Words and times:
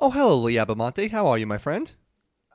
Oh, 0.00 0.10
hello, 0.10 0.36
Lee 0.38 0.54
Abbamonte. 0.54 1.10
How 1.10 1.26
are 1.26 1.36
you, 1.38 1.46
my 1.46 1.58
friend? 1.58 1.92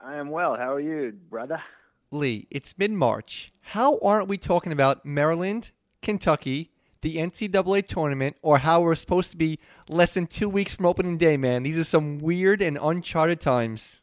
I 0.01 0.15
am 0.15 0.29
well. 0.29 0.55
How 0.55 0.75
are 0.75 0.79
you, 0.79 1.11
brother? 1.29 1.61
Lee, 2.09 2.47
it's 2.49 2.73
mid 2.77 2.91
March. 2.91 3.51
How 3.59 3.99
aren't 3.99 4.29
we 4.29 4.37
talking 4.37 4.71
about 4.71 5.05
Maryland, 5.05 5.71
Kentucky, 6.01 6.71
the 7.01 7.17
NCAA 7.17 7.85
tournament, 7.85 8.37
or 8.41 8.59
how 8.59 8.79
we're 8.79 8.95
supposed 8.95 9.29
to 9.31 9.37
be 9.37 9.59
less 9.89 10.13
than 10.13 10.25
two 10.25 10.47
weeks 10.47 10.73
from 10.73 10.85
opening 10.85 11.17
day, 11.17 11.35
man? 11.35 11.63
These 11.63 11.77
are 11.77 11.83
some 11.83 12.19
weird 12.19 12.61
and 12.61 12.79
uncharted 12.81 13.41
times. 13.41 14.01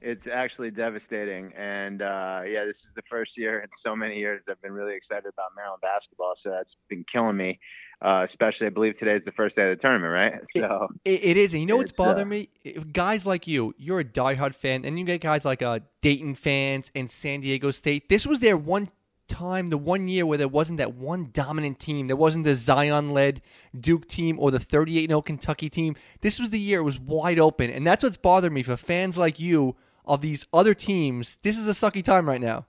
It's 0.00 0.28
actually 0.32 0.70
devastating. 0.70 1.52
And 1.58 2.00
uh, 2.00 2.42
yeah, 2.46 2.64
this 2.64 2.76
is 2.76 2.94
the 2.94 3.02
first 3.10 3.32
year 3.36 3.58
in 3.58 3.68
so 3.84 3.96
many 3.96 4.18
years 4.18 4.42
I've 4.48 4.62
been 4.62 4.70
really 4.70 4.94
excited 4.94 5.26
about 5.26 5.50
Maryland 5.56 5.82
basketball. 5.82 6.34
So 6.44 6.50
that's 6.50 6.76
been 6.88 7.04
killing 7.12 7.36
me. 7.36 7.58
Uh, 8.00 8.24
especially, 8.30 8.68
I 8.68 8.70
believe 8.70 8.96
today 8.98 9.16
is 9.16 9.24
the 9.24 9.32
first 9.32 9.56
day 9.56 9.70
of 9.70 9.76
the 9.76 9.82
tournament, 9.82 10.12
right? 10.12 10.40
So 10.56 10.88
it, 11.04 11.24
it 11.24 11.36
is. 11.36 11.52
And 11.52 11.60
you 11.60 11.66
know 11.66 11.76
what's 11.76 11.92
bothering 11.92 12.26
uh, 12.26 12.30
me? 12.30 12.48
Guys 12.92 13.26
like 13.26 13.46
you, 13.46 13.74
you're 13.76 14.00
a 14.00 14.04
diehard 14.04 14.54
fan, 14.54 14.84
and 14.84 14.98
you 14.98 15.04
get 15.04 15.20
guys 15.20 15.44
like 15.44 15.62
uh, 15.62 15.80
Dayton 16.00 16.34
fans 16.34 16.92
and 16.94 17.10
San 17.10 17.40
Diego 17.40 17.70
State. 17.70 18.08
This 18.08 18.26
was 18.26 18.40
their 18.40 18.56
one 18.56 18.88
time, 19.28 19.68
the 19.68 19.78
one 19.78 20.08
year 20.08 20.26
where 20.26 20.38
there 20.38 20.48
wasn't 20.48 20.78
that 20.78 20.94
one 20.94 21.30
dominant 21.32 21.78
team. 21.78 22.06
There 22.06 22.16
wasn't 22.16 22.44
the 22.44 22.54
Zion 22.54 23.10
led 23.10 23.42
Duke 23.78 24.08
team 24.08 24.38
or 24.38 24.50
the 24.50 24.60
38 24.60 25.10
0 25.10 25.22
Kentucky 25.22 25.68
team. 25.68 25.96
This 26.20 26.38
was 26.38 26.50
the 26.50 26.58
year 26.58 26.80
it 26.80 26.84
was 26.84 26.98
wide 26.98 27.38
open. 27.38 27.70
And 27.70 27.86
that's 27.86 28.02
what's 28.02 28.16
bothering 28.16 28.54
me 28.54 28.62
for 28.62 28.76
fans 28.76 29.18
like 29.18 29.38
you 29.38 29.76
of 30.04 30.20
these 30.20 30.46
other 30.52 30.74
teams. 30.74 31.38
This 31.42 31.58
is 31.58 31.68
a 31.68 31.72
sucky 31.72 32.02
time 32.02 32.28
right 32.28 32.40
now. 32.40 32.66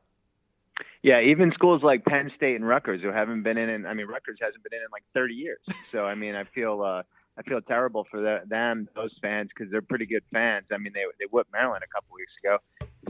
Yeah, 1.02 1.22
even 1.22 1.52
schools 1.54 1.82
like 1.82 2.04
Penn 2.04 2.32
State 2.36 2.56
and 2.56 2.68
Rutgers 2.68 3.02
who 3.02 3.10
haven't 3.10 3.44
been 3.44 3.58
in, 3.58 3.70
and 3.70 3.88
I 3.88 3.94
mean, 3.94 4.08
Rutgers 4.08 4.38
hasn't 4.42 4.62
been 4.64 4.74
in 4.74 4.84
in 4.84 4.92
like 4.92 5.04
30 5.14 5.34
years. 5.34 5.60
So 5.92 6.06
I 6.06 6.16
mean, 6.16 6.36
I 6.36 6.44
feel 6.44 6.82
uh, 6.82 7.04
I 7.38 7.42
feel 7.44 7.62
terrible 7.62 8.06
for 8.12 8.20
the, 8.20 8.42
them, 8.46 8.90
those 8.96 9.12
fans, 9.22 9.50
because 9.56 9.72
they're 9.72 9.82
pretty 9.82 10.06
good 10.06 10.24
fans. 10.32 10.66
I 10.72 10.78
mean, 10.78 10.92
they 10.94 11.06
they 11.20 11.26
whipped 11.32 11.52
Maryland 11.54 11.84
a 11.84 11.94
couple 11.94 12.16
weeks 12.16 12.34
ago. 12.44 12.58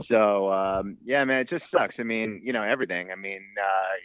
So 0.08 0.52
um, 0.52 0.98
yeah, 1.04 1.24
man, 1.24 1.40
it 1.40 1.50
just 1.50 1.64
sucks. 1.72 1.96
I 1.98 2.04
mean, 2.04 2.40
you 2.44 2.52
know, 2.52 2.62
everything. 2.62 3.10
I 3.10 3.16
mean, 3.16 3.42
uh, 3.60 3.96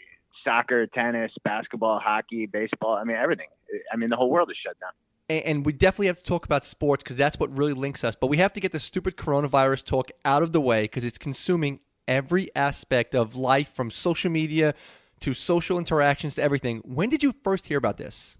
soccer, 0.43 0.87
tennis, 0.87 1.31
basketball, 1.43 1.99
hockey, 1.99 2.47
baseball. 2.47 2.95
I 2.95 3.03
mean, 3.03 3.17
everything. 3.17 3.47
I 3.93 3.97
mean, 3.97 4.09
the 4.09 4.15
whole 4.15 4.31
world 4.31 4.49
is 4.49 4.57
shut 4.63 4.79
down 4.79 4.91
and 5.27 5.65
we 5.65 5.73
definitely 5.73 6.07
have 6.07 6.17
to 6.17 6.23
talk 6.23 6.45
about 6.45 6.63
sports 6.63 7.03
because 7.03 7.15
that's 7.15 7.39
what 7.39 7.55
really 7.57 7.73
links 7.73 8.03
us. 8.03 8.15
But 8.15 8.27
we 8.27 8.37
have 8.37 8.53
to 8.53 8.59
get 8.59 8.71
the 8.71 8.79
stupid 8.79 9.17
coronavirus 9.17 9.85
talk 9.85 10.11
out 10.23 10.43
of 10.43 10.51
the 10.51 10.61
way 10.61 10.83
because 10.83 11.03
it's 11.03 11.17
consuming 11.17 11.79
every 12.07 12.53
aspect 12.55 13.15
of 13.15 13.35
life 13.35 13.73
from 13.73 13.91
social 13.91 14.31
media 14.31 14.73
to 15.21 15.33
social 15.33 15.77
interactions 15.77 16.35
to 16.35 16.41
everything. 16.41 16.81
When 16.85 17.09
did 17.09 17.23
you 17.23 17.33
first 17.43 17.67
hear 17.67 17.77
about 17.77 17.97
this? 17.97 18.37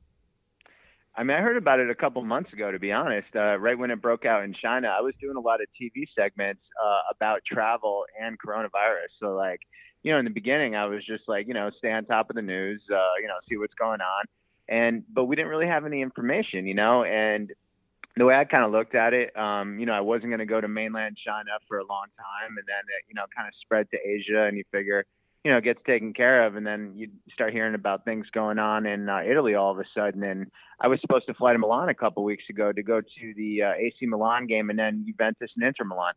I 1.17 1.23
mean, 1.23 1.37
I 1.37 1.41
heard 1.41 1.55
about 1.55 1.79
it 1.79 1.89
a 1.89 1.95
couple 1.95 2.21
months 2.23 2.51
ago, 2.51 2.71
to 2.71 2.79
be 2.79 2.91
honest. 2.91 3.27
Uh, 3.33 3.57
right 3.57 3.77
when 3.77 3.89
it 3.89 4.01
broke 4.01 4.25
out 4.25 4.43
in 4.43 4.53
China, 4.53 4.89
I 4.89 4.99
was 4.99 5.13
doing 5.21 5.37
a 5.37 5.39
lot 5.39 5.61
of 5.61 5.67
TV 5.81 6.05
segments 6.17 6.61
uh, 6.83 6.99
about 7.15 7.41
travel 7.45 8.03
and 8.21 8.37
coronavirus. 8.37 9.11
So, 9.21 9.33
like, 9.33 9.61
you 10.03 10.11
know, 10.11 10.19
in 10.19 10.25
the 10.25 10.31
beginning, 10.31 10.75
I 10.75 10.85
was 10.85 11.05
just 11.05 11.23
like, 11.27 11.47
you 11.47 11.53
know, 11.53 11.71
stay 11.77 11.91
on 11.91 12.05
top 12.05 12.29
of 12.29 12.35
the 12.35 12.41
news, 12.41 12.81
uh, 12.91 13.15
you 13.21 13.27
know, 13.27 13.35
see 13.49 13.55
what's 13.57 13.73
going 13.75 14.01
on. 14.01 14.25
And 14.67 15.03
but 15.11 15.25
we 15.25 15.35
didn't 15.35 15.49
really 15.49 15.67
have 15.67 15.85
any 15.85 16.01
information, 16.01 16.67
you 16.67 16.73
know, 16.73 17.03
and 17.03 17.51
the 18.17 18.25
way 18.25 18.35
I 18.35 18.45
kind 18.45 18.63
of 18.63 18.71
looked 18.71 18.95
at 18.95 19.13
it, 19.13 19.35
um, 19.37 19.77
you 19.77 19.85
know, 19.85 19.93
I 19.93 20.01
wasn't 20.01 20.29
going 20.29 20.39
to 20.39 20.45
go 20.45 20.61
to 20.61 20.67
mainland 20.67 21.17
China 21.23 21.51
for 21.67 21.79
a 21.79 21.85
long 21.85 22.07
time, 22.17 22.57
and 22.57 22.65
then 22.65 22.83
it, 22.87 23.05
you 23.09 23.15
know, 23.15 23.25
kind 23.35 23.47
of 23.47 23.53
spread 23.61 23.89
to 23.91 23.97
Asia, 23.97 24.45
and 24.45 24.55
you 24.55 24.63
figure, 24.71 25.05
you 25.43 25.51
know, 25.51 25.57
it 25.57 25.65
gets 25.65 25.79
taken 25.85 26.13
care 26.13 26.45
of, 26.45 26.55
and 26.55 26.65
then 26.65 26.93
you 26.95 27.09
start 27.33 27.51
hearing 27.51 27.75
about 27.75 28.05
things 28.05 28.25
going 28.31 28.57
on 28.57 28.85
in 28.85 29.09
uh, 29.09 29.19
Italy 29.19 29.55
all 29.55 29.71
of 29.71 29.79
a 29.79 29.85
sudden. 29.93 30.23
And 30.23 30.49
I 30.79 30.87
was 30.87 31.01
supposed 31.01 31.25
to 31.27 31.33
fly 31.33 31.51
to 31.51 31.59
Milan 31.59 31.89
a 31.89 31.93
couple 31.93 32.23
weeks 32.23 32.45
ago 32.49 32.71
to 32.71 32.83
go 32.83 33.01
to 33.01 33.33
the 33.35 33.63
uh, 33.63 33.73
AC 33.73 33.97
Milan 34.03 34.47
game, 34.47 34.69
and 34.69 34.79
then 34.79 35.03
Juventus 35.05 35.51
and 35.55 35.65
Inter 35.65 35.83
Milan. 35.83 36.13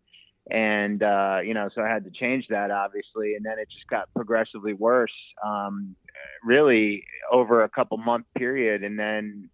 And 0.50 1.02
uh, 1.02 1.40
you 1.44 1.52
know, 1.52 1.68
so 1.74 1.82
I 1.82 1.88
had 1.88 2.04
to 2.04 2.10
change 2.10 2.46
that 2.48 2.70
obviously, 2.70 3.34
and 3.34 3.44
then 3.44 3.58
it 3.58 3.68
just 3.70 3.86
got 3.88 4.08
progressively 4.14 4.72
worse, 4.72 5.12
um, 5.44 5.96
really 6.44 7.04
over 7.30 7.64
a 7.64 7.68
couple 7.68 7.98
month 7.98 8.26
period, 8.36 8.84
and 8.84 8.98
then 8.98 9.50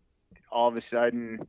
all 0.53 0.69
of 0.69 0.77
a 0.77 0.83
sudden 0.93 1.41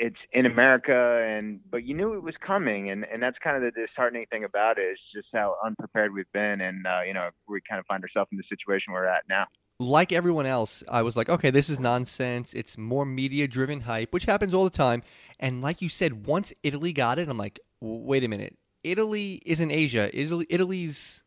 it's 0.00 0.16
in 0.32 0.46
America, 0.46 1.22
and 1.28 1.60
but 1.70 1.84
you 1.84 1.94
knew 1.94 2.14
it 2.14 2.22
was 2.22 2.34
coming, 2.44 2.90
and 2.90 3.04
and 3.12 3.22
that's 3.22 3.36
kind 3.44 3.54
of 3.56 3.62
the 3.62 3.70
disheartening 3.78 4.24
thing 4.30 4.44
about 4.44 4.78
it 4.78 4.82
is 4.82 4.98
just 5.14 5.28
how 5.32 5.56
unprepared 5.64 6.12
we've 6.14 6.32
been, 6.32 6.62
and 6.62 6.86
uh, 6.86 7.00
you 7.06 7.12
know 7.12 7.28
we 7.46 7.60
kind 7.68 7.78
of 7.78 7.86
find 7.86 8.02
ourselves 8.02 8.30
in 8.32 8.38
the 8.38 8.44
situation 8.48 8.94
we're 8.94 9.04
at 9.04 9.24
now. 9.28 9.44
Like 9.78 10.12
everyone 10.12 10.46
else, 10.46 10.82
I 10.90 11.02
was 11.02 11.16
like, 11.16 11.28
okay, 11.28 11.50
this 11.50 11.70
is 11.70 11.78
nonsense. 11.78 12.52
It's 12.52 12.76
more 12.76 13.06
media-driven 13.06 13.80
hype, 13.80 14.12
which 14.12 14.26
happens 14.26 14.52
all 14.52 14.64
the 14.64 14.70
time. 14.70 15.02
And 15.38 15.62
like 15.62 15.80
you 15.80 15.88
said, 15.88 16.26
once 16.26 16.52
Italy 16.62 16.92
got 16.92 17.18
it, 17.18 17.30
I'm 17.30 17.38
like, 17.38 17.60
wait 17.80 18.22
a 18.22 18.28
minute, 18.28 18.58
Italy 18.84 19.40
is 19.46 19.60
in 19.60 19.70
Asia. 19.70 20.10
Italy, 20.12 20.46
Italy's, 20.50 21.22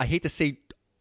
I 0.00 0.06
hate 0.06 0.22
to 0.22 0.28
say, 0.28 0.58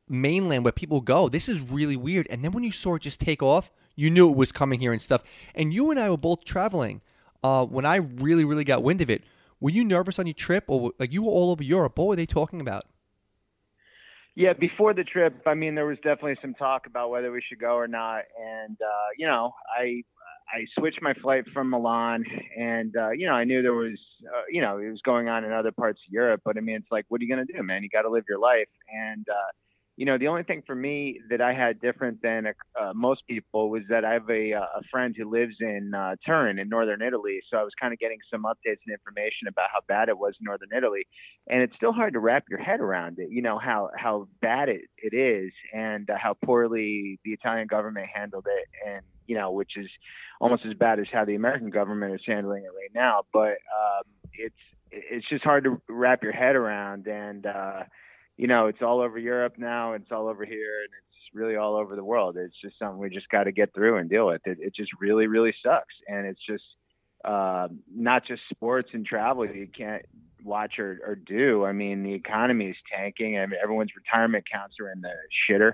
mainland 0.08 0.64
where 0.64 0.72
people 0.72 1.02
go. 1.02 1.28
This 1.28 1.50
is 1.50 1.60
really 1.60 1.98
weird. 1.98 2.28
And 2.30 2.44
then 2.44 2.52
when 2.52 2.64
you 2.64 2.72
saw 2.72 2.96
it 2.96 3.02
just 3.02 3.20
take 3.20 3.42
off 3.42 3.72
you 3.96 4.10
knew 4.10 4.30
it 4.30 4.36
was 4.36 4.52
coming 4.52 4.80
here 4.80 4.92
and 4.92 5.02
stuff. 5.02 5.24
And 5.54 5.74
you 5.74 5.92
and 5.92 6.00
I 6.00 6.10
were 6.10 6.18
both 6.18 6.44
traveling 6.44 7.02
uh, 7.44 7.66
when 7.66 7.86
I 7.86 7.98
really, 7.98 8.44
really 8.44 8.64
got 8.64 8.84
wind 8.84 9.02
of 9.02 9.10
it. 9.10 9.24
Were 9.60 9.70
you 9.70 9.84
nervous 9.84 10.20
on 10.20 10.28
your 10.28 10.34
trip, 10.34 10.66
or 10.68 10.92
like 11.00 11.14
you 11.14 11.24
were 11.24 11.32
all 11.32 11.52
over 11.52 11.64
Europe? 11.64 11.98
What 11.98 12.08
were 12.08 12.16
they 12.16 12.26
talking 12.26 12.60
about? 12.62 12.86
Yeah, 14.36 14.52
before 14.52 14.94
the 14.94 15.06
trip, 15.06 15.34
I 15.46 15.54
mean, 15.54 15.76
there 15.76 15.86
was 15.86 15.98
definitely 15.98 16.36
some 16.42 16.54
talk 16.56 16.88
about 16.88 17.10
whether 17.10 17.32
we 17.32 17.42
should 17.48 17.60
go 17.60 17.76
or 17.76 17.88
not. 17.88 18.24
And 18.38 18.78
uh, 18.82 19.10
you 19.18 19.26
know, 19.26 19.54
I 19.74 20.04
I 20.54 20.66
switched 20.78 21.02
my 21.02 21.14
flight 21.14 21.46
from 21.54 21.70
Milan, 21.70 22.26
and 22.58 22.96
uh, 22.98 23.12
you 23.12 23.28
know, 23.28 23.34
I 23.34 23.46
knew 23.46 23.62
there 23.62 23.74
was, 23.74 23.98
uh, 24.26 24.44
you 24.50 24.62
know, 24.62 24.78
it 24.78 24.90
was 24.90 25.02
going 25.04 25.30
on 25.30 25.46
in 25.46 25.54
other 25.54 25.72
parts 25.72 26.00
of 26.06 26.12
Europe. 26.12 26.42
But 26.44 26.58
I 26.58 26.60
mean, 26.60 26.76
it's 26.76 26.92
like, 26.92 27.06
what 27.08 27.22
are 27.22 27.24
you 27.24 27.30
gonna 27.30 27.46
do, 27.46 27.64
man? 27.64 27.82
You 27.82 27.90
got 27.90 28.02
to 28.02 28.10
live 28.10 28.26
your 28.28 28.40
life. 28.40 28.68
And 28.94 29.26
uh, 29.30 29.52
you 29.98 30.06
know, 30.06 30.18
the 30.18 30.28
only 30.28 30.44
thing 30.44 30.62
for 30.68 30.76
me 30.76 31.22
that 31.30 31.40
I 31.40 31.54
had 31.54 31.80
different 31.80 32.22
than 32.22 32.48
uh, 32.48 32.92
most 32.94 33.26
people 33.28 33.70
was 33.70 33.84
that 33.90 34.04
I 34.04 34.14
have 34.14 34.30
a, 34.30 34.54
uh, 34.54 34.80
a 34.80 34.82
friend 34.92 35.16
who 35.18 35.30
lives 35.30 35.56
in 35.62 35.94
uh, 35.94 36.16
Turin 36.26 36.60
in 36.60 36.68
northern 36.68 37.02
Italy. 37.02 37.40
So 37.50 37.58
I 37.58 37.64
was 37.64 37.72
kind 37.80 37.94
of 37.94 38.00
getting 38.00 38.18
some 38.30 38.44
updates 38.44 38.84
and 38.86 38.94
information 38.94 39.48
about 39.48 39.70
how 39.72 39.80
bad 39.88 40.10
it 40.10 40.18
was 40.18 40.34
in 40.40 40.46
northern 40.46 40.70
Italy, 40.76 41.08
and 41.48 41.62
it's 41.62 41.74
still 41.76 41.94
hard 41.94 42.14
to 42.14 42.20
wrap 42.20 42.44
your 42.50 42.60
head 42.60 42.82
around 42.82 43.20
it. 43.20 43.30
You 43.30 43.42
know 43.42 43.58
how 43.58 43.90
how 43.98 44.28
bad 44.42 44.68
it, 44.68 44.82
it 44.98 45.16
is, 45.16 45.54
and 45.74 46.10
uh, 46.10 46.16
how 46.22 46.36
poorly 46.44 47.18
the 47.24 47.32
Italian 47.32 47.68
government 47.68 48.08
handled 48.14 48.48
it, 48.48 48.68
and 48.86 49.02
you 49.28 49.38
know, 49.38 49.52
which 49.52 49.78
is 49.78 49.88
almost 50.42 50.66
as 50.66 50.74
bad 50.74 51.00
as 51.00 51.08
how 51.12 51.24
the 51.24 51.36
American 51.36 51.70
government 51.70 52.14
is 52.14 52.22
handling 52.28 52.64
it 52.64 52.72
right 52.76 52.92
now. 52.94 53.22
But 53.32 53.60
um, 53.72 54.04
it's 54.34 54.56
it's 54.92 55.28
just 55.30 55.44
hard 55.44 55.64
to 55.64 55.82
wrap 55.88 56.22
your 56.22 56.34
head 56.34 56.58
around, 56.58 57.08
and 57.08 57.46
uh, 57.46 57.84
you 58.38 58.48
know, 58.48 58.68
it's 58.68 58.82
all 58.82 59.02
over 59.02 59.18
Europe 59.18 59.56
now. 59.58 59.94
It's 59.94 60.12
all 60.12 60.28
over 60.28 60.46
here, 60.46 60.82
and 60.84 60.90
it's 61.08 61.36
really 61.36 61.56
all 61.56 61.76
over 61.76 61.96
the 61.96 62.04
world. 62.04 62.38
It's 62.38 62.56
just 62.62 62.78
something 62.80 62.98
we 62.98 63.10
just 63.10 63.30
got 63.30 63.44
to 63.44 63.52
get 63.52 63.74
through 63.74 63.98
and 63.98 64.10
deal 64.10 64.28
with. 64.28 64.42
It, 64.46 64.58
it 64.60 64.76
just 64.76 64.92
really, 65.00 65.28
really 65.28 65.54
sucks, 65.64 65.94
and 66.08 66.26
it's 66.26 66.42
just 66.48 66.64
uh, 67.24 67.68
not 67.94 68.26
just 68.26 68.42
sports 68.50 68.90
and 68.94 69.06
travel. 69.06 69.46
You 69.46 69.68
can't 69.68 70.06
watch 70.44 70.80
or, 70.80 71.00
or 71.06 71.16
do. 71.16 71.66
I 71.66 71.72
mean, 71.72 72.04
the 72.04 72.14
economy 72.14 72.68
is 72.68 72.76
tanking. 72.96 73.34
Mean, 73.34 73.54
everyone's 73.62 73.92
retirement 73.96 74.46
accounts 74.48 74.76
are 74.80 74.92
in 74.92 75.02
the 75.02 75.14
shitter, 75.50 75.74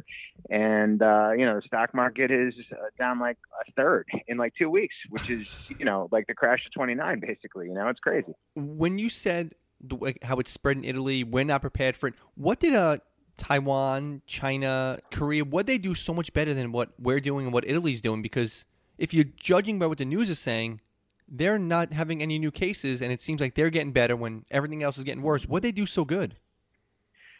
and 0.50 1.02
uh, 1.02 1.32
you 1.38 1.46
know, 1.46 1.56
the 1.56 1.62
stock 1.66 1.94
market 1.94 2.32
is 2.32 2.54
uh, 2.72 2.76
down 2.98 3.20
like 3.20 3.38
a 3.68 3.72
third 3.74 4.08
in 4.28 4.38
like 4.38 4.54
two 4.58 4.70
weeks, 4.70 4.96
which 5.10 5.30
is 5.30 5.46
you 5.78 5.86
know 5.86 6.08
like 6.12 6.28
the 6.28 6.34
crash 6.34 6.66
of 6.66 6.72
'29, 6.74 7.20
basically. 7.20 7.68
You 7.68 7.74
know, 7.74 7.88
it's 7.90 8.00
crazy. 8.00 8.34
When 8.56 8.98
you 8.98 9.10
said 9.10 9.54
the 9.84 10.16
how 10.22 10.38
it's 10.38 10.52
spread 10.52 10.78
in 10.78 10.84
Italy. 10.84 11.24
We're 11.24 11.44
not 11.44 11.62
prepared 11.62 11.96
for 11.96 12.08
it. 12.08 12.16
What 12.36 12.59
did 12.59 12.74
uh, 12.74 12.97
Taiwan, 13.38 14.22
China, 14.28 15.00
Korea, 15.12 15.44
what 15.44 15.66
they 15.66 15.78
do 15.78 15.96
so 15.96 16.14
much 16.14 16.31
better 16.34 16.53
than 16.53 16.72
what 16.72 16.92
we're 17.00 17.19
doing 17.19 17.46
and 17.46 17.53
what 17.53 17.68
Italy's 17.68 18.02
doing? 18.02 18.22
Because 18.22 18.66
if 18.97 19.14
you're 19.14 19.25
judging 19.36 19.80
by 19.80 19.88
what 19.88 19.97
the 19.97 20.06
news 20.06 20.30
is 20.30 20.40
saying, 20.40 20.81
they're 21.28 21.58
not 21.58 21.94
having 21.94 22.22
any 22.22 22.38
new 22.38 22.52
cases, 22.52 23.02
and 23.02 23.12
it 23.12 23.22
seems 23.22 23.40
like 23.40 23.56
they're 23.56 23.70
getting 23.70 23.94
better 23.94 24.16
when 24.16 24.46
everything 24.52 24.84
else 24.84 24.97
is 24.97 25.03
getting 25.06 25.23
worse. 25.23 25.47
What 25.47 25.64
they 25.64 25.72
do 25.72 25.85
so 25.85 26.03
good? 26.03 26.35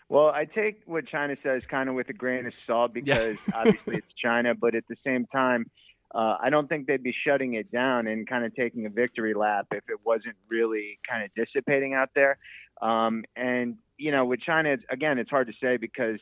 Well, 0.08 0.28
I 0.28 0.46
take 0.46 0.82
what 0.86 1.08
China 1.08 1.36
says 1.44 1.62
kind 1.70 1.88
of 1.88 1.96
with 1.96 2.10
a 2.10 2.14
grain 2.14 2.46
of 2.46 2.54
salt 2.68 2.94
because 2.94 3.38
yeah. 3.48 3.54
obviously 3.56 3.98
it's 3.98 4.14
China, 4.22 4.56
but 4.56 4.76
at 4.76 4.86
the 4.90 4.98
same 5.06 5.26
time, 5.28 5.70
uh, 6.14 6.38
I 6.42 6.50
don't 6.50 6.68
think 6.68 6.88
they'd 6.88 7.04
be 7.04 7.16
shutting 7.26 7.54
it 7.54 7.72
down 7.72 8.08
and 8.08 8.28
kind 8.28 8.46
of 8.46 8.54
taking 8.56 8.86
a 8.86 8.90
victory 8.90 9.34
lap 9.34 9.68
if 9.72 9.84
it 9.90 10.00
wasn't 10.04 10.36
really 10.50 11.00
kind 11.10 11.24
of 11.24 11.32
dissipating 11.36 11.94
out 11.94 12.10
there. 12.16 12.38
Um, 12.82 13.24
and 13.36 13.78
you 13.98 14.12
know, 14.12 14.26
with 14.26 14.42
China, 14.42 14.76
again, 14.90 15.20
it's 15.20 15.30
hard 15.30 15.48
to 15.48 15.54
say 15.62 15.78
because 15.78 16.20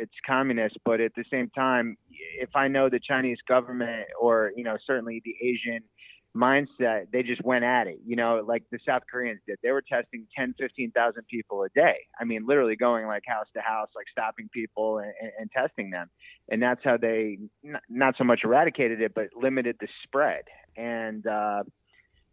it's 0.00 0.14
communist, 0.26 0.78
but 0.84 1.00
at 1.00 1.14
the 1.14 1.24
same 1.30 1.50
time, 1.50 1.96
if 2.10 2.48
I 2.54 2.68
know 2.68 2.88
the 2.88 3.00
Chinese 3.00 3.38
government 3.46 4.06
or 4.20 4.52
you 4.56 4.64
know 4.64 4.76
certainly 4.86 5.22
the 5.24 5.34
Asian 5.46 5.82
mindset, 6.38 7.10
they 7.12 7.22
just 7.22 7.42
went 7.44 7.64
at 7.64 7.86
it. 7.86 7.98
You 8.06 8.16
know, 8.16 8.42
like 8.46 8.62
the 8.70 8.78
South 8.86 9.02
Koreans 9.10 9.40
did. 9.46 9.58
They 9.62 9.70
were 9.70 9.82
testing 9.82 10.26
10, 10.36 10.54
15,000 10.58 11.26
people 11.28 11.62
a 11.64 11.68
day. 11.70 11.96
I 12.20 12.24
mean, 12.24 12.46
literally 12.46 12.76
going 12.76 13.06
like 13.06 13.24
house 13.26 13.46
to 13.54 13.60
house, 13.60 13.88
like 13.94 14.06
stopping 14.10 14.48
people 14.52 14.98
and, 14.98 15.12
and, 15.38 15.50
testing 15.50 15.90
them. 15.90 16.08
And 16.48 16.62
that's 16.62 16.80
how 16.84 16.96
they 16.96 17.38
not, 17.62 17.82
not 17.88 18.14
so 18.16 18.24
much 18.24 18.40
eradicated 18.44 19.00
it, 19.00 19.14
but 19.14 19.28
limited 19.36 19.76
the 19.80 19.88
spread. 20.04 20.44
And, 20.76 21.26
uh, 21.26 21.64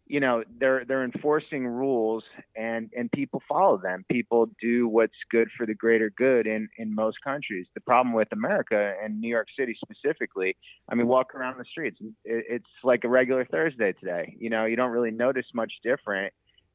you 0.06 0.20
know 0.20 0.44
they're 0.58 0.84
they're 0.84 1.04
enforcing 1.04 1.66
rules 1.66 2.24
and 2.56 2.90
and 2.96 3.10
people 3.12 3.42
follow 3.48 3.76
them. 3.76 4.04
People 4.10 4.48
do 4.60 4.88
what's 4.88 5.16
good 5.30 5.48
for 5.56 5.66
the 5.66 5.74
greater 5.74 6.10
good 6.16 6.46
in 6.46 6.68
in 6.78 6.94
most 6.94 7.18
countries. 7.22 7.66
The 7.74 7.80
problem 7.80 8.14
with 8.14 8.28
america 8.32 8.94
and 9.02 9.20
new 9.20 9.28
york 9.28 9.48
city 9.58 9.76
specifically 9.82 10.56
i 10.88 10.94
mean 10.94 11.06
walk 11.06 11.34
around 11.34 11.58
the 11.58 11.64
streets. 11.64 11.98
It's 12.24 12.64
like 12.84 13.04
a 13.04 13.08
regular 13.08 13.44
thursday 13.44 13.92
today. 13.92 14.36
You 14.38 14.50
know 14.50 14.64
you 14.64 14.76
don't 14.76 14.90
really 14.90 15.10
notice 15.10 15.46
much 15.54 15.72
different 15.82 16.32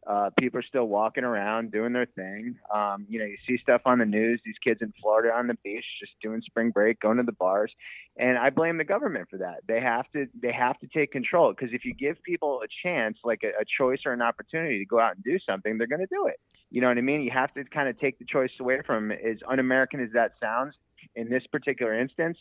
uh, 0.07 0.29
people 0.39 0.59
are 0.59 0.63
still 0.63 0.85
walking 0.85 1.23
around 1.23 1.71
doing 1.71 1.93
their 1.93 2.07
thing. 2.07 2.55
Um, 2.73 3.05
you 3.07 3.19
know, 3.19 3.25
you 3.25 3.37
see 3.47 3.57
stuff 3.61 3.81
on 3.85 3.99
the 3.99 4.05
news. 4.05 4.41
These 4.43 4.55
kids 4.63 4.81
in 4.81 4.93
Florida 4.99 5.33
on 5.33 5.47
the 5.47 5.55
beach 5.63 5.85
just 5.99 6.13
doing 6.21 6.41
spring 6.41 6.71
break, 6.71 6.99
going 6.99 7.17
to 7.17 7.23
the 7.23 7.31
bars, 7.31 7.71
and 8.17 8.37
I 8.37 8.49
blame 8.49 8.77
the 8.77 8.83
government 8.83 9.29
for 9.29 9.37
that. 9.37 9.61
They 9.67 9.79
have 9.79 10.05
to 10.13 10.27
they 10.41 10.51
have 10.51 10.79
to 10.79 10.87
take 10.87 11.11
control 11.11 11.53
because 11.53 11.73
if 11.73 11.85
you 11.85 11.93
give 11.93 12.21
people 12.23 12.61
a 12.63 12.67
chance, 12.83 13.17
like 13.23 13.41
a, 13.43 13.61
a 13.61 13.65
choice 13.77 13.99
or 14.05 14.13
an 14.13 14.21
opportunity 14.21 14.79
to 14.79 14.85
go 14.85 14.99
out 14.99 15.15
and 15.15 15.23
do 15.23 15.37
something, 15.47 15.77
they're 15.77 15.87
going 15.87 15.99
to 15.99 16.07
do 16.07 16.27
it. 16.27 16.39
You 16.71 16.81
know 16.81 16.87
what 16.87 16.97
I 16.97 17.01
mean? 17.01 17.21
You 17.21 17.31
have 17.31 17.53
to 17.53 17.63
kind 17.65 17.89
of 17.89 17.99
take 17.99 18.17
the 18.17 18.25
choice 18.25 18.51
away 18.59 18.81
from 18.85 19.09
them. 19.09 19.17
As 19.23 19.37
un-American 19.47 20.01
as 20.01 20.09
that 20.13 20.31
sounds, 20.41 20.73
in 21.15 21.29
this 21.29 21.43
particular 21.51 21.99
instance, 21.99 22.37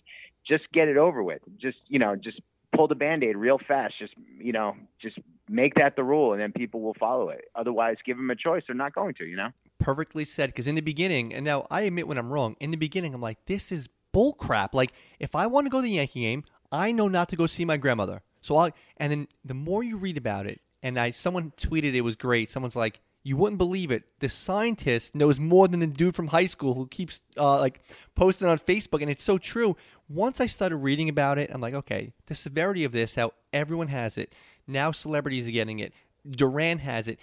just 0.46 0.64
get 0.72 0.88
it 0.88 0.96
over 0.96 1.22
with. 1.22 1.42
Just 1.60 1.78
you 1.88 1.98
know, 1.98 2.16
just 2.16 2.40
pull 2.80 2.88
the 2.88 2.94
band-aid 2.94 3.36
real 3.36 3.58
fast. 3.58 3.94
Just 3.98 4.14
you 4.38 4.52
know 4.52 4.74
just 5.00 5.18
make 5.48 5.74
that 5.74 5.96
the 5.96 6.02
rule 6.02 6.32
and 6.32 6.40
then 6.40 6.50
people 6.52 6.80
will 6.80 6.94
follow 6.94 7.28
it. 7.28 7.44
Otherwise 7.54 7.96
give 8.06 8.16
them 8.16 8.30
a 8.30 8.36
choice. 8.36 8.62
They're 8.66 8.74
not 8.74 8.94
going 8.94 9.14
to 9.14 9.24
you 9.26 9.36
know? 9.36 9.50
Perfectly 9.78 10.24
said 10.24 10.48
because 10.48 10.66
in 10.66 10.74
the 10.76 10.80
beginning 10.80 11.34
and 11.34 11.44
now 11.44 11.66
i 11.70 11.82
admit 11.82 12.06
when 12.06 12.18
i'm 12.18 12.30
wrong 12.30 12.54
in 12.60 12.70
the 12.70 12.76
beginning 12.76 13.14
i'm 13.14 13.20
like 13.20 13.38
this 13.46 13.72
is 13.72 13.88
bull 14.12 14.34
crap 14.34 14.74
like 14.74 14.92
if 15.18 15.34
i 15.34 15.46
want 15.46 15.64
to 15.64 15.70
go 15.70 15.78
to 15.78 15.82
the 15.82 15.90
yankee 15.90 16.20
game 16.20 16.44
i 16.70 16.92
know 16.92 17.08
not 17.08 17.28
to 17.30 17.36
go 17.36 17.46
see 17.46 17.64
my 17.64 17.76
grandmother. 17.76 18.22
So 18.40 18.56
i 18.56 18.72
and 18.96 19.10
then 19.10 19.28
the 19.44 19.54
more 19.54 19.82
you 19.82 19.96
read 19.96 20.16
about 20.16 20.46
it 20.46 20.60
and 20.82 20.98
i 20.98 21.10
someone 21.10 21.52
tweeted 21.56 21.94
it 21.94 22.02
was 22.02 22.16
great. 22.16 22.50
Someone's 22.50 22.76
like 22.76 23.00
you 23.22 23.36
wouldn't 23.36 23.58
believe 23.58 23.90
it. 23.90 24.04
The 24.20 24.28
scientist 24.28 25.14
knows 25.14 25.38
more 25.38 25.68
than 25.68 25.80
the 25.80 25.86
dude 25.86 26.14
from 26.14 26.28
high 26.28 26.46
school 26.46 26.74
who 26.74 26.86
keeps 26.86 27.20
uh, 27.36 27.58
like 27.60 27.80
posting 28.14 28.48
on 28.48 28.58
Facebook, 28.58 29.02
and 29.02 29.10
it's 29.10 29.22
so 29.22 29.36
true. 29.36 29.76
Once 30.08 30.40
I 30.40 30.46
started 30.46 30.76
reading 30.76 31.08
about 31.08 31.38
it, 31.38 31.50
I'm 31.52 31.60
like, 31.60 31.74
okay, 31.74 32.12
the 32.26 32.34
severity 32.34 32.84
of 32.84 32.92
this, 32.92 33.14
how 33.14 33.32
everyone 33.52 33.88
has 33.88 34.16
it. 34.16 34.34
Now 34.66 34.90
celebrities 34.90 35.46
are 35.46 35.52
getting 35.52 35.80
it. 35.80 35.92
Durant 36.30 36.80
has 36.80 37.08
it. 37.08 37.18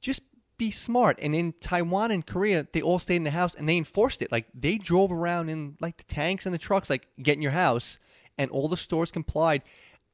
Just 0.00 0.22
be 0.56 0.70
smart. 0.70 1.18
And 1.20 1.34
in 1.34 1.52
Taiwan 1.60 2.10
and 2.10 2.24
Korea, 2.26 2.66
they 2.72 2.80
all 2.80 2.98
stayed 2.98 3.16
in 3.16 3.24
the 3.24 3.30
house 3.30 3.54
and 3.54 3.68
they 3.68 3.76
enforced 3.76 4.22
it. 4.22 4.32
Like 4.32 4.46
they 4.54 4.78
drove 4.78 5.12
around 5.12 5.48
in 5.48 5.76
like 5.80 5.96
the 5.96 6.04
tanks 6.04 6.46
and 6.46 6.54
the 6.54 6.58
trucks, 6.58 6.88
like 6.88 7.08
get 7.22 7.36
in 7.36 7.42
your 7.42 7.52
house, 7.52 7.98
and 8.38 8.50
all 8.50 8.68
the 8.68 8.76
stores 8.76 9.10
complied. 9.10 9.62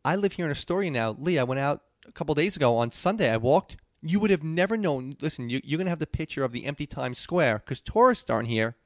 I 0.04 0.16
live 0.16 0.32
here 0.32 0.46
in 0.46 0.50
Astoria 0.50 0.90
now. 0.90 1.16
Lee, 1.18 1.38
I 1.38 1.44
went 1.44 1.60
out 1.60 1.82
a 2.06 2.12
couple 2.12 2.34
days 2.34 2.56
ago 2.56 2.76
on 2.76 2.90
Sunday. 2.90 3.30
I 3.30 3.36
walked 3.36 3.76
you 4.02 4.20
would 4.20 4.30
have 4.30 4.42
never 4.42 4.76
known. 4.76 5.16
Listen, 5.20 5.50
you, 5.50 5.58
are 5.58 5.76
going 5.76 5.86
to 5.86 5.90
have 5.90 5.98
the 5.98 6.06
picture 6.06 6.44
of 6.44 6.52
the 6.52 6.64
empty 6.64 6.86
Times 6.86 7.18
Square 7.18 7.62
because 7.64 7.80
tourists 7.80 8.30
aren't 8.30 8.48
here, 8.48 8.76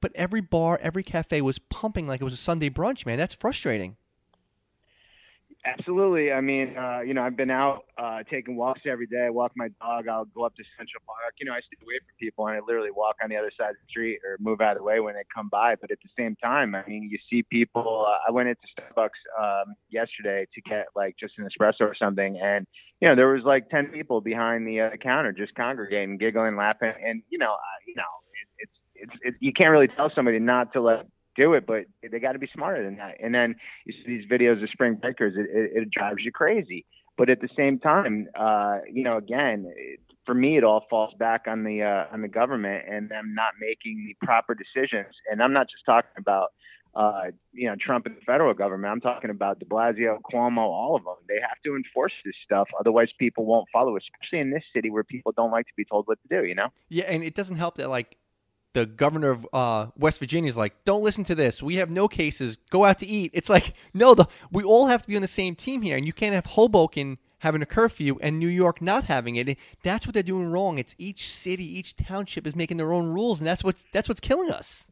but 0.00 0.12
every 0.14 0.40
bar, 0.40 0.78
every 0.82 1.02
cafe 1.02 1.40
was 1.40 1.58
pumping 1.58 2.06
like 2.06 2.20
it 2.20 2.24
was 2.24 2.32
a 2.32 2.38
Sunday 2.38 2.70
brunch, 2.70 3.06
man. 3.06 3.18
That's 3.18 3.34
frustrating. 3.34 3.96
Absolutely. 5.64 6.32
I 6.32 6.40
mean, 6.40 6.76
uh, 6.76 7.02
you 7.06 7.14
know, 7.14 7.22
I've 7.22 7.36
been 7.36 7.50
out 7.50 7.84
uh, 7.96 8.24
taking 8.28 8.56
walks 8.56 8.80
every 8.84 9.06
day. 9.06 9.26
I 9.26 9.30
walk 9.30 9.52
my 9.54 9.68
dog. 9.80 10.08
I'll 10.08 10.24
go 10.24 10.44
up 10.44 10.56
to 10.56 10.64
Central 10.76 11.00
Park. 11.06 11.34
You 11.38 11.46
know, 11.46 11.52
I 11.52 11.60
stay 11.60 11.76
away 11.80 12.00
from 12.00 12.16
people 12.18 12.48
and 12.48 12.56
I 12.56 12.60
literally 12.66 12.90
walk 12.90 13.16
on 13.22 13.30
the 13.30 13.36
other 13.36 13.52
side 13.56 13.70
of 13.70 13.76
the 13.76 13.88
street 13.88 14.18
or 14.26 14.36
move 14.40 14.60
out 14.60 14.72
of 14.72 14.78
the 14.78 14.82
way 14.82 14.98
when 14.98 15.14
they 15.14 15.22
come 15.32 15.48
by. 15.48 15.76
But 15.80 15.92
at 15.92 15.98
the 16.02 16.08
same 16.18 16.34
time, 16.42 16.74
I 16.74 16.84
mean, 16.88 17.08
you 17.08 17.18
see 17.30 17.44
people. 17.44 18.06
Uh, 18.08 18.18
I 18.26 18.32
went 18.32 18.48
into 18.48 18.62
Starbucks 18.76 19.22
um, 19.38 19.74
yesterday 19.88 20.48
to 20.52 20.60
get 20.62 20.86
like 20.96 21.14
just 21.18 21.34
an 21.38 21.46
espresso 21.46 21.82
or 21.82 21.94
something, 21.96 22.40
and 22.42 22.66
you 23.00 23.08
know, 23.08 23.14
there 23.14 23.28
was 23.28 23.44
like 23.44 23.70
ten 23.70 23.86
people 23.86 24.20
behind 24.20 24.66
the 24.66 24.80
uh, 24.80 24.90
counter 25.00 25.32
just 25.32 25.54
congregating, 25.54 26.18
giggling, 26.18 26.56
laughing, 26.56 26.92
and 27.06 27.22
you 27.30 27.38
know, 27.38 27.54
you 27.86 27.94
know, 27.94 28.02
it, 28.58 28.66
it's 28.66 28.72
it's 28.96 29.22
it, 29.22 29.34
you 29.38 29.52
can't 29.52 29.70
really 29.70 29.88
tell 29.88 30.10
somebody 30.12 30.40
not 30.40 30.72
to 30.72 30.80
let 30.80 31.06
do 31.36 31.54
it, 31.54 31.66
but 31.66 31.84
they 32.10 32.18
got 32.18 32.32
to 32.32 32.38
be 32.38 32.48
smarter 32.52 32.84
than 32.84 32.96
that. 32.96 33.16
And 33.22 33.34
then 33.34 33.54
you 33.84 33.92
see 33.92 34.18
these 34.18 34.30
videos 34.30 34.62
of 34.62 34.70
spring 34.70 34.94
breakers, 34.94 35.34
it, 35.36 35.48
it, 35.54 35.82
it 35.82 35.90
drives 35.90 36.24
you 36.24 36.32
crazy. 36.32 36.86
But 37.18 37.28
at 37.28 37.40
the 37.40 37.48
same 37.56 37.78
time, 37.78 38.28
uh, 38.34 38.78
you 38.90 39.02
know, 39.02 39.18
again, 39.18 39.72
for 40.24 40.34
me, 40.34 40.56
it 40.56 40.64
all 40.64 40.86
falls 40.88 41.12
back 41.18 41.44
on 41.46 41.64
the 41.64 41.82
uh, 41.82 42.12
on 42.12 42.22
the 42.22 42.28
government 42.28 42.84
and 42.88 43.08
them 43.08 43.34
not 43.34 43.54
making 43.60 44.06
the 44.06 44.26
proper 44.26 44.54
decisions. 44.54 45.14
And 45.30 45.42
I'm 45.42 45.52
not 45.52 45.68
just 45.68 45.84
talking 45.84 46.10
about 46.16 46.52
uh, 46.94 47.30
you 47.52 47.68
know 47.68 47.74
Trump 47.78 48.06
and 48.06 48.16
the 48.16 48.20
federal 48.22 48.54
government. 48.54 48.92
I'm 48.92 49.00
talking 49.00 49.30
about 49.30 49.58
De 49.58 49.66
Blasio, 49.66 50.18
Cuomo, 50.32 50.58
all 50.58 50.96
of 50.96 51.04
them. 51.04 51.16
They 51.28 51.40
have 51.40 51.60
to 51.64 51.76
enforce 51.76 52.12
this 52.24 52.34
stuff, 52.44 52.68
otherwise 52.78 53.08
people 53.18 53.44
won't 53.44 53.68
follow. 53.72 53.96
Especially 53.96 54.40
in 54.40 54.50
this 54.50 54.64
city 54.74 54.90
where 54.90 55.04
people 55.04 55.32
don't 55.32 55.50
like 55.50 55.66
to 55.66 55.74
be 55.76 55.84
told 55.84 56.06
what 56.06 56.18
to 56.22 56.40
do. 56.40 56.46
You 56.46 56.54
know? 56.54 56.68
Yeah, 56.88 57.04
and 57.04 57.22
it 57.22 57.34
doesn't 57.34 57.56
help 57.56 57.76
that 57.76 57.90
like 57.90 58.16
the 58.74 58.86
governor 58.86 59.30
of 59.30 59.46
uh, 59.52 59.86
West 59.96 60.18
Virginia 60.18 60.48
is 60.48 60.56
like, 60.56 60.84
"Don't 60.84 61.02
listen 61.02 61.24
to 61.24 61.34
this. 61.34 61.62
We 61.62 61.76
have 61.76 61.90
no 61.90 62.08
cases. 62.08 62.56
Go 62.70 62.84
out 62.84 62.98
to 63.00 63.06
eat." 63.06 63.30
It's 63.34 63.48
like, 63.48 63.74
no, 63.94 64.14
the 64.14 64.26
we 64.50 64.62
all 64.62 64.86
have 64.86 65.02
to 65.02 65.08
be 65.08 65.16
on 65.16 65.22
the 65.22 65.28
same 65.28 65.54
team 65.54 65.82
here, 65.82 65.96
and 65.96 66.06
you 66.06 66.12
can't 66.12 66.34
have 66.34 66.46
Hoboken 66.46 67.18
having 67.38 67.60
a 67.60 67.66
curfew 67.66 68.18
and 68.20 68.38
New 68.38 68.48
York 68.48 68.80
not 68.80 69.04
having 69.04 69.34
it. 69.36 69.58
That's 69.82 70.06
what 70.06 70.14
they're 70.14 70.22
doing 70.22 70.50
wrong. 70.50 70.78
It's 70.78 70.94
each 70.96 71.28
city, 71.28 71.64
each 71.64 71.96
township 71.96 72.46
is 72.46 72.54
making 72.54 72.76
their 72.76 72.92
own 72.92 73.06
rules, 73.06 73.40
and 73.40 73.46
that's 73.46 73.64
what's 73.64 73.84
that's 73.92 74.08
what's 74.08 74.20
killing 74.20 74.50
us. 74.50 74.88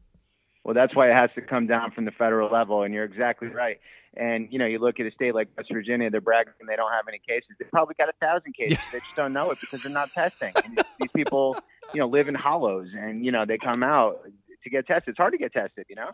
Well, 0.63 0.75
that's 0.75 0.95
why 0.95 1.09
it 1.09 1.13
has 1.13 1.31
to 1.35 1.41
come 1.41 1.65
down 1.65 1.91
from 1.91 2.05
the 2.05 2.11
federal 2.11 2.51
level, 2.51 2.83
and 2.83 2.93
you're 2.93 3.05
exactly 3.05 3.47
right. 3.47 3.79
And 4.15 4.49
you 4.51 4.59
know, 4.59 4.65
you 4.65 4.77
look 4.79 4.99
at 4.99 5.05
a 5.05 5.11
state 5.11 5.33
like 5.33 5.47
West 5.57 5.69
Virginia, 5.71 6.09
they're 6.09 6.19
bragging 6.21 6.53
they 6.67 6.75
don't 6.75 6.91
have 6.91 7.07
any 7.07 7.19
cases. 7.25 7.51
They 7.57 7.65
probably 7.65 7.95
got 7.97 8.09
a 8.09 8.13
thousand 8.19 8.53
cases. 8.53 8.77
Yeah. 8.77 8.91
They 8.91 8.99
just 8.99 9.15
don't 9.15 9.33
know 9.33 9.51
it 9.51 9.59
because 9.61 9.81
they're 9.81 9.91
not 9.91 10.11
testing. 10.11 10.51
And 10.65 10.83
these 10.99 11.11
people 11.15 11.57
you 11.93 11.99
know, 11.99 12.07
live 12.07 12.27
in 12.27 12.35
hollows 12.35 12.89
and, 12.97 13.25
you 13.25 13.31
know, 13.31 13.45
they 13.45 13.57
come 13.57 13.83
out 13.83 14.21
to 14.63 14.69
get 14.69 14.87
tested. 14.87 15.09
It's 15.09 15.17
hard 15.17 15.33
to 15.33 15.37
get 15.37 15.53
tested, 15.53 15.85
you 15.89 15.95
know? 15.95 16.11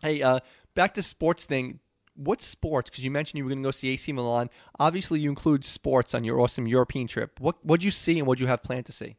Hey, 0.00 0.22
uh, 0.22 0.40
back 0.74 0.94
to 0.94 1.02
sports 1.02 1.44
thing. 1.44 1.80
What 2.14 2.42
sports? 2.42 2.90
Because 2.90 3.04
you 3.04 3.10
mentioned 3.10 3.38
you 3.38 3.44
were 3.44 3.50
going 3.50 3.62
to 3.62 3.66
go 3.66 3.70
see 3.70 3.88
AC 3.88 4.12
Milan. 4.12 4.50
Obviously, 4.78 5.20
you 5.20 5.30
include 5.30 5.64
sports 5.64 6.14
on 6.14 6.24
your 6.24 6.40
awesome 6.40 6.66
European 6.66 7.06
trip. 7.06 7.40
What 7.40 7.64
what'd 7.64 7.82
you 7.82 7.90
see 7.90 8.18
and 8.18 8.28
what'd 8.28 8.40
you 8.40 8.48
have 8.48 8.62
planned 8.62 8.84
to 8.86 8.92
see? 8.92 9.16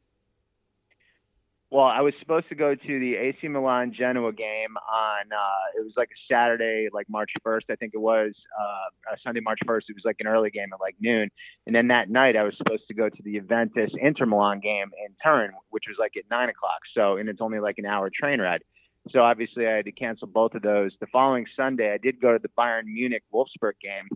Well, 1.74 1.86
I 1.86 2.02
was 2.02 2.14
supposed 2.20 2.48
to 2.50 2.56
go 2.56 2.76
to 2.76 3.00
the 3.00 3.16
AC 3.16 3.48
Milan 3.48 3.96
Genoa 3.98 4.32
game 4.32 4.78
on 4.78 5.34
uh, 5.34 5.80
it 5.80 5.84
was 5.84 5.94
like 5.98 6.10
a 6.10 6.20
Saturday, 6.32 6.88
like 6.94 7.10
March 7.10 7.32
1st, 7.44 7.64
I 7.72 7.76
think 7.76 7.96
it 7.96 8.00
was, 8.00 8.32
uh, 8.62 9.16
Sunday, 9.24 9.40
March 9.40 9.58
1st. 9.66 9.90
It 9.90 9.96
was 9.96 10.04
like 10.06 10.18
an 10.20 10.28
early 10.28 10.52
game 10.52 10.68
at 10.72 10.80
like 10.80 10.96
noon, 11.02 11.32
and 11.66 11.76
then 11.76 11.88
that 11.88 12.12
night 12.12 12.36
I 12.36 12.44
was 12.44 12.54
supposed 12.60 12.84
to 12.90 12.94
go 12.94 13.10
to 13.10 13.24
the 13.24 13.40
Juventus 13.40 13.90
Inter 14.00 14.28
Milan 14.28 14.60
game 14.60 14.92
in 15.04 15.16
Turin, 15.24 15.50
which 15.72 15.86
was 15.88 15.98
like 15.98 16.12
at 16.16 16.26
nine 16.30 16.50
o'clock. 16.50 16.82
So, 16.96 17.18
and 17.18 17.28
it's 17.28 17.42
only 17.42 17.60
like 17.60 17.80
an 17.80 17.88
hour 17.88 18.12
train 18.14 18.40
ride. 18.40 18.62
So 19.10 19.22
obviously 19.22 19.66
I 19.66 19.78
had 19.78 19.86
to 19.86 19.92
cancel 19.92 20.28
both 20.28 20.54
of 20.54 20.62
those. 20.62 20.92
The 21.00 21.08
following 21.08 21.48
Sunday, 21.58 21.92
I 21.92 21.98
did 21.98 22.22
go 22.22 22.34
to 22.34 22.40
the 22.40 22.50
Bayern 22.56 22.86
Munich 22.86 23.24
Wolfsburg 23.34 23.82
game 23.82 24.10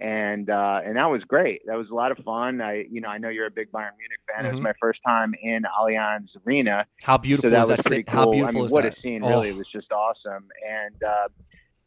and 0.00 0.48
uh, 0.48 0.80
and 0.84 0.96
that 0.96 1.06
was 1.06 1.22
great. 1.24 1.60
That 1.66 1.76
was 1.76 1.90
a 1.90 1.94
lot 1.94 2.10
of 2.10 2.18
fun. 2.24 2.60
I 2.60 2.84
you 2.90 3.00
know 3.00 3.08
I 3.08 3.18
know 3.18 3.28
you're 3.28 3.46
a 3.46 3.50
big 3.50 3.70
Bayern 3.70 3.90
Munich 3.98 4.20
fan. 4.26 4.38
Mm-hmm. 4.38 4.46
It 4.46 4.48
was 4.48 4.56
mm-hmm. 4.56 4.64
my 4.64 4.72
first 4.80 5.00
time 5.06 5.34
in 5.42 5.62
Allianz 5.78 6.28
Arena. 6.46 6.86
How 7.02 7.18
beautiful 7.18 7.50
so 7.50 7.54
that 7.54 7.60
was 7.60 7.68
was 7.68 7.76
that 7.78 7.86
pretty 7.86 8.02
cool. 8.04 8.18
How 8.18 8.30
beautiful 8.30 8.48
I 8.48 8.60
mean, 8.60 8.66
is 8.66 8.72
what 8.72 8.84
that? 8.84 8.98
a 8.98 9.00
scene! 9.00 9.22
Oh. 9.22 9.28
Really, 9.28 9.50
it 9.50 9.56
was 9.56 9.68
just 9.70 9.92
awesome. 9.92 10.48
And 10.68 11.02
uh, 11.02 11.28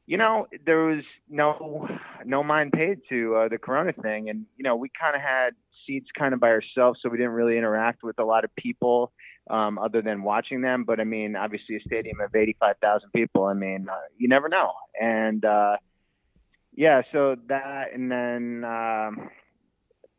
you 0.05 0.17
know 0.17 0.47
there 0.65 0.83
was 0.85 1.03
no 1.29 1.87
no 2.23 2.43
mind 2.43 2.71
paid 2.71 2.99
to 3.09 3.35
uh, 3.35 3.47
the 3.49 3.57
Corona 3.57 3.93
thing, 3.93 4.29
and 4.29 4.45
you 4.57 4.63
know 4.63 4.75
we 4.75 4.89
kind 4.99 5.15
of 5.15 5.21
had 5.21 5.55
seats 5.87 6.09
kind 6.17 6.33
of 6.33 6.39
by 6.39 6.49
ourselves, 6.49 6.99
so 7.01 7.09
we 7.09 7.17
didn't 7.17 7.33
really 7.33 7.57
interact 7.57 8.03
with 8.03 8.19
a 8.19 8.23
lot 8.23 8.43
of 8.43 8.55
people 8.55 9.11
um, 9.49 9.77
other 9.77 10.01
than 10.01 10.23
watching 10.23 10.61
them. 10.61 10.83
But 10.83 10.99
I 10.99 11.03
mean, 11.03 11.35
obviously 11.35 11.77
a 11.77 11.79
stadium 11.81 12.19
of 12.21 12.35
85,000 12.35 13.09
people. 13.11 13.45
I 13.45 13.53
mean, 13.53 13.87
uh, 13.89 13.95
you 14.17 14.27
never 14.27 14.49
know. 14.49 14.71
And 15.01 15.43
uh, 15.43 15.77
yeah, 16.75 17.01
so 17.11 17.35
that, 17.49 17.93
and 17.93 18.11
then, 18.11 18.63
um, 18.63 19.29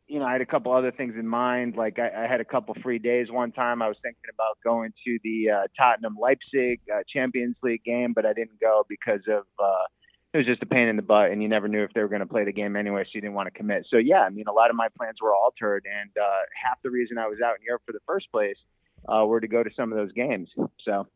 you 0.07 0.19
know, 0.19 0.25
I 0.25 0.31
had 0.33 0.41
a 0.41 0.45
couple 0.45 0.71
other 0.71 0.91
things 0.91 1.15
in 1.17 1.27
mind. 1.27 1.75
Like 1.75 1.97
I, 1.99 2.25
I 2.25 2.27
had 2.27 2.39
a 2.39 2.45
couple 2.45 2.75
free 2.81 2.99
days 2.99 3.27
one 3.31 3.51
time. 3.51 3.81
I 3.81 3.87
was 3.87 3.97
thinking 4.03 4.21
about 4.33 4.57
going 4.63 4.93
to 5.05 5.19
the 5.23 5.49
uh, 5.49 5.67
Tottenham 5.77 6.17
Leipzig 6.19 6.79
uh, 6.93 7.01
Champions 7.11 7.55
League 7.63 7.83
game, 7.83 8.13
but 8.13 8.25
I 8.25 8.33
didn't 8.33 8.59
go 8.61 8.85
because 8.87 9.21
of 9.27 9.43
uh, 9.59 9.85
it 10.33 10.37
was 10.37 10.45
just 10.45 10.61
a 10.61 10.65
pain 10.65 10.87
in 10.87 10.95
the 10.95 11.01
butt, 11.01 11.31
and 11.31 11.41
you 11.41 11.47
never 11.47 11.67
knew 11.67 11.83
if 11.83 11.93
they 11.93 12.01
were 12.01 12.09
going 12.09 12.19
to 12.19 12.27
play 12.27 12.43
the 12.43 12.51
game 12.51 12.75
anyway, 12.75 13.03
so 13.03 13.11
you 13.13 13.21
didn't 13.21 13.35
want 13.35 13.47
to 13.47 13.57
commit. 13.57 13.85
So 13.89 13.97
yeah, 13.97 14.19
I 14.19 14.29
mean, 14.29 14.45
a 14.47 14.51
lot 14.51 14.69
of 14.69 14.75
my 14.75 14.89
plans 14.97 15.15
were 15.21 15.33
altered, 15.33 15.85
and 15.85 16.11
uh, 16.17 16.41
half 16.61 16.81
the 16.83 16.89
reason 16.89 17.17
I 17.17 17.27
was 17.27 17.39
out 17.43 17.55
in 17.57 17.63
Europe 17.65 17.83
for 17.85 17.93
the 17.93 18.01
first 18.05 18.31
place 18.31 18.57
uh, 19.07 19.25
were 19.25 19.39
to 19.39 19.47
go 19.47 19.63
to 19.63 19.69
some 19.75 19.91
of 19.91 19.97
those 19.97 20.11
games. 20.11 20.49
So 20.83 21.07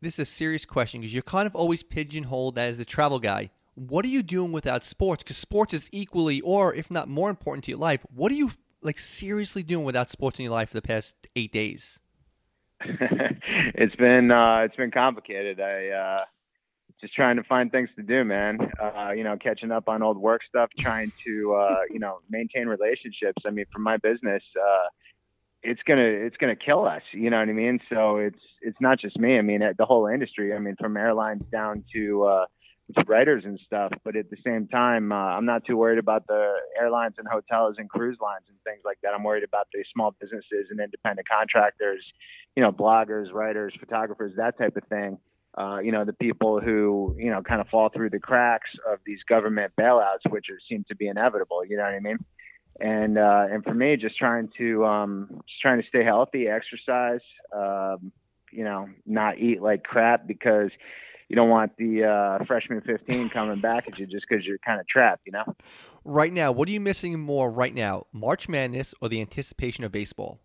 this 0.00 0.14
is 0.14 0.18
a 0.20 0.24
serious 0.26 0.64
question 0.64 1.00
because 1.00 1.12
you're 1.12 1.22
kind 1.22 1.46
of 1.46 1.56
always 1.56 1.82
pigeonholed 1.82 2.58
as 2.58 2.78
the 2.78 2.84
travel 2.84 3.18
guy 3.18 3.50
what 3.74 4.04
are 4.04 4.08
you 4.08 4.22
doing 4.22 4.52
without 4.52 4.84
sports? 4.84 5.22
Because 5.22 5.36
sports 5.36 5.74
is 5.74 5.88
equally, 5.92 6.40
or 6.40 6.74
if 6.74 6.90
not 6.90 7.08
more 7.08 7.30
important 7.30 7.64
to 7.64 7.70
your 7.70 7.80
life. 7.80 8.04
What 8.14 8.30
are 8.30 8.36
you 8.36 8.50
like 8.82 8.98
seriously 8.98 9.62
doing 9.62 9.84
without 9.84 10.10
sports 10.10 10.38
in 10.38 10.44
your 10.44 10.52
life 10.52 10.70
for 10.70 10.76
the 10.76 10.82
past 10.82 11.16
eight 11.34 11.52
days? 11.52 11.98
it's 12.80 13.96
been 13.96 14.30
uh, 14.30 14.58
it's 14.58 14.76
been 14.76 14.90
complicated. 14.90 15.60
I 15.60 15.88
uh, 15.88 16.24
just 17.00 17.14
trying 17.14 17.36
to 17.36 17.42
find 17.44 17.72
things 17.72 17.88
to 17.96 18.02
do, 18.02 18.24
man. 18.24 18.58
Uh, 18.80 19.10
you 19.12 19.24
know, 19.24 19.36
catching 19.36 19.70
up 19.70 19.88
on 19.88 20.02
old 20.02 20.18
work 20.18 20.42
stuff, 20.48 20.70
trying 20.78 21.12
to 21.26 21.54
uh, 21.54 21.76
you 21.90 21.98
know 21.98 22.20
maintain 22.30 22.66
relationships. 22.66 23.42
I 23.46 23.50
mean, 23.50 23.66
for 23.72 23.78
my 23.78 23.96
business, 23.96 24.42
uh, 24.60 24.86
it's 25.62 25.80
gonna 25.86 26.02
it's 26.02 26.36
gonna 26.36 26.56
kill 26.56 26.84
us. 26.86 27.02
You 27.12 27.30
know 27.30 27.38
what 27.38 27.48
I 27.48 27.52
mean? 27.52 27.80
So 27.88 28.18
it's 28.18 28.40
it's 28.60 28.80
not 28.80 29.00
just 29.00 29.18
me. 29.18 29.38
I 29.38 29.42
mean, 29.42 29.60
the 29.78 29.86
whole 29.86 30.06
industry. 30.06 30.54
I 30.54 30.58
mean, 30.58 30.76
from 30.78 30.96
airlines 30.96 31.42
down 31.50 31.84
to 31.94 32.24
uh, 32.24 32.44
writers 33.06 33.44
and 33.44 33.58
stuff. 33.64 33.92
But 34.04 34.16
at 34.16 34.30
the 34.30 34.36
same 34.44 34.68
time, 34.68 35.12
uh, 35.12 35.14
I'm 35.14 35.46
not 35.46 35.64
too 35.64 35.76
worried 35.76 35.98
about 35.98 36.26
the 36.26 36.54
airlines 36.80 37.14
and 37.18 37.26
hotels 37.26 37.76
and 37.78 37.88
cruise 37.88 38.18
lines 38.20 38.44
and 38.48 38.58
things 38.64 38.82
like 38.84 38.98
that. 39.02 39.14
I'm 39.14 39.24
worried 39.24 39.44
about 39.44 39.68
the 39.72 39.84
small 39.92 40.14
businesses 40.20 40.68
and 40.70 40.80
independent 40.80 41.28
contractors, 41.28 42.04
you 42.56 42.62
know, 42.62 42.72
bloggers, 42.72 43.32
writers, 43.32 43.74
photographers, 43.78 44.32
that 44.36 44.58
type 44.58 44.76
of 44.76 44.84
thing 44.88 45.18
uh, 45.56 45.78
you 45.78 45.92
know, 45.92 46.04
the 46.04 46.12
people 46.12 46.60
who, 46.60 47.14
you 47.18 47.30
know, 47.30 47.40
kind 47.42 47.60
of 47.60 47.68
fall 47.68 47.88
through 47.88 48.10
the 48.10 48.18
cracks 48.18 48.70
of 48.90 48.98
these 49.06 49.20
government 49.28 49.72
bailouts, 49.78 50.28
which 50.28 50.46
are, 50.50 50.58
seem 50.68 50.84
to 50.88 50.96
be 50.96 51.06
inevitable. 51.06 51.64
You 51.64 51.76
know 51.76 51.84
what 51.84 51.94
I 51.94 52.00
mean? 52.00 52.18
And 52.80 53.18
uh, 53.18 53.46
and 53.52 53.62
for 53.62 53.72
me, 53.72 53.96
just 53.96 54.18
trying 54.18 54.48
to 54.58 54.84
um, 54.84 55.28
just 55.48 55.60
trying 55.62 55.80
to 55.80 55.86
stay 55.86 56.02
healthy, 56.02 56.48
exercise, 56.48 57.20
um, 57.54 58.10
you 58.50 58.64
know, 58.64 58.88
not 59.06 59.38
eat 59.38 59.62
like 59.62 59.84
crap 59.84 60.26
because 60.26 60.70
you 61.28 61.36
don't 61.36 61.48
want 61.48 61.72
the 61.76 62.04
uh, 62.04 62.44
freshman 62.44 62.80
15 62.80 63.28
coming 63.28 63.60
back 63.60 63.88
at 63.88 63.98
you 63.98 64.06
just 64.06 64.26
because 64.28 64.44
you're 64.44 64.58
kind 64.58 64.80
of 64.80 64.86
trapped, 64.86 65.22
you 65.26 65.32
know. 65.32 65.44
Right 66.04 66.32
now, 66.32 66.52
what 66.52 66.68
are 66.68 66.72
you 66.72 66.80
missing 66.80 67.18
more 67.18 67.50
right 67.50 67.74
now, 67.74 68.06
March 68.12 68.48
Madness 68.48 68.94
or 69.00 69.08
the 69.08 69.20
anticipation 69.20 69.84
of 69.84 69.92
baseball? 69.92 70.40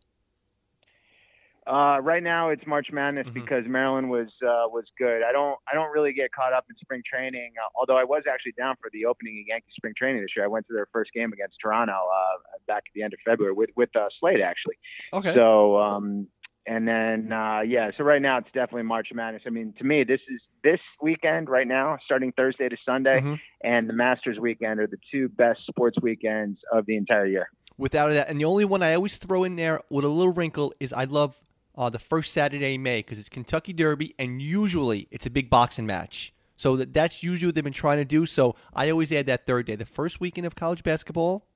Uh, 1.70 2.00
right 2.02 2.24
now 2.24 2.50
it's 2.50 2.66
March 2.66 2.88
Madness 2.92 3.28
mm-hmm. 3.28 3.42
because 3.42 3.64
Maryland 3.68 4.10
was 4.10 4.28
uh, 4.42 4.66
was 4.70 4.86
good. 4.98 5.22
I 5.22 5.32
don't 5.32 5.56
I 5.72 5.76
don't 5.76 5.92
really 5.92 6.14
get 6.14 6.32
caught 6.32 6.52
up 6.52 6.66
in 6.68 6.76
spring 6.78 7.04
training. 7.08 7.52
Uh, 7.62 7.70
although 7.80 7.98
I 7.98 8.04
was 8.04 8.24
actually 8.32 8.54
down 8.54 8.76
for 8.82 8.90
the 8.92 9.06
opening 9.06 9.44
of 9.44 9.48
Yankee 9.48 9.68
spring 9.76 9.94
training 9.96 10.22
this 10.22 10.32
year. 10.36 10.46
I 10.46 10.48
went 10.48 10.66
to 10.68 10.74
their 10.74 10.88
first 10.92 11.12
game 11.14 11.32
against 11.32 11.58
Toronto 11.62 11.94
uh, 11.94 12.58
back 12.66 12.84
at 12.88 12.94
the 12.96 13.04
end 13.04 13.14
of 13.14 13.20
February 13.24 13.54
with 13.54 13.70
with 13.76 13.96
uh, 13.96 14.08
Slade 14.20 14.42
actually. 14.42 14.80
Okay. 15.14 15.36
So 15.36 15.78
um, 15.78 16.28
and 16.70 16.88
then 16.88 17.34
uh, 17.34 17.62
yeah, 17.62 17.90
so 17.98 18.04
right 18.04 18.22
now 18.22 18.38
it's 18.38 18.48
definitely 18.54 18.84
March 18.84 19.08
Madness. 19.12 19.42
I 19.48 19.50
mean, 19.50 19.74
to 19.80 19.84
me, 19.84 20.04
this 20.04 20.20
is 20.30 20.40
this 20.64 20.80
weekend 21.02 21.50
right 21.50 21.68
now, 21.68 21.98
starting 22.06 22.32
Thursday 22.32 22.70
to 22.70 22.78
Sunday, 22.86 23.22
mm-hmm. 23.22 23.34
and 23.64 23.90
the 23.90 23.94
Masters 23.94 24.38
weekend 24.40 24.80
are 24.80 24.86
the 24.86 25.00
two 25.12 25.30
best 25.30 25.62
sports 25.68 25.98
weekends 26.00 26.60
of 26.72 26.86
the 26.86 26.96
entire 26.96 27.26
year. 27.26 27.50
Without 27.80 28.10
that, 28.10 28.30
and 28.30 28.40
the 28.40 28.46
only 28.46 28.66
one 28.66 28.84
I 28.84 28.94
always 28.94 29.18
throw 29.18 29.46
in 29.46 29.56
there 29.56 29.82
with 29.90 30.06
a 30.06 30.08
little 30.08 30.32
wrinkle 30.32 30.72
is 30.80 30.94
I 30.94 31.06
love 31.06 31.36
uh, 31.76 31.90
the 31.90 31.98
first 31.98 32.34
Saturday 32.34 32.76
in 32.76 32.84
May 32.84 33.00
because 33.00 33.18
it's 33.18 33.30
Kentucky 33.30 33.74
Derby, 33.74 34.14
and 34.20 34.40
usually 34.40 35.08
it's 35.10 35.26
a 35.26 35.32
big 35.32 35.50
boxing 35.50 35.88
match. 35.88 36.34
So 36.56 36.76
that, 36.76 36.94
that's 36.94 37.24
usually 37.24 37.48
what 37.48 37.56
they've 37.56 37.64
been 37.64 37.74
trying 37.74 37.98
to 37.98 38.06
do. 38.06 38.28
So 38.28 38.56
I 38.76 38.92
always 38.92 39.12
add 39.12 39.26
that 39.26 39.48
third 39.48 39.66
day, 39.66 39.76
the 39.76 39.88
first 39.88 40.20
weekend 40.20 40.46
of 40.46 40.54
college 40.54 40.84
basketball, 40.84 41.48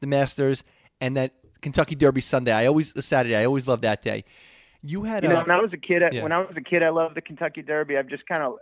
the 0.00 0.08
Masters, 0.08 0.64
and 1.00 1.16
that 1.16 1.34
Kentucky 1.60 1.94
Derby 1.94 2.20
Sunday. 2.20 2.52
I 2.52 2.66
always 2.66 2.92
Saturday. 3.04 3.36
I 3.36 3.44
always 3.44 3.66
love 3.66 3.80
that 3.82 4.02
day. 4.02 4.24
You 4.82 5.04
had 5.04 5.24
you 5.24 5.30
know 5.30 5.40
when 5.40 5.50
I 5.50 5.60
was 5.60 5.72
a 5.72 5.76
kid. 5.76 6.02
Yeah. 6.12 6.22
When 6.22 6.32
I 6.32 6.38
was 6.38 6.54
a 6.56 6.60
kid, 6.60 6.82
I 6.82 6.90
loved 6.90 7.16
the 7.16 7.20
Kentucky 7.20 7.62
Derby. 7.62 7.96
I've 7.96 8.08
just 8.08 8.26
kind 8.26 8.42
of 8.42 8.54
uh, 8.54 8.56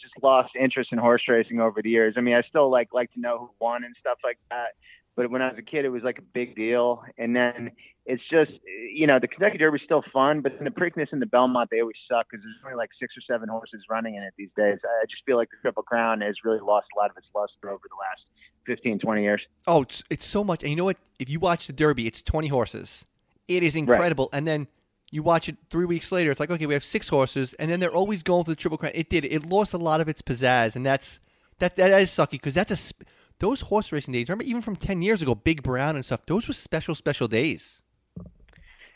just 0.00 0.14
lost 0.22 0.50
interest 0.58 0.90
in 0.92 0.98
horse 0.98 1.22
racing 1.28 1.60
over 1.60 1.80
the 1.82 1.90
years. 1.90 2.14
I 2.16 2.20
mean, 2.20 2.34
I 2.34 2.42
still 2.42 2.70
like 2.70 2.88
like 2.92 3.12
to 3.14 3.20
know 3.20 3.38
who 3.38 3.50
won 3.58 3.84
and 3.84 3.94
stuff 4.00 4.18
like 4.24 4.38
that 4.50 4.68
but 5.14 5.30
when 5.30 5.42
I 5.42 5.48
was 5.48 5.58
a 5.58 5.62
kid, 5.62 5.84
it 5.84 5.90
was 5.90 6.02
like 6.02 6.18
a 6.18 6.22
big 6.22 6.56
deal. 6.56 7.04
And 7.18 7.36
then 7.36 7.72
it's 8.06 8.22
just, 8.30 8.52
you 8.64 9.06
know, 9.06 9.18
the 9.20 9.28
Kentucky 9.28 9.58
Derby 9.58 9.76
is 9.76 9.82
still 9.84 10.02
fun, 10.12 10.40
but 10.40 10.52
in 10.58 10.64
the 10.64 10.70
Preakness 10.70 11.12
and 11.12 11.20
the 11.20 11.26
Belmont, 11.26 11.68
they 11.70 11.80
always 11.80 12.00
suck 12.08 12.26
because 12.30 12.42
there's 12.42 12.56
only 12.64 12.76
like 12.76 12.90
six 12.98 13.12
or 13.16 13.20
seven 13.28 13.48
horses 13.48 13.84
running 13.90 14.14
in 14.14 14.22
it 14.22 14.32
these 14.38 14.50
days. 14.56 14.78
I 14.82 15.04
just 15.10 15.22
feel 15.26 15.36
like 15.36 15.50
the 15.50 15.58
Triple 15.60 15.82
Crown 15.82 16.22
has 16.22 16.36
really 16.44 16.60
lost 16.60 16.86
a 16.96 16.98
lot 16.98 17.10
of 17.10 17.16
its 17.16 17.26
luster 17.34 17.68
over 17.68 17.84
the 17.84 18.00
last 18.00 18.24
15, 18.66 18.98
20 18.98 19.22
years. 19.22 19.42
Oh, 19.66 19.82
it's, 19.82 20.02
it's 20.10 20.24
so 20.24 20.44
much. 20.44 20.62
And 20.62 20.70
you 20.70 20.76
know 20.76 20.84
what? 20.84 20.98
If 21.18 21.28
you 21.28 21.40
watch 21.40 21.66
the 21.66 21.72
Derby, 21.72 22.06
it's 22.06 22.22
20 22.22 22.48
horses. 22.48 23.06
It 23.48 23.62
is 23.62 23.76
incredible. 23.76 24.28
Right. 24.32 24.38
And 24.38 24.46
then 24.46 24.68
you 25.10 25.22
watch 25.22 25.48
it 25.48 25.56
three 25.70 25.84
weeks 25.84 26.10
later, 26.10 26.30
it's 26.30 26.40
like, 26.40 26.50
okay, 26.50 26.66
we 26.66 26.74
have 26.74 26.84
six 26.84 27.08
horses. 27.08 27.54
And 27.54 27.70
then 27.70 27.80
they're 27.80 27.92
always 27.92 28.22
going 28.22 28.44
for 28.44 28.50
the 28.50 28.56
Triple 28.56 28.78
Crown. 28.78 28.92
It 28.94 29.10
did. 29.10 29.24
It 29.24 29.44
lost 29.44 29.74
a 29.74 29.78
lot 29.78 30.00
of 30.00 30.08
its 30.08 30.22
pizzazz. 30.22 30.76
And 30.76 30.86
that's, 30.86 31.20
that, 31.58 31.76
that 31.76 32.02
is 32.02 32.10
sucky 32.10 32.32
because 32.32 32.54
that's 32.54 32.70
a 32.70 32.94
those 33.42 33.60
horse 33.60 33.90
racing 33.90 34.12
days, 34.12 34.28
remember 34.28 34.44
even 34.44 34.62
from 34.62 34.76
10 34.76 35.02
years 35.02 35.20
ago, 35.20 35.34
Big 35.34 35.64
Brown 35.64 35.96
and 35.96 36.04
stuff, 36.04 36.24
those 36.26 36.46
were 36.46 36.54
special, 36.54 36.94
special 36.94 37.26
days. 37.26 37.81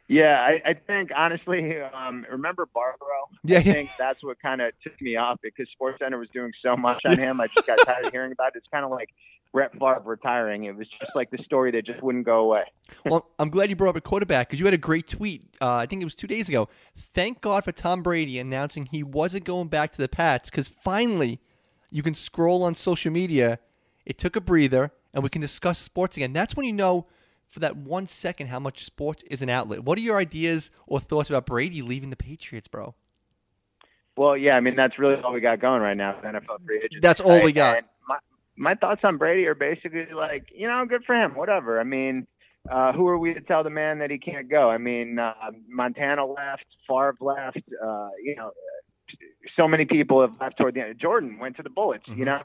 Yeah, 0.09 0.41
I, 0.41 0.71
I 0.71 0.75
think 0.75 1.11
honestly, 1.17 1.81
um, 1.81 2.25
remember 2.31 2.69
Barbaro? 2.73 3.29
Yeah, 3.45 3.59
I 3.59 3.63
think 3.63 3.91
that's 3.99 4.23
what 4.23 4.41
kind 4.41 4.61
of 4.61 4.73
took 4.83 5.01
me 5.01 5.17
off 5.17 5.39
because 5.43 5.69
Sports 5.73 5.99
Center 6.01 6.19
was 6.19 6.29
doing 6.33 6.53
so 6.63 6.77
much 6.77 7.03
on 7.07 7.19
him. 7.19 7.41
I 7.41 7.49
just 7.49 7.67
got 7.67 7.79
tired 7.85 8.07
of 8.07 8.13
hearing 8.13 8.33
about 8.33 8.55
it. 8.55 8.59
It's 8.59 8.69
kind 8.73 8.85
of 8.85 8.93
like 8.93 9.09
Brett 9.53 9.73
Favre 9.73 10.03
retiring. 10.05 10.65
It 10.65 10.77
was 10.77 10.87
just 11.01 11.17
like 11.17 11.31
the 11.31 11.39
story 11.43 11.73
that 11.73 11.85
just 11.85 12.03
wouldn't 12.03 12.25
go 12.25 12.39
away. 12.39 12.65
well, 13.05 13.31
I'm 13.39 13.51
glad 13.51 13.69
you 13.69 13.77
brought 13.77 13.91
up 13.91 13.97
a 13.97 14.01
quarterback 14.01 14.49
because 14.49 14.61
you 14.61 14.67
had 14.67 14.75
a 14.75 14.79
great 14.79 15.09
tweet. 15.09 15.45
Uh, 15.61 15.75
I 15.75 15.87
think 15.87 16.03
it 16.03 16.07
was 16.07 16.15
two 16.15 16.29
days 16.29 16.49
ago. 16.49 16.69
Thank 16.97 17.41
God 17.41 17.65
for 17.65 17.73
Tom 17.73 18.03
Brady 18.03 18.39
announcing 18.39 18.87
he 18.87 19.03
wasn't 19.03 19.45
going 19.45 19.69
back 19.69 19.91
to 19.93 19.99
the 19.99 20.09
Pats 20.09 20.51
because 20.51 20.69
finally 20.69 21.41
you 21.91 22.03
can 22.05 22.15
scroll 22.15 22.63
on 22.63 22.75
social 22.75 23.11
media 23.11 23.59
it 24.07 24.19
took 24.19 24.37
a 24.37 24.41
breather, 24.41 24.93
and 25.13 25.23
we 25.23 25.29
can 25.29 25.43
discuss 25.43 25.81
sports 25.81 26.17
again. 26.17 26.33
That's 26.33 26.57
when 26.57 26.65
you 26.65 26.73
know 26.73 27.07
for 27.57 27.61
that 27.61 27.75
one 27.75 28.07
second 28.07 28.49
how 28.49 28.61
much 28.61 28.85
sports 28.85 29.25
is 29.31 29.41
an 29.41 29.49
outlet. 29.49 29.83
What 29.83 29.97
are 29.97 30.03
your 30.03 30.19
ideas 30.19 30.71
or 30.87 31.01
thoughts 31.01 31.31
about 31.31 31.47
Brady 31.47 31.81
leaving 31.81 32.11
the 32.11 32.17
Patriots, 32.17 32.69
bro? 32.69 32.95
Well, 34.15 34.37
yeah, 34.37 34.57
I 34.57 34.61
mean 34.61 34.77
that's 34.77 34.99
really 34.99 35.15
all 35.23 35.33
we 35.33 35.41
got 35.41 35.59
going 35.59 35.81
right 35.81 35.97
now. 35.97 36.21
NFL 36.23 36.67
free 36.67 36.77
agency. 36.77 37.01
That's 37.01 37.19
all 37.19 37.43
we 37.43 37.53
got. 37.53 37.85
my 38.07 38.19
my 38.59 38.75
thoughts 38.75 39.01
on 39.05 39.17
Brady 39.17 39.47
are 39.47 39.55
basically 39.55 40.05
like, 40.15 40.49
you 40.55 40.69
know, 40.69 40.85
good 40.87 41.03
for 41.07 41.15
him. 41.15 41.35
Whatever. 41.35 41.81
I 41.81 41.85
mean, 41.85 42.27
uh, 42.71 42.93
who 42.93 43.09
are 43.09 43.17
we 43.17 43.33
to 43.33 43.41
tell 43.41 43.65
the 43.65 43.71
man 43.71 44.01
that 44.01 44.11
he 44.11 44.19
can't 44.19 44.51
go? 44.51 44.69
I 44.69 44.77
mean, 44.77 45.19
uh, 45.19 45.33
Montana 45.67 46.27
left, 46.27 46.67
Favre 46.87 47.17
left. 47.23 47.63
Uh, 47.83 48.09
you 48.23 48.37
know, 48.37 48.51
so 49.57 49.67
many 49.67 49.87
people 49.87 50.21
have 50.21 50.33
left 50.39 50.59
toward 50.59 50.75
the 50.75 50.83
end. 50.83 50.99
Jordan 51.01 51.39
went 51.39 51.57
to 51.57 51.63
the 51.63 51.71
Bullets. 51.71 52.05
Mm-hmm. 52.07 52.19
You 52.19 52.25
know, 52.27 52.43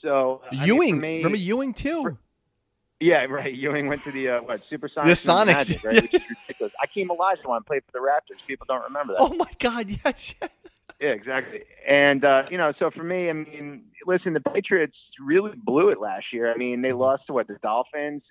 so 0.00 0.42
Ewing, 0.52 0.94
I 0.94 0.98
mean, 0.98 1.00
me, 1.00 1.16
remember 1.16 1.38
Ewing 1.38 1.74
too? 1.74 2.02
For, 2.02 2.18
yeah, 3.00 3.24
right. 3.24 3.52
Ewing 3.52 3.88
went 3.88 4.02
to 4.02 4.12
the 4.12 4.28
uh, 4.30 4.42
what 4.42 4.62
Supersonics, 4.70 5.04
the 5.04 5.32
Sonics, 5.32 5.46
Magic, 5.46 5.84
right? 5.84 6.02
Which 6.02 6.14
is 6.14 6.22
ridiculous. 6.30 6.72
Akeem 6.84 7.08
Olajuwon 7.08 7.66
played 7.66 7.82
for 7.84 7.92
the 7.92 7.98
Raptors. 7.98 8.44
People 8.46 8.66
don't 8.68 8.84
remember 8.84 9.14
that. 9.14 9.20
Oh 9.20 9.34
my 9.34 9.50
God, 9.58 9.90
yes. 10.04 10.34
yeah, 11.00 11.08
exactly. 11.08 11.62
And 11.88 12.24
uh, 12.24 12.44
you 12.50 12.58
know, 12.58 12.72
so 12.78 12.90
for 12.90 13.02
me, 13.02 13.28
I 13.28 13.32
mean, 13.32 13.84
listen, 14.06 14.32
the 14.32 14.40
Patriots 14.40 14.96
really 15.18 15.52
blew 15.56 15.88
it 15.90 16.00
last 16.00 16.26
year. 16.32 16.52
I 16.52 16.56
mean, 16.56 16.82
they 16.82 16.92
lost 16.92 17.24
to 17.26 17.32
what 17.32 17.48
the 17.48 17.58
Dolphins 17.62 18.22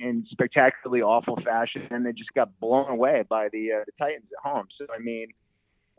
in 0.00 0.24
spectacularly 0.30 1.02
awful 1.02 1.36
fashion, 1.44 1.86
and 1.90 2.04
they 2.04 2.12
just 2.12 2.32
got 2.34 2.58
blown 2.60 2.88
away 2.88 3.24
by 3.28 3.48
the 3.52 3.72
uh, 3.72 3.84
the 3.86 3.92
Titans 3.98 4.26
at 4.36 4.50
home. 4.50 4.66
So 4.78 4.86
I 4.94 5.00
mean, 5.00 5.28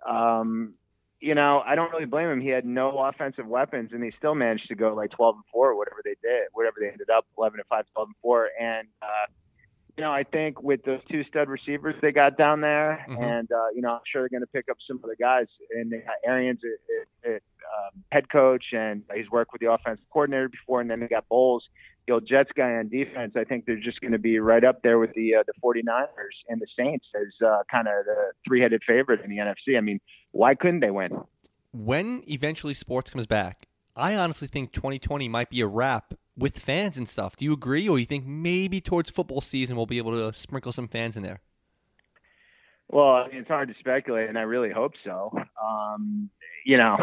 um, 0.07 0.73
you 1.19 1.35
know, 1.35 1.61
I 1.65 1.75
don't 1.75 1.91
really 1.91 2.05
blame 2.05 2.29
him. 2.29 2.41
He 2.41 2.49
had 2.49 2.65
no 2.65 2.97
offensive 2.99 3.45
weapons, 3.45 3.91
and 3.93 4.03
he 4.03 4.11
still 4.17 4.35
managed 4.35 4.67
to 4.69 4.75
go 4.75 4.93
like 4.93 5.11
12 5.11 5.35
and 5.35 5.43
four, 5.51 5.75
whatever 5.75 6.01
they 6.03 6.15
did, 6.21 6.47
whatever 6.53 6.77
they 6.79 6.87
ended 6.87 7.09
up, 7.09 7.25
11 7.37 7.59
and 7.59 7.67
five, 7.67 7.85
12 7.93 8.07
and 8.07 8.15
four. 8.21 8.49
And 8.59 8.87
uh, 9.01 9.27
you 9.97 10.03
know, 10.03 10.11
I 10.11 10.23
think 10.23 10.61
with 10.61 10.83
those 10.83 11.01
two 11.11 11.23
stud 11.25 11.49
receivers 11.49 11.95
they 12.01 12.11
got 12.11 12.37
down 12.37 12.61
there, 12.61 13.05
mm-hmm. 13.09 13.21
and 13.21 13.51
uh, 13.51 13.69
you 13.75 13.81
know, 13.81 13.93
I'm 13.93 14.01
sure 14.11 14.21
they're 14.21 14.29
going 14.29 14.41
to 14.41 14.47
pick 14.47 14.69
up 14.69 14.77
some 14.87 14.97
of 15.03 15.09
the 15.09 15.15
guys. 15.15 15.47
And 15.71 15.91
they 15.91 15.97
got 15.97 16.15
Arians, 16.25 16.59
at, 17.25 17.31
at, 17.31 17.35
um, 17.35 18.03
head 18.11 18.31
coach, 18.31 18.65
and 18.73 19.03
he's 19.13 19.29
worked 19.29 19.51
with 19.51 19.61
the 19.61 19.71
offensive 19.71 20.05
coordinator 20.11 20.49
before, 20.49 20.81
and 20.81 20.89
then 20.89 20.99
they 20.99 21.07
got 21.07 21.27
Bowles 21.29 21.63
the 22.09 22.13
old 22.13 22.27
Jets 22.27 22.49
guy 22.55 22.73
on 22.73 22.89
defense, 22.89 23.33
I 23.35 23.43
think 23.43 23.65
they're 23.65 23.79
just 23.79 24.01
going 24.01 24.13
to 24.13 24.19
be 24.19 24.39
right 24.39 24.63
up 24.63 24.81
there 24.81 24.97
with 24.97 25.13
the 25.13 25.35
uh, 25.35 25.43
the 25.45 25.53
49ers 25.63 26.07
and 26.49 26.59
the 26.59 26.67
Saints 26.75 27.05
as 27.15 27.45
uh, 27.45 27.59
kind 27.71 27.87
of 27.87 28.05
the 28.05 28.31
three-headed 28.47 28.81
favorite 28.85 29.21
in 29.23 29.29
the 29.29 29.37
NFC. 29.37 29.77
I 29.77 29.81
mean, 29.81 29.99
why 30.31 30.55
couldn't 30.55 30.79
they 30.79 30.89
win? 30.89 31.21
When 31.71 32.23
eventually 32.27 32.73
sports 32.73 33.11
comes 33.11 33.27
back, 33.27 33.67
I 33.95 34.15
honestly 34.15 34.47
think 34.47 34.71
2020 34.71 35.29
might 35.29 35.51
be 35.51 35.61
a 35.61 35.67
wrap 35.67 36.15
with 36.39 36.57
fans 36.57 36.97
and 36.97 37.07
stuff. 37.07 37.35
Do 37.35 37.45
you 37.45 37.53
agree, 37.53 37.87
or 37.87 37.99
you 37.99 38.05
think 38.05 38.25
maybe 38.25 38.81
towards 38.81 39.11
football 39.11 39.41
season 39.41 39.75
we'll 39.75 39.85
be 39.85 39.97
able 39.97 40.11
to 40.11 40.37
sprinkle 40.37 40.71
some 40.71 40.87
fans 40.87 41.17
in 41.17 41.23
there? 41.23 41.41
Well, 42.91 43.07
I 43.07 43.27
mean, 43.27 43.37
it's 43.37 43.47
hard 43.47 43.67
to 43.67 43.75
speculate, 43.79 44.29
and 44.29 44.37
I 44.37 44.41
really 44.41 44.71
hope 44.71 44.93
so. 45.05 45.31
Um, 45.63 46.29
you 46.65 46.77
know, 46.77 46.97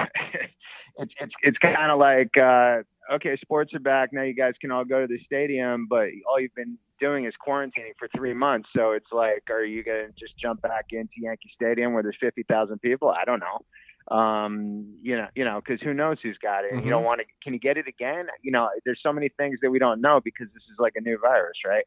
it's 0.99 1.12
it's 1.21 1.33
it's 1.43 1.59
kind 1.59 1.93
of 1.93 1.99
like 1.99 2.37
uh, 2.37 2.83
okay, 3.14 3.37
sports 3.40 3.73
are 3.75 3.81
back 3.81 4.12
now. 4.12 4.23
You 4.23 4.35
guys 4.35 4.55
can 4.61 4.73
all 4.73 4.85
go 4.85 5.02
to 5.02 5.07
the 5.07 5.21
stadium, 5.25 5.87
but 5.88 6.09
all 6.28 6.40
you've 6.40 6.55
been 6.55 6.76
doing 6.99 7.26
is 7.26 7.35
quarantining 7.47 7.95
for 7.99 8.09
three 8.16 8.35
months. 8.35 8.69
So 8.75 8.93
it's 8.93 9.12
like, 9.12 9.45
are 9.50 9.64
you 9.64 9.85
gonna 9.85 10.09
just 10.19 10.37
jump 10.38 10.62
back 10.62 10.87
into 10.90 11.12
Yankee 11.19 11.52
Stadium 11.55 11.93
where 11.93 12.02
there's 12.02 12.16
fifty 12.21 12.43
thousand 12.43 12.81
people? 12.81 13.09
I 13.11 13.25
don't 13.25 13.40
know. 13.40 13.61
Um, 14.09 14.99
you 15.03 15.17
know, 15.17 15.27
you 15.35 15.45
know, 15.45 15.61
because 15.65 15.81
who 15.83 15.93
knows 15.93 16.19
who's 16.23 16.39
got 16.39 16.65
it? 16.65 16.73
Mm-hmm. 16.73 16.85
You 16.85 16.91
don't 16.91 17.05
want 17.05 17.21
to. 17.21 17.27
Can 17.43 17.55
you 17.55 17.61
get 17.61 17.77
it 17.77 17.89
again? 17.89 18.27
You 18.43 18.53
know, 18.53 18.69
there's 18.85 19.01
so 19.03 19.13
many 19.13 19.31
things 19.31 19.59
that 19.63 19.71
we 19.71 19.79
don't 19.79 20.01
know 20.01 20.21
because 20.23 20.47
this 20.55 20.63
is 20.71 20.77
like 20.79 20.95
a 20.97 21.01
new 21.01 21.19
virus, 21.19 21.59
right? 21.67 21.85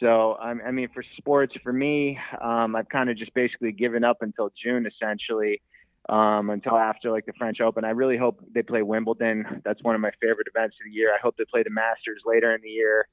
So, 0.00 0.34
I 0.34 0.70
mean, 0.72 0.88
for 0.92 1.04
sports, 1.18 1.54
for 1.62 1.72
me, 1.72 2.18
um, 2.42 2.74
I've 2.74 2.88
kind 2.88 3.10
of 3.10 3.16
just 3.16 3.32
basically 3.34 3.72
given 3.72 4.02
up 4.02 4.18
until 4.22 4.50
June, 4.60 4.86
essentially. 4.86 5.60
um, 6.08 6.50
until 6.50 6.76
after 6.76 7.10
like 7.10 7.26
the 7.26 7.32
French 7.38 7.60
Open. 7.60 7.84
I 7.84 7.90
really 7.90 8.16
hope 8.16 8.40
they 8.52 8.62
play 8.62 8.82
Wimbledon. 8.82 9.62
That's 9.64 9.82
one 9.82 9.94
of 9.94 10.00
my 10.00 10.10
favorite 10.20 10.48
events 10.52 10.76
of 10.80 10.90
the 10.90 10.90
year. 10.90 11.14
I 11.14 11.18
hope 11.22 11.36
they 11.36 11.44
play 11.50 11.62
the 11.62 11.70
Masters 11.70 12.22
later 12.24 12.54
in 12.54 12.60
the 12.62 12.68
year, 12.68 13.06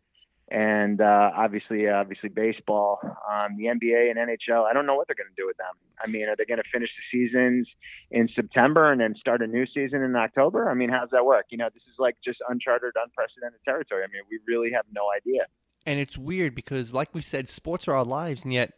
and 0.51 0.99
uh, 0.99 1.31
obviously, 1.35 1.87
obviously 1.87 2.29
baseball, 2.29 2.99
um, 3.03 3.55
the 3.57 3.65
NBA 3.65 4.09
and 4.09 4.17
NHL. 4.17 4.65
I 4.65 4.73
don't 4.73 4.85
know 4.85 4.95
what 4.95 5.07
they're 5.07 5.15
going 5.15 5.29
to 5.29 5.41
do 5.41 5.45
with 5.45 5.57
them. 5.57 5.73
I 6.03 6.09
mean, 6.09 6.27
are 6.27 6.35
they 6.35 6.45
going 6.45 6.57
to 6.57 6.69
finish 6.71 6.89
the 6.89 7.17
seasons 7.17 7.67
in 8.09 8.29
September 8.35 8.91
and 8.91 8.99
then 8.99 9.15
start 9.19 9.41
a 9.41 9.47
new 9.47 9.65
season 9.67 10.01
in 10.01 10.15
October? 10.15 10.69
I 10.69 10.73
mean, 10.73 10.89
how's 10.89 11.11
that 11.11 11.25
work? 11.25 11.45
You 11.49 11.59
know, 11.59 11.69
this 11.73 11.83
is 11.83 11.95
like 11.99 12.15
just 12.25 12.39
uncharted, 12.49 12.93
unprecedented 13.01 13.59
territory. 13.63 14.03
I 14.03 14.07
mean, 14.07 14.23
we 14.29 14.39
really 14.47 14.71
have 14.73 14.85
no 14.91 15.07
idea. 15.15 15.45
And 15.85 15.99
it's 15.99 16.17
weird 16.17 16.55
because, 16.55 16.93
like 16.93 17.13
we 17.13 17.21
said, 17.21 17.47
sports 17.47 17.87
are 17.87 17.93
our 17.93 18.03
lives, 18.03 18.43
and 18.43 18.51
yet 18.51 18.73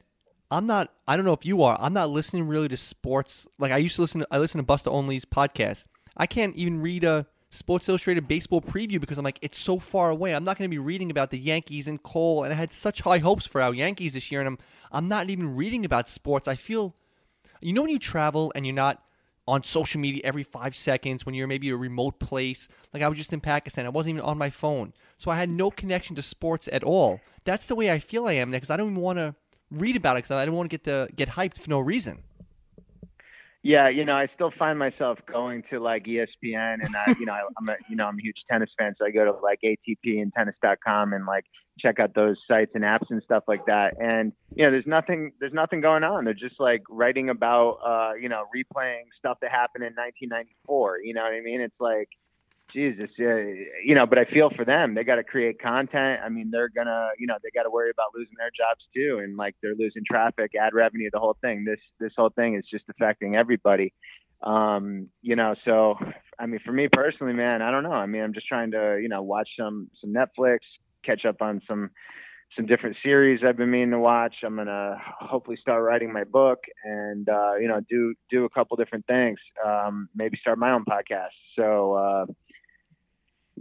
I'm 0.52 0.68
not. 0.68 0.94
I 1.08 1.16
don't 1.16 1.26
know 1.26 1.34
if 1.34 1.46
you 1.46 1.64
are. 1.64 1.78
I'm 1.80 1.94
not 1.94 2.10
listening 2.10 2.48
really 2.48 2.68
to 2.68 2.78
sports. 2.78 3.48
Like 3.58 3.72
I 3.72 3.78
used 3.78 3.96
to 3.96 4.02
listen. 4.02 4.22
To, 4.22 4.28
I 4.30 4.40
listen 4.40 4.60
to 4.60 4.64
Buster 4.64 4.90
Olney's 4.90 5.26
podcast. 5.26 5.86
I 6.18 6.28
can't 6.28 6.56
even 6.58 6.82
read 6.82 7.06
a 7.06 7.26
Sports 7.54 7.90
Illustrated 7.90 8.30
baseball 8.30 8.62
preview 8.62 9.00
because 9.00 9.18
I'm 9.18 9.26
like, 9.26 9.38
it's 9.42 9.60
so 9.60 9.78
far 9.78 10.10
away. 10.10 10.34
I'm 10.34 10.46
not 10.46 10.58
going 10.58 10.70
to 10.70 10.74
be 10.74 10.80
reading 10.80 11.12
about 11.12 11.32
the 11.32 11.38
Yankees 11.38 11.86
and 11.86 12.02
Cole. 12.02 12.44
And 12.44 12.54
I 12.54 12.56
had 12.56 12.72
such 12.72 13.02
high 13.02 13.18
hopes 13.18 13.46
for 13.46 13.62
our 13.62 13.74
Yankees 13.74 14.14
this 14.14 14.32
year, 14.32 14.40
and 14.40 14.48
I'm 14.48 14.58
I'm 14.92 15.08
not 15.08 15.30
even 15.30 15.56
reading 15.56 15.84
about 15.84 16.08
sports. 16.08 16.48
I 16.48 16.56
feel, 16.56 16.96
you 17.62 17.74
know, 17.74 17.82
when 17.82 17.92
you 17.92 18.00
travel 18.00 18.54
and 18.56 18.66
you're 18.66 18.74
not 18.74 19.04
on 19.48 19.64
social 19.64 20.00
media 20.00 20.22
every 20.24 20.44
five 20.44 20.74
seconds 20.76 21.26
when 21.26 21.36
you're 21.36 21.48
maybe 21.48 21.70
a 21.70 21.76
remote 21.76 22.20
place. 22.20 22.70
Like 22.94 23.04
I 23.04 23.10
was 23.10 23.18
just 23.18 23.34
in 23.34 23.42
Pakistan, 23.42 23.86
I 23.86 23.90
wasn't 23.90 24.16
even 24.16 24.22
on 24.22 24.38
my 24.38 24.50
phone, 24.50 24.94
so 25.18 25.30
I 25.30 25.36
had 25.36 25.50
no 25.50 25.70
connection 25.70 26.16
to 26.16 26.22
sports 26.22 26.70
at 26.72 26.84
all. 26.84 27.20
That's 27.44 27.66
the 27.66 27.76
way 27.76 27.92
I 27.92 28.00
feel 28.00 28.28
I 28.28 28.34
am 28.34 28.52
because 28.52 28.70
I 28.70 28.78
don't 28.78 28.92
even 28.92 29.02
want 29.02 29.18
to 29.18 29.36
read 29.72 29.96
about 29.98 30.16
it 30.16 30.24
because 30.24 30.32
I 30.32 30.46
don't 30.46 30.56
want 30.56 30.70
to 30.70 30.78
get 30.78 30.86
the 30.86 31.10
get 31.16 31.30
hyped 31.30 31.58
for 31.58 31.70
no 31.70 31.80
reason. 31.80 32.24
Yeah, 33.64 33.90
you 33.90 34.06
know, 34.06 34.16
I 34.16 34.28
still 34.34 34.52
find 34.58 34.80
myself 34.80 35.20
going 35.32 35.64
to 35.70 35.80
like 35.80 36.06
ESPN, 36.06 36.84
and 36.84 36.96
I, 36.96 37.14
you 37.20 37.28
know, 37.28 37.34
I'm 37.60 37.70
a, 37.70 37.76
you 37.88 37.96
know, 37.96 38.08
I'm 38.08 38.18
a 38.18 38.22
huge 38.22 38.38
tennis 38.50 38.72
fan, 38.76 38.96
so 38.98 39.06
I 39.06 39.12
go 39.12 39.24
to 39.24 39.34
like 39.34 39.60
ATP 39.64 40.20
and 40.20 40.34
Tennis.com 40.36 41.14
and 41.14 41.28
like 41.28 41.46
check 41.80 42.00
out 42.00 42.16
those 42.16 42.38
sites 42.48 42.72
and 42.74 42.84
apps 42.84 43.12
and 43.12 43.22
stuff 43.24 43.44
like 43.48 43.66
that. 43.68 43.94
And 44.00 44.34
you 44.56 44.66
know, 44.66 44.72
there's 44.72 44.88
nothing, 44.88 45.34
there's 45.40 45.54
nothing 45.54 45.80
going 45.80 46.04
on. 46.04 46.26
They're 46.26 46.34
just 46.34 46.60
like 46.60 46.82
writing 46.90 47.30
about, 47.30 47.78
uh, 47.86 48.16
you 48.16 48.30
know, 48.30 48.46
replaying 48.56 49.04
stuff 49.20 49.38
that 49.42 49.52
happened 49.52 49.84
in 49.84 49.94
1994. 49.94 51.02
You 51.04 51.14
know 51.14 51.22
what 51.22 51.34
I 51.34 51.42
mean? 51.42 51.62
It's 51.62 51.80
like, 51.80 52.10
Jesus, 52.74 53.10
yeah, 53.18 53.38
you 53.84 53.96
know, 53.96 54.06
but 54.06 54.18
I 54.18 54.26
feel 54.26 54.50
for 54.50 54.64
them. 54.64 54.96
They 54.96 55.04
got 55.04 55.16
to 55.16 55.24
create 55.24 55.62
content. 55.62 56.22
I 56.24 56.30
mean, 56.30 56.52
they're 56.52 56.70
gonna, 56.70 57.10
you 57.18 57.28
know, 57.28 57.36
they 57.44 57.50
got 57.54 57.64
to 57.64 57.70
worry 57.70 57.90
about 57.90 58.08
losing 58.16 58.36
their 58.38 58.50
jobs 58.50 58.86
too, 58.96 59.20
and 59.24 59.36
like 59.36 59.56
they're 59.62 59.76
losing 59.76 60.04
traffic, 60.10 60.52
ad 60.60 60.74
revenue, 60.74 61.10
the 61.12 61.20
whole 61.20 61.38
thing. 61.42 61.66
This 61.66 61.80
this 62.00 62.14
whole 62.18 62.30
thing 62.30 62.56
is 62.56 62.64
just 62.72 62.86
affecting 62.90 63.36
everybody. 63.36 63.94
Um, 64.44 65.10
you 65.22 65.36
know, 65.36 65.56
so 65.66 65.96
I 66.40 66.46
mean, 66.46 66.60
for 66.66 66.72
me 66.72 66.88
personally, 66.92 67.34
man, 67.34 67.62
I 67.62 67.72
don't 67.72 67.84
know. 67.84 67.92
I 67.92 68.06
mean, 68.06 68.24
I'm 68.24 68.34
just 68.34 68.48
trying 68.48 68.72
to, 68.72 69.00
you 69.02 69.10
know, 69.10 69.22
watch 69.22 69.50
some 69.60 69.90
some 70.00 70.14
Netflix, 70.14 70.60
catch 71.04 71.26
up 71.26 71.42
on 71.42 71.62
some 71.68 71.92
some 72.56 72.66
different 72.66 72.98
series 73.02 73.42
I've 73.48 73.56
been 73.56 73.72
meaning 73.72 73.92
to 73.92 74.00
watch. 74.00 74.36
I'm 74.44 74.56
gonna 74.56 74.98
hopefully 75.20 75.58
start 75.62 75.84
writing 75.84 76.12
my 76.12 76.24
book 76.24 76.60
and 76.84 77.28
uh, 77.30 77.56
you 77.56 77.68
know 77.68 77.82
do 77.90 78.14
do 78.30 78.46
a 78.46 78.50
couple 78.50 78.76
different 78.78 79.06
things. 79.08 79.40
Um, 79.66 80.10
maybe 80.16 80.38
start 80.42 80.58
my 80.58 80.72
own 80.72 80.84
podcast. 80.86 81.36
So 81.56 81.94
uh, 81.94 82.26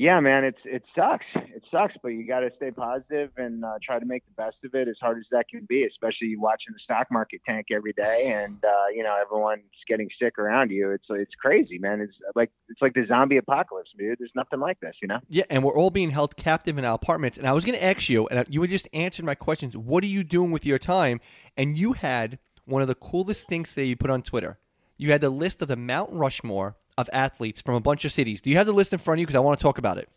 yeah, 0.00 0.18
man, 0.18 0.44
it's 0.44 0.60
it 0.64 0.82
sucks. 0.96 1.26
It 1.34 1.62
sucks, 1.70 1.92
but 2.02 2.08
you 2.08 2.26
got 2.26 2.40
to 2.40 2.50
stay 2.56 2.70
positive 2.70 3.32
and 3.36 3.62
uh, 3.62 3.74
try 3.84 3.98
to 3.98 4.06
make 4.06 4.24
the 4.24 4.32
best 4.32 4.56
of 4.64 4.74
it 4.74 4.88
as 4.88 4.96
hard 4.98 5.18
as 5.18 5.26
that 5.30 5.50
can 5.50 5.66
be. 5.68 5.84
Especially 5.84 6.36
watching 6.38 6.72
the 6.72 6.78
stock 6.82 7.08
market 7.10 7.42
tank 7.46 7.66
every 7.70 7.92
day, 7.92 8.32
and 8.34 8.64
uh, 8.64 8.88
you 8.94 9.02
know 9.02 9.14
everyone's 9.20 9.60
getting 9.86 10.08
sick 10.18 10.38
around 10.38 10.70
you. 10.70 10.90
It's 10.92 11.04
it's 11.10 11.34
crazy, 11.34 11.76
man. 11.76 12.00
It's 12.00 12.14
like 12.34 12.50
it's 12.70 12.80
like 12.80 12.94
the 12.94 13.04
zombie 13.06 13.36
apocalypse, 13.36 13.90
dude. 13.98 14.18
There's 14.18 14.30
nothing 14.34 14.58
like 14.58 14.80
this, 14.80 14.94
you 15.02 15.08
know. 15.08 15.18
Yeah, 15.28 15.44
and 15.50 15.62
we're 15.62 15.76
all 15.76 15.90
being 15.90 16.12
held 16.12 16.34
captive 16.34 16.78
in 16.78 16.86
our 16.86 16.94
apartments. 16.94 17.36
And 17.36 17.46
I 17.46 17.52
was 17.52 17.66
going 17.66 17.78
to 17.78 17.84
ask 17.84 18.08
you, 18.08 18.26
and 18.28 18.46
you 18.48 18.62
had 18.62 18.70
just 18.70 18.88
answered 18.94 19.26
my 19.26 19.34
questions. 19.34 19.76
What 19.76 20.02
are 20.02 20.06
you 20.06 20.24
doing 20.24 20.50
with 20.50 20.64
your 20.64 20.78
time? 20.78 21.20
And 21.58 21.76
you 21.76 21.92
had 21.92 22.38
one 22.64 22.80
of 22.80 22.88
the 22.88 22.94
coolest 22.94 23.48
things 23.48 23.74
that 23.74 23.84
you 23.84 23.96
put 23.96 24.08
on 24.08 24.22
Twitter. 24.22 24.58
You 24.96 25.12
had 25.12 25.20
the 25.20 25.28
list 25.28 25.60
of 25.60 25.68
the 25.68 25.76
Mount 25.76 26.10
Rushmore 26.10 26.76
of 27.00 27.10
athletes 27.12 27.60
from 27.60 27.74
a 27.74 27.80
bunch 27.80 28.04
of 28.04 28.12
cities. 28.12 28.40
Do 28.40 28.50
you 28.50 28.56
have 28.56 28.66
the 28.66 28.72
list 28.72 28.92
in 28.92 28.98
front 28.98 29.18
of 29.18 29.20
you? 29.20 29.26
Because 29.26 29.36
I 29.36 29.40
want 29.40 29.58
to 29.58 29.62
talk 29.62 29.78
about 29.78 29.98
it. 29.98 30.08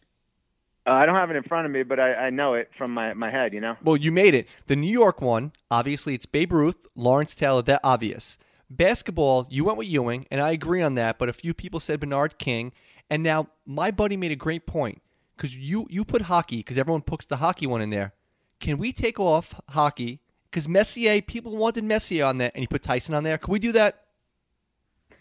Uh, 0.86 0.92
I 0.92 1.06
don't 1.06 1.16
have 1.16 1.30
it 1.30 1.38
in 1.38 1.44
front 1.44 1.66
of 1.66 1.72
me, 1.72 1.84
but 1.84 2.00
I, 2.00 2.14
I 2.14 2.30
know 2.30 2.56
it 2.56 2.70
from 2.78 2.94
my, 2.94 3.14
my 3.14 3.32
head, 3.32 3.54
you 3.54 3.62
know? 3.62 3.78
Well, 3.84 3.96
you 3.96 4.12
made 4.12 4.36
it. 4.36 4.48
The 4.68 4.76
New 4.76 4.92
York 4.92 5.22
one, 5.22 5.54
obviously, 5.72 6.14
it's 6.14 6.26
Babe 6.26 6.52
Ruth, 6.52 6.86
Lawrence 6.96 7.36
Taylor, 7.36 7.62
that 7.62 7.80
obvious. 7.86 8.38
Basketball, 8.70 9.48
you 9.50 9.64
went 9.64 9.78
with 9.78 9.88
Ewing, 9.88 10.26
and 10.30 10.42
I 10.42 10.52
agree 10.52 10.82
on 10.82 10.94
that, 10.96 11.18
but 11.20 11.30
a 11.30 11.34
few 11.34 11.54
people 11.54 11.80
said 11.80 12.02
Bernard 12.02 12.38
King. 12.38 12.74
And 13.10 13.24
now 13.24 13.48
my 13.66 13.92
buddy 13.92 14.18
made 14.18 14.32
a 14.32 14.36
great 14.36 14.66
point 14.66 15.02
because 15.38 15.56
you, 15.56 15.88
you 15.90 16.04
put 16.04 16.24
hockey, 16.24 16.58
because 16.58 16.78
everyone 16.78 17.02
puts 17.02 17.26
the 17.26 17.38
hockey 17.38 17.66
one 17.66 17.82
in 17.82 17.90
there. 17.90 18.14
Can 18.60 18.78
we 18.78 18.92
take 18.92 19.20
off 19.20 19.60
hockey? 19.70 20.20
Because 20.50 20.68
Messier, 20.68 21.22
people 21.22 21.56
wanted 21.56 21.84
Messier 21.84 22.26
on 22.26 22.40
there, 22.40 22.52
and 22.54 22.62
you 22.62 22.68
put 22.68 22.84
Tyson 22.84 23.16
on 23.16 23.24
there. 23.24 23.38
Can 23.38 23.54
we 23.54 23.60
do 23.60 23.72
that? 23.72 24.02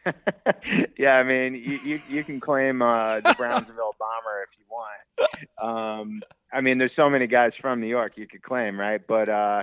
yeah, 0.98 1.14
I 1.14 1.22
mean, 1.22 1.54
you, 1.54 1.78
you, 1.84 2.00
you 2.08 2.24
can 2.24 2.40
claim 2.40 2.82
uh, 2.82 3.20
the 3.20 3.34
Brownsville 3.36 3.96
bomber 3.98 4.44
if 4.44 4.50
you 4.58 4.64
want. 4.70 6.00
Um, 6.00 6.22
I 6.52 6.60
mean, 6.60 6.78
there's 6.78 6.92
so 6.96 7.08
many 7.08 7.26
guys 7.26 7.52
from 7.60 7.80
New 7.80 7.86
York 7.86 8.12
you 8.16 8.26
could 8.26 8.42
claim, 8.42 8.78
right? 8.78 9.00
But 9.06 9.28
uh, 9.28 9.62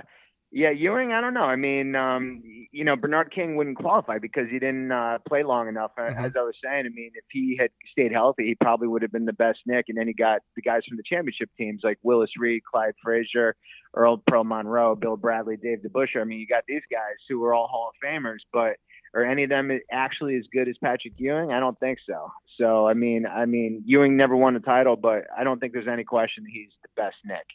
yeah, 0.52 0.70
Ewing, 0.70 1.12
I 1.12 1.20
don't 1.20 1.34
know. 1.34 1.44
I 1.44 1.56
mean, 1.56 1.94
um, 1.94 2.42
you 2.72 2.84
know, 2.84 2.96
Bernard 2.96 3.32
King 3.32 3.56
wouldn't 3.56 3.76
qualify 3.76 4.18
because 4.18 4.48
he 4.50 4.58
didn't 4.58 4.90
uh, 4.90 5.18
play 5.28 5.44
long 5.44 5.68
enough. 5.68 5.92
Mm-hmm. 5.98 6.24
As 6.24 6.32
I 6.36 6.40
was 6.40 6.54
saying, 6.64 6.86
I 6.86 6.88
mean, 6.88 7.12
if 7.14 7.24
he 7.30 7.56
had 7.60 7.70
stayed 7.92 8.12
healthy, 8.12 8.46
he 8.46 8.54
probably 8.54 8.88
would 8.88 9.02
have 9.02 9.12
been 9.12 9.26
the 9.26 9.32
best 9.32 9.60
Knick. 9.66 9.86
And 9.88 9.98
then 9.98 10.08
he 10.08 10.14
got 10.14 10.40
the 10.56 10.62
guys 10.62 10.82
from 10.88 10.96
the 10.96 11.04
championship 11.06 11.50
teams 11.56 11.82
like 11.84 11.98
Willis 12.02 12.30
Reed, 12.38 12.62
Clyde 12.68 12.94
Frazier, 13.02 13.54
Earl 13.94 14.22
Pearl 14.26 14.44
Monroe, 14.44 14.96
Bill 14.96 15.16
Bradley, 15.16 15.56
Dave 15.56 15.78
DeBusschere. 15.86 16.22
I 16.22 16.24
mean, 16.24 16.40
you 16.40 16.46
got 16.46 16.64
these 16.66 16.82
guys 16.90 17.16
who 17.28 17.38
were 17.40 17.54
all 17.54 17.68
Hall 17.68 17.90
of 17.90 18.08
Famers, 18.08 18.40
but– 18.52 18.76
are 19.14 19.24
any 19.24 19.44
of 19.44 19.50
them 19.50 19.78
actually 19.90 20.36
as 20.36 20.44
good 20.52 20.68
as 20.68 20.76
Patrick 20.78 21.14
Ewing? 21.16 21.52
I 21.52 21.60
don't 21.60 21.78
think 21.78 21.98
so. 22.06 22.32
So 22.58 22.86
I 22.86 22.94
mean, 22.94 23.26
I 23.26 23.46
mean, 23.46 23.82
Ewing 23.86 24.16
never 24.16 24.36
won 24.36 24.56
a 24.56 24.60
title, 24.60 24.96
but 24.96 25.26
I 25.36 25.44
don't 25.44 25.58
think 25.60 25.72
there's 25.72 25.88
any 25.88 26.04
question 26.04 26.44
he's 26.46 26.70
the 26.82 26.88
best 26.96 27.16
Knick. 27.24 27.46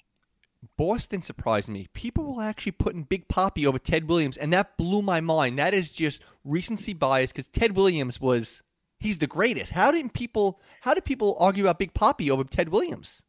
Boston 0.77 1.21
surprised 1.21 1.69
me. 1.69 1.87
People 1.93 2.35
were 2.35 2.43
actually 2.43 2.71
putting 2.73 3.03
Big 3.03 3.27
Papi 3.27 3.65
over 3.65 3.79
Ted 3.79 4.09
Williams, 4.09 4.37
and 4.37 4.51
that 4.53 4.77
blew 4.77 5.01
my 5.01 5.21
mind. 5.21 5.57
That 5.57 5.73
is 5.73 5.91
just 5.91 6.21
recency 6.43 6.93
bias 6.93 7.31
because 7.31 7.47
Ted 7.47 7.75
Williams 7.75 8.19
was 8.19 8.63
he's 8.99 9.19
the 9.19 9.27
greatest. 9.27 9.71
How 9.71 9.91
didn't 9.91 10.13
people? 10.13 10.59
How 10.81 10.93
did 10.93 11.05
people 11.05 11.37
argue 11.39 11.63
about 11.63 11.79
Big 11.79 11.93
Papi 11.93 12.29
over 12.29 12.43
Ted 12.43 12.69
Williams? 12.69 13.23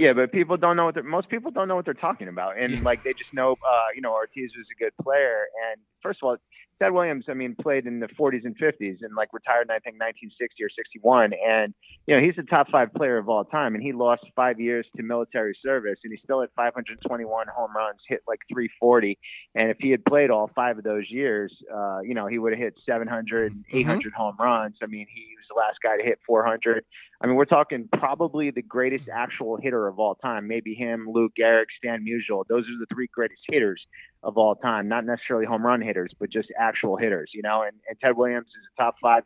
Yeah, 0.00 0.14
but 0.14 0.32
people 0.32 0.56
don't 0.56 0.76
know 0.76 0.86
what 0.86 0.94
they're, 0.94 1.02
most 1.02 1.28
people 1.28 1.50
don't 1.50 1.68
know 1.68 1.76
what 1.76 1.84
they're 1.84 1.92
talking 1.92 2.28
about, 2.28 2.56
and 2.56 2.82
like 2.82 3.02
they 3.02 3.12
just 3.12 3.34
know, 3.34 3.52
uh, 3.52 3.88
you 3.94 4.00
know, 4.00 4.12
Ortiz 4.12 4.50
was 4.56 4.66
a 4.74 4.82
good 4.82 4.92
player, 5.02 5.44
and 5.70 5.80
first 6.02 6.20
of 6.22 6.26
all, 6.26 6.36
Ted 6.80 6.92
Williams, 6.92 7.26
I 7.28 7.34
mean, 7.34 7.54
played 7.60 7.84
in 7.86 8.00
the 8.00 8.06
40s 8.06 8.46
and 8.46 8.56
50s 8.58 9.02
and 9.02 9.14
like 9.14 9.28
retired 9.34 9.68
in 9.68 9.70
I 9.70 9.80
think 9.80 10.00
1960 10.00 10.64
or 10.64 10.70
61, 10.70 11.34
and 11.34 11.74
you 12.06 12.16
know 12.16 12.22
he's 12.22 12.38
a 12.38 12.42
top 12.44 12.70
five 12.70 12.94
player 12.94 13.18
of 13.18 13.28
all 13.28 13.44
time, 13.44 13.74
and 13.74 13.84
he 13.84 13.92
lost 13.92 14.22
five 14.34 14.58
years 14.58 14.86
to 14.96 15.02
military 15.02 15.54
service, 15.62 15.98
and 16.02 16.14
he 16.14 16.18
still 16.24 16.40
had 16.40 16.48
521 16.56 17.46
home 17.54 17.76
runs, 17.76 18.00
hit 18.08 18.22
like 18.26 18.40
340, 18.50 19.18
and 19.54 19.68
if 19.68 19.76
he 19.80 19.90
had 19.90 20.02
played 20.06 20.30
all 20.30 20.50
five 20.54 20.78
of 20.78 20.84
those 20.84 21.04
years, 21.10 21.52
uh, 21.70 22.00
you 22.00 22.14
know 22.14 22.26
he 22.26 22.38
would 22.38 22.52
have 22.52 22.58
hit 22.58 22.74
700, 22.88 23.52
800 23.70 23.98
mm-hmm. 24.00 24.16
home 24.16 24.36
runs. 24.40 24.76
I 24.82 24.86
mean, 24.86 25.06
he 25.14 25.36
the 25.50 25.58
last 25.58 25.78
guy 25.82 25.96
to 25.96 26.02
hit 26.02 26.18
400. 26.26 26.84
I 27.20 27.26
mean, 27.26 27.36
we're 27.36 27.44
talking 27.44 27.88
probably 27.92 28.50
the 28.50 28.62
greatest 28.62 29.04
actual 29.12 29.56
hitter 29.56 29.86
of 29.86 29.98
all 29.98 30.14
time. 30.14 30.48
Maybe 30.48 30.74
him, 30.74 31.06
Lou 31.12 31.28
Gehrig, 31.38 31.66
Stan 31.76 32.04
Musial. 32.04 32.44
Those 32.48 32.64
are 32.64 32.78
the 32.78 32.86
three 32.92 33.08
greatest 33.12 33.42
hitters 33.48 33.82
of 34.22 34.38
all 34.38 34.54
time. 34.54 34.88
Not 34.88 35.04
necessarily 35.04 35.46
home 35.46 35.64
run 35.64 35.82
hitters, 35.82 36.12
but 36.18 36.30
just 36.30 36.48
actual 36.58 36.96
hitters. 36.96 37.30
You 37.34 37.42
know, 37.42 37.62
and, 37.62 37.76
and 37.88 37.98
Ted 38.00 38.16
Williams 38.16 38.46
is 38.46 38.68
a 38.78 38.82
top 38.82 38.94
five, 39.02 39.24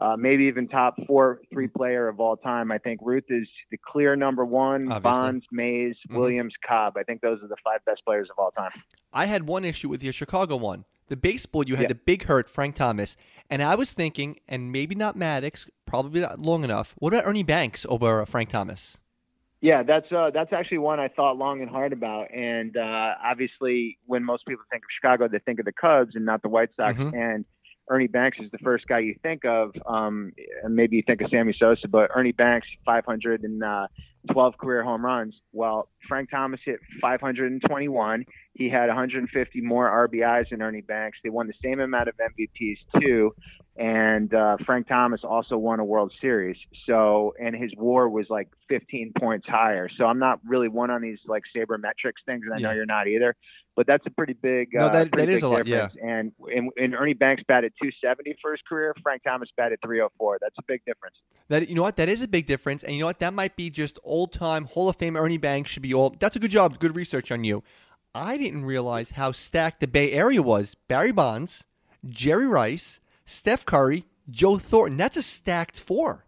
uh, 0.00 0.16
maybe 0.16 0.44
even 0.44 0.66
top 0.66 0.96
four, 1.06 1.40
three 1.52 1.68
player 1.68 2.08
of 2.08 2.18
all 2.18 2.36
time. 2.36 2.72
I 2.72 2.78
think 2.78 3.00
Ruth 3.02 3.24
is 3.28 3.48
the 3.70 3.78
clear 3.78 4.16
number 4.16 4.44
one. 4.44 4.90
Obviously. 4.90 5.00
Bonds, 5.00 5.46
Mays, 5.52 5.94
mm-hmm. 6.08 6.18
Williams, 6.18 6.54
Cobb. 6.66 6.96
I 6.96 7.04
think 7.04 7.20
those 7.20 7.42
are 7.42 7.48
the 7.48 7.56
five 7.62 7.84
best 7.84 8.04
players 8.04 8.28
of 8.30 8.38
all 8.38 8.50
time. 8.50 8.72
I 9.12 9.26
had 9.26 9.46
one 9.46 9.64
issue 9.64 9.88
with 9.88 10.02
your 10.02 10.12
Chicago 10.12 10.56
one. 10.56 10.84
The 11.08 11.16
baseball, 11.16 11.64
you 11.66 11.76
had 11.76 11.84
yeah. 11.84 11.88
the 11.88 11.94
big 11.94 12.24
hurt, 12.24 12.48
Frank 12.48 12.74
Thomas. 12.74 13.16
And 13.50 13.62
I 13.62 13.74
was 13.74 13.92
thinking, 13.92 14.40
and 14.46 14.70
maybe 14.70 14.94
not 14.94 15.16
Maddux, 15.16 15.68
probably 15.86 16.20
not 16.20 16.40
long 16.40 16.64
enough. 16.64 16.94
What 16.98 17.14
about 17.14 17.26
Ernie 17.26 17.42
Banks 17.42 17.86
over 17.88 18.24
Frank 18.26 18.50
Thomas? 18.50 18.98
Yeah, 19.60 19.82
that's 19.82 20.06
uh, 20.12 20.30
that's 20.32 20.52
actually 20.52 20.78
one 20.78 21.00
I 21.00 21.08
thought 21.08 21.36
long 21.36 21.62
and 21.62 21.70
hard 21.70 21.92
about. 21.92 22.32
And 22.32 22.76
uh, 22.76 23.14
obviously, 23.24 23.98
when 24.06 24.22
most 24.22 24.46
people 24.46 24.64
think 24.70 24.84
of 24.84 24.88
Chicago, 24.94 25.26
they 25.26 25.40
think 25.40 25.58
of 25.58 25.64
the 25.64 25.72
Cubs 25.72 26.14
and 26.14 26.24
not 26.24 26.42
the 26.42 26.48
White 26.48 26.68
Sox. 26.76 26.96
Mm-hmm. 26.96 27.16
And 27.16 27.44
Ernie 27.90 28.06
Banks 28.06 28.38
is 28.40 28.50
the 28.52 28.58
first 28.58 28.86
guy 28.86 29.00
you 29.00 29.16
think 29.22 29.44
of. 29.44 29.72
Um, 29.86 30.32
and 30.62 30.76
maybe 30.76 30.96
you 30.96 31.02
think 31.04 31.22
of 31.22 31.30
Sammy 31.30 31.56
Sosa, 31.58 31.88
but 31.88 32.10
Ernie 32.14 32.32
Banks, 32.32 32.68
500 32.84 33.42
and 33.42 33.64
uh, 33.64 33.88
12 34.32 34.58
career 34.58 34.82
home 34.82 35.04
runs. 35.04 35.34
Well, 35.52 35.88
Frank 36.08 36.30
Thomas 36.30 36.60
hit 36.64 36.80
521. 37.00 38.24
He 38.54 38.68
had 38.68 38.88
150 38.88 39.60
more 39.60 40.08
RBIs 40.08 40.50
than 40.50 40.62
Ernie 40.62 40.80
Banks. 40.80 41.18
They 41.22 41.30
won 41.30 41.46
the 41.46 41.54
same 41.62 41.80
amount 41.80 42.08
of 42.08 42.14
MVPs 42.16 43.00
too, 43.00 43.34
and 43.76 44.32
uh, 44.34 44.56
Frank 44.66 44.88
Thomas 44.88 45.20
also 45.22 45.56
won 45.56 45.78
a 45.78 45.84
World 45.84 46.12
Series. 46.20 46.56
So, 46.86 47.34
and 47.40 47.54
his 47.54 47.70
WAR 47.76 48.08
was 48.08 48.26
like 48.28 48.48
15 48.68 49.12
points 49.18 49.46
higher. 49.48 49.88
So, 49.96 50.04
I'm 50.06 50.18
not 50.18 50.40
really 50.44 50.68
one 50.68 50.90
on 50.90 51.02
these 51.02 51.18
like 51.26 51.44
sabermetrics 51.56 52.24
things, 52.26 52.42
and 52.44 52.52
I 52.54 52.58
know 52.58 52.70
Yeah. 52.70 52.74
you're 52.76 52.86
not 52.86 53.06
either. 53.06 53.36
But 53.76 53.86
that's 53.86 54.04
a 54.06 54.10
pretty 54.10 54.32
big. 54.32 54.70
No, 54.72 54.86
uh, 54.86 54.88
that- 54.88 55.12
pretty 55.12 55.26
that 55.26 55.32
is 55.32 55.42
a 55.44 55.48
lot, 55.48 55.68
yeah. 55.68 55.86
And, 56.02 56.32
and 56.52 56.70
and 56.76 56.96
Ernie 56.96 57.14
Banks 57.14 57.44
batted 57.46 57.72
270 57.80 58.36
for 58.42 58.50
his 58.50 58.60
career. 58.68 58.92
Frank 59.04 59.22
Thomas 59.22 59.48
batted 59.56 59.78
304. 59.84 60.38
That's 60.40 60.56
a 60.58 60.62
big 60.66 60.84
difference. 60.84 61.14
That 61.46 61.68
you 61.68 61.76
know 61.76 61.82
what? 61.82 61.94
That 61.94 62.08
is 62.08 62.20
a 62.20 62.26
big 62.26 62.46
difference, 62.46 62.82
and 62.82 62.92
you 62.94 62.98
know 62.98 63.06
what? 63.06 63.20
That 63.20 63.34
might 63.34 63.54
be 63.54 63.70
just 63.70 64.00
old 64.08 64.32
time 64.32 64.64
Hall 64.64 64.88
of 64.88 64.96
Fame 64.96 65.16
Ernie 65.16 65.38
Banks 65.38 65.70
should 65.70 65.82
be 65.82 65.94
all. 65.94 66.14
That's 66.18 66.36
a 66.36 66.38
good 66.38 66.50
job, 66.50 66.78
good 66.78 66.96
research 66.96 67.30
on 67.30 67.44
you. 67.44 67.62
I 68.14 68.36
didn't 68.36 68.64
realize 68.64 69.12
how 69.12 69.32
stacked 69.32 69.80
the 69.80 69.86
Bay 69.86 70.12
Area 70.12 70.42
was. 70.42 70.74
Barry 70.88 71.12
Bonds, 71.12 71.64
Jerry 72.08 72.46
Rice, 72.46 73.00
Steph 73.24 73.64
Curry, 73.64 74.06
Joe 74.30 74.58
Thornton. 74.58 74.96
That's 74.96 75.16
a 75.16 75.22
stacked 75.22 75.78
four. 75.78 76.24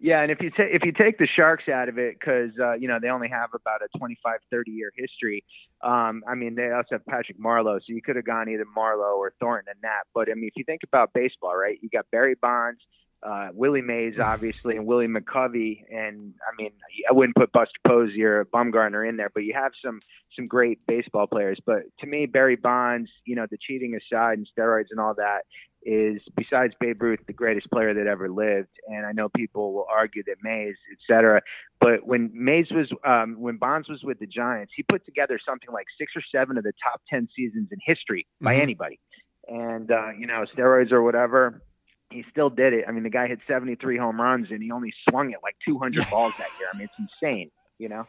Yeah, 0.00 0.20
and 0.20 0.30
if 0.30 0.38
you 0.42 0.50
ta- 0.50 0.68
if 0.70 0.82
you 0.84 0.92
take 0.92 1.16
the 1.16 1.26
Sharks 1.26 1.66
out 1.66 1.88
of 1.88 1.98
it, 1.98 2.18
because 2.18 2.50
uh, 2.60 2.74
you 2.74 2.88
know 2.88 2.98
they 3.00 3.08
only 3.08 3.28
have 3.28 3.50
about 3.54 3.80
a 3.80 3.98
25, 3.98 4.40
30 4.50 4.70
year 4.70 4.92
history. 4.94 5.44
Um, 5.82 6.22
I 6.28 6.34
mean, 6.34 6.56
they 6.56 6.70
also 6.72 6.96
have 6.96 7.06
Patrick 7.06 7.40
Marleau, 7.40 7.78
so 7.78 7.84
you 7.88 8.02
could 8.02 8.16
have 8.16 8.26
gone 8.26 8.50
either 8.50 8.66
Marleau 8.76 9.16
or 9.16 9.32
Thornton 9.40 9.72
in 9.74 9.80
that. 9.82 10.02
But 10.12 10.30
I 10.30 10.34
mean, 10.34 10.48
if 10.48 10.56
you 10.56 10.64
think 10.64 10.82
about 10.82 11.14
baseball, 11.14 11.56
right? 11.56 11.78
You 11.80 11.88
got 11.88 12.10
Barry 12.10 12.34
Bonds, 12.34 12.80
uh, 13.22 13.48
Willie 13.52 13.82
Mays, 13.82 14.14
obviously, 14.22 14.76
and 14.76 14.86
Willie 14.86 15.06
McCovey, 15.08 15.84
and 15.90 16.34
I 16.46 16.54
mean, 16.60 16.72
I 17.08 17.12
wouldn't 17.12 17.36
put 17.36 17.52
Buster 17.52 17.78
Posey 17.86 18.22
or 18.24 18.44
Bumgarner 18.44 19.08
in 19.08 19.16
there, 19.16 19.30
but 19.32 19.44
you 19.44 19.54
have 19.54 19.72
some 19.84 20.00
some 20.36 20.46
great 20.46 20.84
baseball 20.86 21.26
players. 21.26 21.58
But 21.64 21.82
to 22.00 22.06
me, 22.06 22.26
Barry 22.26 22.56
Bonds, 22.56 23.10
you 23.24 23.36
know, 23.36 23.46
the 23.50 23.58
cheating 23.60 23.94
aside 23.96 24.38
and 24.38 24.48
steroids 24.58 24.86
and 24.90 24.98
all 24.98 25.14
that, 25.14 25.42
is 25.86 26.20
besides 26.36 26.74
Babe 26.80 27.00
Ruth 27.02 27.20
the 27.26 27.32
greatest 27.32 27.70
player 27.70 27.94
that 27.94 28.06
ever 28.06 28.28
lived, 28.28 28.70
and 28.88 29.06
I 29.06 29.12
know 29.12 29.28
people 29.28 29.72
will 29.74 29.86
argue 29.90 30.22
that 30.26 30.36
Mays, 30.42 30.74
et 30.90 30.98
cetera. 31.06 31.40
But 31.80 32.06
when 32.06 32.30
Mays 32.34 32.66
was, 32.70 32.90
um, 33.06 33.36
when 33.38 33.58
Bonds 33.58 33.88
was 33.88 34.02
with 34.02 34.18
the 34.18 34.26
Giants, 34.26 34.72
he 34.76 34.82
put 34.82 35.04
together 35.04 35.38
something 35.46 35.70
like 35.72 35.86
six 35.98 36.12
or 36.16 36.22
seven 36.32 36.56
of 36.58 36.64
the 36.64 36.72
top 36.82 37.00
ten 37.08 37.28
seasons 37.36 37.68
in 37.70 37.78
history 37.84 38.26
by 38.40 38.56
Mhm. 38.56 38.60
anybody. 38.62 38.98
And 39.46 39.90
uh, 39.90 40.12
you 40.18 40.26
know, 40.26 40.44
steroids 40.56 40.90
or 40.90 41.02
whatever, 41.02 41.62
he 42.10 42.24
still 42.30 42.50
did 42.50 42.72
it. 42.72 42.84
I 42.88 42.92
mean, 42.92 43.02
the 43.02 43.10
guy 43.10 43.28
hit 43.28 43.40
73 43.46 43.96
home 43.98 44.20
runs, 44.20 44.48
and 44.50 44.62
he 44.62 44.70
only 44.70 44.92
swung 45.08 45.32
it 45.32 45.38
like 45.42 45.56
200 45.64 46.08
balls 46.10 46.36
that 46.38 46.48
year. 46.58 46.68
I 46.72 46.76
mean, 46.76 46.88
it's 46.88 46.98
insane, 46.98 47.50
you 47.78 47.88
know. 47.88 48.06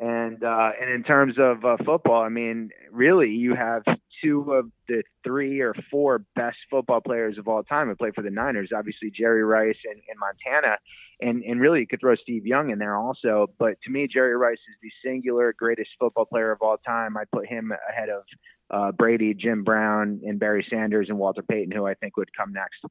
And 0.00 0.42
uh, 0.42 0.70
and 0.80 0.90
in 0.90 1.02
terms 1.04 1.34
of 1.38 1.64
uh, 1.64 1.76
football, 1.84 2.22
I 2.22 2.28
mean, 2.28 2.70
really, 2.90 3.30
you 3.30 3.54
have 3.54 3.82
two 4.22 4.52
of 4.52 4.70
the 4.88 5.02
three 5.22 5.60
or 5.60 5.74
four 5.90 6.24
best 6.34 6.56
football 6.70 7.00
players 7.00 7.36
of 7.38 7.48
all 7.48 7.62
time 7.62 7.88
who 7.88 7.94
played 7.94 8.14
for 8.14 8.22
the 8.22 8.30
Niners. 8.30 8.70
Obviously, 8.74 9.10
Jerry 9.10 9.44
Rice 9.44 9.76
and, 9.84 10.00
and 10.08 10.18
Montana, 10.18 10.78
and 11.20 11.42
and 11.44 11.60
really, 11.60 11.80
you 11.80 11.86
could 11.86 12.00
throw 12.00 12.16
Steve 12.16 12.46
Young 12.46 12.70
in 12.70 12.78
there 12.78 12.96
also. 12.96 13.48
But 13.58 13.74
to 13.84 13.90
me, 13.90 14.08
Jerry 14.08 14.36
Rice 14.36 14.54
is 14.54 14.76
the 14.82 14.90
singular 15.04 15.54
greatest 15.56 15.90
football 15.98 16.24
player 16.24 16.50
of 16.50 16.62
all 16.62 16.78
time. 16.78 17.16
I 17.18 17.24
put 17.30 17.46
him 17.46 17.72
ahead 17.88 18.08
of 18.08 18.22
uh, 18.70 18.92
Brady, 18.92 19.34
Jim 19.34 19.64
Brown, 19.64 20.20
and 20.26 20.40
Barry 20.40 20.66
Sanders 20.70 21.08
and 21.10 21.18
Walter 21.18 21.42
Payton, 21.42 21.72
who 21.72 21.86
I 21.86 21.94
think 21.94 22.16
would 22.16 22.34
come 22.34 22.52
next. 22.52 22.84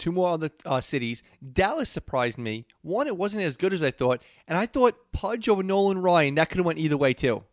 Two 0.00 0.12
more 0.12 0.28
other 0.30 0.48
uh, 0.64 0.80
cities. 0.80 1.22
Dallas 1.52 1.90
surprised 1.90 2.38
me. 2.38 2.64
One, 2.80 3.06
it 3.06 3.18
wasn't 3.18 3.42
as 3.42 3.58
good 3.58 3.74
as 3.74 3.82
I 3.82 3.90
thought, 3.90 4.22
and 4.48 4.56
I 4.56 4.64
thought 4.64 5.12
Pudge 5.12 5.46
over 5.46 5.62
Nolan 5.62 6.00
Ryan. 6.00 6.36
That 6.36 6.48
could 6.48 6.56
have 6.56 6.64
went 6.64 6.78
either 6.78 6.96
way 6.96 7.12
too, 7.12 7.44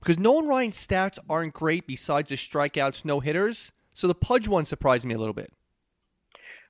because 0.00 0.18
Nolan 0.18 0.46
Ryan's 0.48 0.78
stats 0.78 1.18
aren't 1.28 1.52
great 1.52 1.86
besides 1.86 2.30
the 2.30 2.36
strikeouts, 2.36 3.04
no 3.04 3.20
hitters. 3.20 3.72
So 3.92 4.06
the 4.08 4.14
Pudge 4.14 4.48
one 4.48 4.64
surprised 4.64 5.04
me 5.04 5.12
a 5.14 5.18
little 5.18 5.34
bit. 5.34 5.52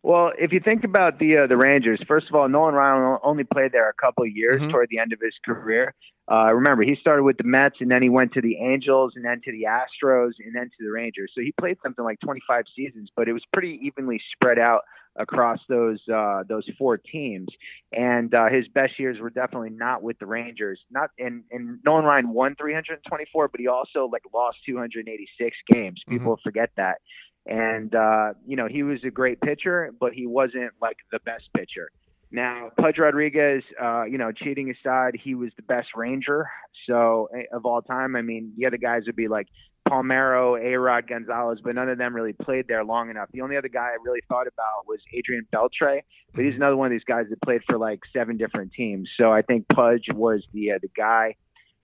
Well, 0.03 0.33
if 0.37 0.53
you 0.53 0.61
think 0.61 0.83
about 0.85 1.18
the 1.20 1.38
uh, 1.38 1.46
the 1.46 1.57
Rangers, 1.57 2.03
first 2.09 2.27
of 2.29 2.35
all, 2.35 2.48
Nolan 2.48 2.74
Ryan 2.74 3.18
only 3.22 3.44
played 3.44 3.70
there 3.72 3.88
a 3.88 3.94
couple 3.94 4.24
of 4.24 4.31
years 4.31 4.61
Mhm. 4.61 4.70
toward 4.70 4.88
the 4.90 4.98
end 4.98 5.12
of 5.12 5.20
his 5.20 5.33
career. 5.44 5.94
Uh, 6.31 6.53
remember, 6.53 6.83
he 6.83 6.96
started 7.00 7.22
with 7.22 7.37
the 7.38 7.44
Mets, 7.44 7.77
and 7.81 7.90
then 7.90 8.03
he 8.03 8.09
went 8.09 8.33
to 8.33 8.40
the 8.42 8.57
Angels, 8.57 9.12
and 9.14 9.24
then 9.24 9.40
to 9.44 9.53
the 9.53 9.64
Astros, 9.68 10.33
and 10.44 10.55
then 10.55 10.64
to 10.77 10.85
the 10.85 10.90
Rangers. 10.90 11.31
So 11.35 11.40
he 11.40 11.53
played 11.53 11.77
something 11.83 12.05
like 12.05 12.18
25 12.20 12.64
seasons, 12.74 13.11
but 13.14 13.29
it 13.29 13.33
was 13.33 13.44
pretty 13.53 13.79
evenly 13.83 14.20
spread 14.35 14.59
out 14.59 14.83
across 15.16 15.59
those 15.68 16.00
uh, 16.12 16.42
those 16.48 16.64
four 16.79 16.96
teams. 16.96 17.48
And 17.92 18.35
uh, 18.35 18.46
his 18.48 18.66
best 18.68 18.98
years 18.98 19.18
were 19.20 19.31
definitely 19.31 19.70
not 19.70 20.03
with 20.03 20.18
the 20.18 20.27
Rangers. 20.27 20.81
Not 20.90 21.11
and 21.18 21.44
and 21.50 21.79
Nolan 21.85 22.05
Ryan 22.05 22.31
won 22.31 22.55
324, 22.57 23.48
but 23.48 23.61
he 23.61 23.68
also 23.68 24.09
like 24.11 24.22
lost 24.33 24.59
286 24.66 25.57
games. 25.72 26.00
People 26.09 26.38
forget 26.42 26.70
that. 26.77 26.98
And 27.46 27.94
uh, 27.94 28.35
you 28.46 28.57
know, 28.57 28.66
he 28.68 28.83
was 28.83 29.00
a 29.05 29.11
great 29.11 29.40
pitcher, 29.40 29.92
but 30.00 30.12
he 30.12 30.27
wasn't 30.27 30.72
like 30.81 30.96
the 31.12 31.20
best 31.20 31.44
pitcher. 31.57 31.90
Now, 32.31 32.70
Pudge 32.81 32.98
Rodriguez, 32.98 33.62
uh, 33.81 34.05
you 34.05 34.18
know, 34.18 34.33
cheating 34.33 34.68
aside, 34.68 35.14
he 35.22 35.37
was 35.37 35.50
the 35.57 35.62
best 35.62 35.88
Ranger. 35.94 36.48
So 36.88 37.29
eh, 37.33 37.44
of 37.53 37.64
all 37.64 37.81
time, 37.81 38.16
I 38.16 38.22
mean, 38.22 38.53
the 38.57 38.66
other 38.66 38.77
guys 38.77 39.03
would 39.07 39.14
be 39.14 39.29
like 39.29 39.46
Palmeiro, 39.88 40.58
A 40.60 40.78
Rod, 40.78 41.06
Gonzalez, 41.08 41.58
but 41.62 41.74
none 41.74 41.88
of 41.88 41.98
them 41.98 42.14
really 42.14 42.32
played 42.32 42.66
there 42.68 42.84
long 42.84 43.10
enough. 43.10 43.28
The 43.32 43.40
only 43.42 43.56
other 43.56 43.68
guy 43.68 43.88
I 43.88 43.96
really 44.04 44.20
thought 44.28 44.46
about 44.46 44.86
was 44.86 44.98
Adrian 45.12 45.46
Beltre, 45.52 46.00
but 46.34 46.44
he's 46.44 46.54
another 46.54 46.76
one 46.76 46.86
of 46.86 46.92
these 46.92 47.04
guys 47.04 47.26
that 47.30 47.40
played 47.42 47.60
for 47.68 47.78
like 47.78 48.00
seven 48.12 48.36
different 48.36 48.72
teams. 48.72 49.08
So 49.18 49.30
I 49.32 49.42
think 49.42 49.66
Pudge 49.68 50.06
was 50.14 50.42
the 50.52 50.72
uh, 50.72 50.78
the 50.80 50.88
guy. 50.96 51.36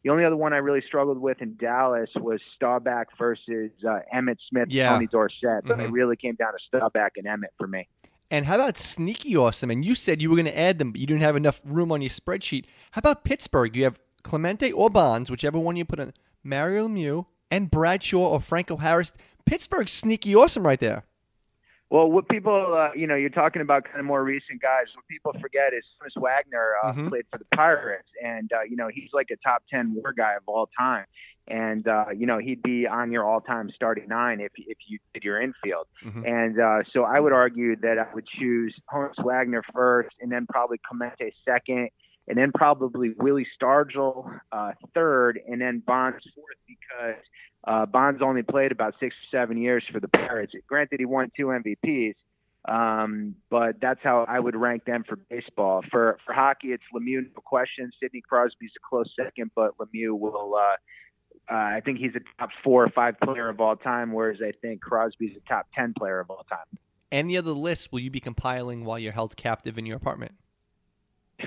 The 0.03 0.09
only 0.09 0.25
other 0.25 0.37
one 0.37 0.55
I 0.55 0.57
really 0.59 0.83
struggled 0.87 1.19
with 1.19 1.43
in 1.43 1.57
Dallas 1.61 2.09
was 2.17 2.41
Staubach 2.57 3.09
versus 3.19 3.71
uh, 3.87 3.99
Emmitt 4.15 4.39
Smith, 4.49 4.69
Yeah. 4.71 4.89
Tony 4.89 5.07
Dorsett, 5.07 5.65
but 5.65 5.79
it 5.79 5.89
Mhm. 5.91 5.93
really 5.93 6.17
came 6.17 6.37
down 6.37 6.53
to 6.55 6.59
Staubach 6.69 7.13
and 7.19 7.27
Emmitt 7.27 7.53
for 7.59 7.67
me. 7.67 7.87
And 8.31 8.47
how 8.47 8.55
about 8.55 8.79
sneaky 8.79 9.37
awesome? 9.37 9.71
And 9.71 9.85
you 9.85 9.95
said 9.95 10.23
you 10.23 10.31
were 10.31 10.37
going 10.37 10.47
to 10.47 10.59
add 10.59 10.79
them, 10.79 10.93
but 10.93 11.01
you 11.03 11.07
didn't 11.07 11.21
have 11.21 11.37
enough 11.37 11.61
room 11.67 11.93
on 11.93 12.01
your 12.01 12.09
spreadsheet. 12.09 12.65
How 12.93 13.01
about 13.01 13.25
Pittsburgh? 13.25 13.77
You 13.77 13.85
have 13.85 13.99
Clemente 14.23 14.73
or 14.73 14.89
Bonds, 14.89 15.31
whichever 15.31 15.59
one 15.59 15.77
you 15.77 15.85
put 15.85 15.99
in. 15.99 16.15
Mario 16.43 16.89
Lemieux 16.89 17.27
and 17.51 17.71
Bradshaw 17.71 18.29
or 18.29 18.41
Franco 18.41 18.77
Harris. 18.77 19.13
Pittsburgh's 19.47 19.93
sneaky 19.93 20.35
awesome 20.35 20.65
right 20.67 20.79
there. 20.81 21.05
Well, 21.91 22.09
what 22.09 22.29
people, 22.29 22.75
uh, 22.79 22.93
you 22.95 23.09
know, 23.09 23.17
you're 23.17 23.31
talking 23.31 23.63
about 23.63 23.85
kind 23.85 23.99
of 23.99 24.05
more 24.07 24.23
recent 24.23 24.63
guys. 24.63 24.85
What 24.95 25.05
people 25.09 25.33
forget 25.41 25.73
is 25.75 25.83
Honus 26.01 26.21
Wagner 26.23 26.75
uh, 26.85 26.93
Mhm. 26.93 27.09
played 27.09 27.25
for 27.33 27.39
the 27.39 27.47
Pirates, 27.57 28.09
and 28.23 28.53
uh, 28.53 28.63
you 28.63 28.77
know 28.77 28.89
he's 28.93 29.11
like 29.13 29.27
a 29.33 29.37
top 29.37 29.65
ten 29.69 29.95
WAR 29.97 30.13
guy 30.13 30.35
of 30.35 30.43
all 30.47 30.69
time. 30.79 31.05
And 31.49 31.89
uh, 31.89 32.05
you 32.15 32.27
know 32.27 32.39
he'd 32.39 32.63
be 32.63 32.87
on 32.87 33.11
your 33.11 33.25
all-time 33.25 33.73
starting 33.75 34.07
nine 34.07 34.39
if 34.41 34.53
if 34.57 34.79
you 34.87 35.01
did 35.13 35.25
your 35.25 35.41
infield. 35.41 35.89
Mhm. 36.05 36.25
And 36.29 36.61
uh, 36.61 36.83
so 36.93 37.03
I 37.03 37.19
would 37.19 37.33
argue 37.33 37.75
that 37.77 37.99
I 37.99 38.07
would 38.15 38.27
choose 38.39 38.73
Honus 38.93 39.19
Wagner 39.25 39.65
first, 39.75 40.11
and 40.21 40.31
then 40.31 40.47
probably 40.47 40.79
Clemente 40.87 41.35
second, 41.45 41.89
and 42.29 42.39
then 42.39 42.53
probably 42.53 43.11
Willie 43.19 43.47
Stargell 43.61 44.41
uh, 44.53 44.73
third, 44.95 45.41
and 45.49 45.61
then 45.61 45.83
Bonds 45.85 46.25
fourth 46.35 46.57
because 46.67 47.23
uh, 47.65 47.87
Bonds 47.87 48.21
only 48.23 48.43
played 48.43 48.73
about 48.73 48.95
six 49.01 49.15
or 49.15 49.39
seven 49.39 49.59
years 49.59 49.85
for 49.93 50.01
the 50.01 50.09
Pirates. 50.09 50.53
Granted, 50.67 51.01
he 51.01 51.07
won 51.07 51.31
two 51.37 51.47
MVPs, 51.47 52.15
um, 52.69 53.35
but 53.51 53.81
that's 53.81 54.01
how 54.03 54.25
I 54.29 54.39
would 54.39 54.57
rank 54.57 54.85
them 54.85 55.05
for 55.09 55.17
baseball. 55.17 55.83
For 55.91 56.19
for 56.25 56.33
hockey, 56.33 56.69
it's 56.69 56.85
Lemieux, 56.95 57.23
no 57.23 57.43
question. 57.45 57.91
Sidney 58.01 58.21
Crosby's 58.21 58.73
a 58.77 58.89
close 58.89 59.11
second, 59.19 59.51
but 59.55 59.73
Lemieux 59.79 60.19
will. 60.19 60.55
Uh, 60.57 60.77
uh, 61.51 61.55
I 61.55 61.81
think 61.85 61.99
he's 61.99 62.13
a 62.15 62.21
top 62.41 62.51
four 62.63 62.85
or 62.85 62.91
five 62.91 63.19
player 63.19 63.49
of 63.49 63.61
all 63.61 63.77
time, 63.77 64.13
whereas 64.13 64.39
I 64.41 64.53
think 64.63 64.83
Crosby's 64.83 65.37
a 65.37 65.49
top 65.49 65.67
ten 65.75 65.95
player 65.99 66.21
of 66.21 66.31
all 66.31 66.45
time. 66.49 66.79
Any 67.11 67.37
other 67.37 67.53
lists 67.53 67.91
will 67.91 67.99
you 68.01 68.11
be 68.11 68.21
compiling 68.21 68.85
while 68.85 68.99
you're 68.99 69.13
held 69.13 69.37
captive 69.37 69.79
in 69.79 69.87
your 69.87 69.97
apartment? 69.97 70.33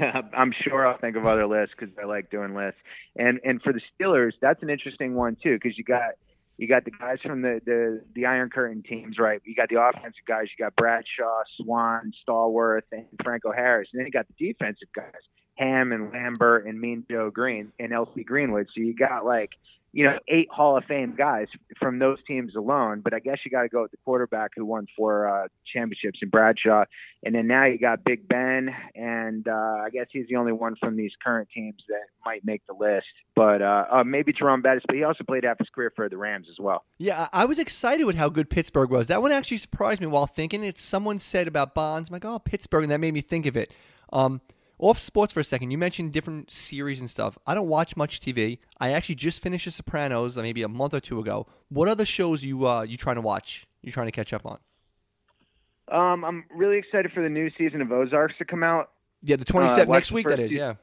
I'm 0.38 0.54
sure 0.64 0.88
I'll 0.88 0.98
think 0.98 1.16
of 1.16 1.26
other 1.26 1.48
lists 1.48 1.76
because 1.78 1.94
I 2.02 2.06
like 2.06 2.30
doing 2.30 2.56
lists. 2.56 2.80
And 3.16 3.40
and 3.44 3.62
for 3.62 3.74
the 3.74 3.82
Steelers, 3.94 4.34
that's 4.42 4.62
an 4.64 4.70
interesting 4.70 5.16
one 5.16 5.38
too 5.42 5.58
because 5.62 5.78
you 5.78 5.84
got 5.84 6.12
you 6.58 6.68
got 6.68 6.86
the 6.86 6.92
guys 6.92 7.18
from 7.24 7.42
the, 7.42 7.62
the 7.66 8.02
the 8.14 8.26
Iron 8.26 8.50
Curtain 8.50 8.84
teams, 8.88 9.18
right? 9.18 9.42
You 9.44 9.56
got 9.56 9.70
the 9.70 9.82
offensive 9.82 10.26
guys. 10.28 10.46
You 10.58 10.66
got 10.66 10.76
Bradshaw, 10.76 11.44
Swann, 11.58 12.12
Stallworth, 12.28 12.84
and 12.92 13.06
Franco 13.24 13.52
Harris. 13.52 13.90
And 13.92 14.00
then 14.00 14.06
you 14.06 14.12
got 14.12 14.28
the 14.28 14.48
defensive 14.48 14.90
guys, 14.96 15.22
Ham 15.58 15.92
and 15.92 16.12
Lambert 16.12 16.66
and 16.66 16.80
Mean 16.80 17.06
Joe 17.10 17.32
Greene 17.32 17.72
and 17.80 17.92
L.C. 17.92 18.24
Greenwood. 18.24 18.68
So 18.76 18.82
you 18.82 18.96
got 18.96 19.26
like 19.26 19.52
you 19.94 20.04
know 20.04 20.18
eight 20.28 20.50
Hall 20.52 20.76
of 20.76 20.84
Fame 20.86 21.14
guys 21.16 21.48
from 21.80 22.00
those 22.00 22.18
teams 22.28 22.56
alone. 22.56 23.02
But 23.02 23.14
I 23.14 23.20
guess 23.20 23.38
you 23.46 23.52
got 23.52 23.62
to 23.62 23.70
go 23.70 23.84
with 23.84 23.92
the 23.92 23.98
quarterback 24.04 24.52
who 24.56 24.66
won 24.66 24.88
four 24.98 25.28
uh, 25.28 25.48
championships 25.72 26.20
in 26.22 26.30
Bradshaw. 26.30 26.86
And 27.24 27.34
then 27.34 27.48
now 27.48 27.66
you 27.66 27.78
got 27.78 28.04
Big 28.04 28.28
Ben, 28.28 28.70
and 28.96 29.48
uh, 29.48 29.52
I 29.52 29.90
guess 29.94 30.08
he's 30.12 30.28
the 30.28 30.36
only 30.36 30.52
one 30.52 30.76
from 30.80 30.98
these 30.98 31.12
current 31.24 31.48
teams 31.54 31.78
that 31.88 32.06
might 32.26 32.44
make 32.44 32.64
the 32.68 32.74
list. 32.74 33.06
But 33.36 33.62
uh, 33.62 33.86
uh, 33.92 34.04
maybe 34.04 34.34
Jerome 34.34 34.62
Bettis, 34.62 34.84
but 34.88 34.96
he 34.96 35.04
also 35.04 35.24
played 35.24 35.44
half 35.44 35.60
his 35.60 35.70
career 35.70 35.94
for 35.96 36.10
the 36.10 36.18
Rams 36.18 36.48
as 36.50 36.58
well. 36.60 36.84
Yeah, 36.98 37.30
I 37.32 37.46
was 37.46 37.60
excited 37.60 38.06
with 38.06 38.16
how 38.16 38.30
good 38.30 38.50
Pittsburgh 38.50 38.90
was. 38.90 39.08
That 39.08 39.22
one 39.22 39.32
actually 39.32 39.58
surprised 39.58 40.02
me 40.02 40.08
while 40.08 40.26
thinking 40.26 40.64
it. 40.64 40.80
Someone 40.80 41.20
said 41.20 41.48
about 41.48 41.76
Bonds, 41.76 42.10
I'm 42.10 42.14
like, 42.14 42.26
oh, 42.26 42.40
Pittsburgh, 42.40 42.84
and 42.84 42.92
that 42.92 43.00
made 43.00 43.14
me 43.14 43.22
think 43.22 43.46
of 43.46 43.56
it. 43.56 43.72
Um, 44.12 44.42
Off 44.80 44.98
sports 45.00 45.32
for 45.34 45.40
a 45.40 45.44
second. 45.44 45.72
You 45.72 45.78
mentioned 45.78 46.12
different 46.12 46.52
series 46.52 47.00
and 47.00 47.10
stuff. 47.10 47.38
I 47.48 47.54
don't 47.56 47.68
watch 47.68 47.96
much 47.96 48.20
TV. 48.20 48.58
I 48.80 48.92
actually 48.92 49.16
just 49.16 49.42
finished 49.42 49.66
The 49.66 49.72
Sopranos 49.72 50.38
uh, 50.38 50.42
maybe 50.42 50.64
a 50.64 50.68
month 50.68 50.94
or 50.94 51.00
two 51.00 51.20
ago. 51.20 51.48
What 51.70 51.88
other 51.88 52.06
shows 52.06 52.44
you 52.44 52.68
uh, 52.68 52.82
you 52.82 52.98
trying 52.98 53.16
to 53.16 53.22
watch? 53.22 53.66
You 53.82 53.92
trying 53.92 54.08
to 54.08 54.12
catch 54.12 54.34
up 54.34 54.46
on? 54.46 54.60
Um, 55.92 56.24
I'm 56.26 56.46
really 56.54 56.78
excited 56.78 57.12
for 57.14 57.22
the 57.22 57.30
new 57.30 57.50
season 57.58 57.82
of 57.82 57.92
Ozarks 57.92 58.36
to 58.40 58.46
come 58.46 58.64
out. 58.64 58.92
Yeah, 59.22 59.36
the 59.36 59.46
27th 59.46 59.80
Uh, 59.90 59.92
next 59.94 60.12
week. 60.12 60.28
That 60.28 60.40
is. 60.40 60.52
two- 60.52 60.58
Yeah. 60.58 60.74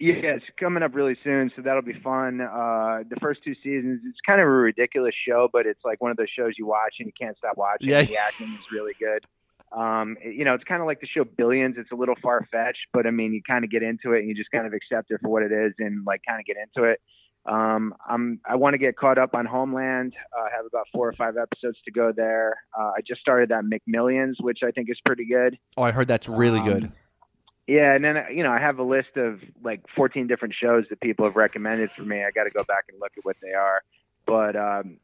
Yeah, 0.00 0.36
it's 0.36 0.44
coming 0.60 0.84
up 0.84 0.94
really 0.94 1.16
soon, 1.24 1.50
so 1.56 1.62
that'll 1.62 1.82
be 1.82 1.92
fun. 2.04 2.40
Uh, 2.40 3.02
the 3.10 3.16
first 3.20 3.42
two 3.42 3.54
seasons, 3.56 4.00
it's 4.08 4.18
kind 4.24 4.40
of 4.40 4.46
a 4.46 4.50
ridiculous 4.50 5.12
show, 5.26 5.48
but 5.52 5.66
it's 5.66 5.84
like 5.84 6.00
one 6.00 6.12
of 6.12 6.16
those 6.16 6.30
shows 6.30 6.52
you 6.56 6.66
watch 6.66 6.94
and 7.00 7.06
you 7.06 7.12
can't 7.20 7.36
stop 7.36 7.56
watching. 7.56 7.88
Yeah. 7.88 8.02
The 8.04 8.16
acting 8.16 8.46
is 8.46 8.70
really 8.70 8.94
good. 9.00 9.24
Um, 9.76 10.16
you 10.24 10.44
know, 10.44 10.54
it's 10.54 10.64
kind 10.64 10.80
of 10.80 10.86
like 10.86 11.00
the 11.00 11.06
show 11.06 11.24
Billions. 11.24 11.76
It's 11.78 11.90
a 11.92 11.94
little 11.94 12.14
far 12.22 12.46
fetched, 12.50 12.86
but 12.92 13.06
I 13.06 13.10
mean, 13.10 13.32
you 13.32 13.42
kind 13.46 13.64
of 13.64 13.70
get 13.70 13.82
into 13.82 14.12
it 14.12 14.20
and 14.20 14.28
you 14.28 14.34
just 14.34 14.50
kind 14.50 14.66
of 14.66 14.72
accept 14.72 15.10
it 15.10 15.20
for 15.20 15.28
what 15.28 15.42
it 15.42 15.52
is 15.52 15.72
and 15.78 16.04
like 16.06 16.22
kind 16.26 16.40
of 16.40 16.46
get 16.46 16.56
into 16.56 16.88
it. 16.88 17.00
Um, 17.46 17.94
I'm 18.06 18.40
I 18.46 18.56
want 18.56 18.74
to 18.74 18.78
get 18.78 18.96
caught 18.96 19.16
up 19.16 19.34
on 19.34 19.46
Homeland. 19.46 20.14
Uh, 20.36 20.42
I 20.42 20.48
have 20.56 20.66
about 20.66 20.86
four 20.92 21.08
or 21.08 21.12
five 21.14 21.36
episodes 21.36 21.78
to 21.84 21.90
go 21.90 22.12
there. 22.12 22.56
Uh, 22.78 22.92
I 22.96 23.00
just 23.06 23.20
started 23.20 23.50
that 23.50 23.64
McMillions, 23.64 24.34
which 24.40 24.58
I 24.62 24.70
think 24.70 24.90
is 24.90 24.98
pretty 25.04 25.24
good. 25.26 25.58
Oh, 25.76 25.82
I 25.82 25.92
heard 25.92 26.08
that's 26.08 26.28
really 26.28 26.58
Um, 26.60 26.66
good. 26.66 26.92
Yeah, 27.66 27.94
and 27.94 28.02
then 28.04 28.16
you 28.34 28.42
know 28.42 28.50
I 28.50 28.58
have 28.58 28.78
a 28.78 28.82
list 28.82 29.16
of 29.16 29.40
like 29.62 29.82
14 29.94 30.26
different 30.26 30.54
shows 30.54 30.84
that 30.90 31.00
people 31.00 31.26
have 31.26 31.36
recommended 31.36 31.90
for 31.90 32.02
me. 32.02 32.24
I 32.24 32.30
got 32.30 32.44
to 32.44 32.50
go 32.50 32.64
back 32.64 32.84
and 32.88 32.98
look 33.00 33.12
at 33.16 33.24
what 33.24 33.36
they 33.42 33.52
are. 33.52 33.82
But 34.26 34.56
um, 34.56 34.98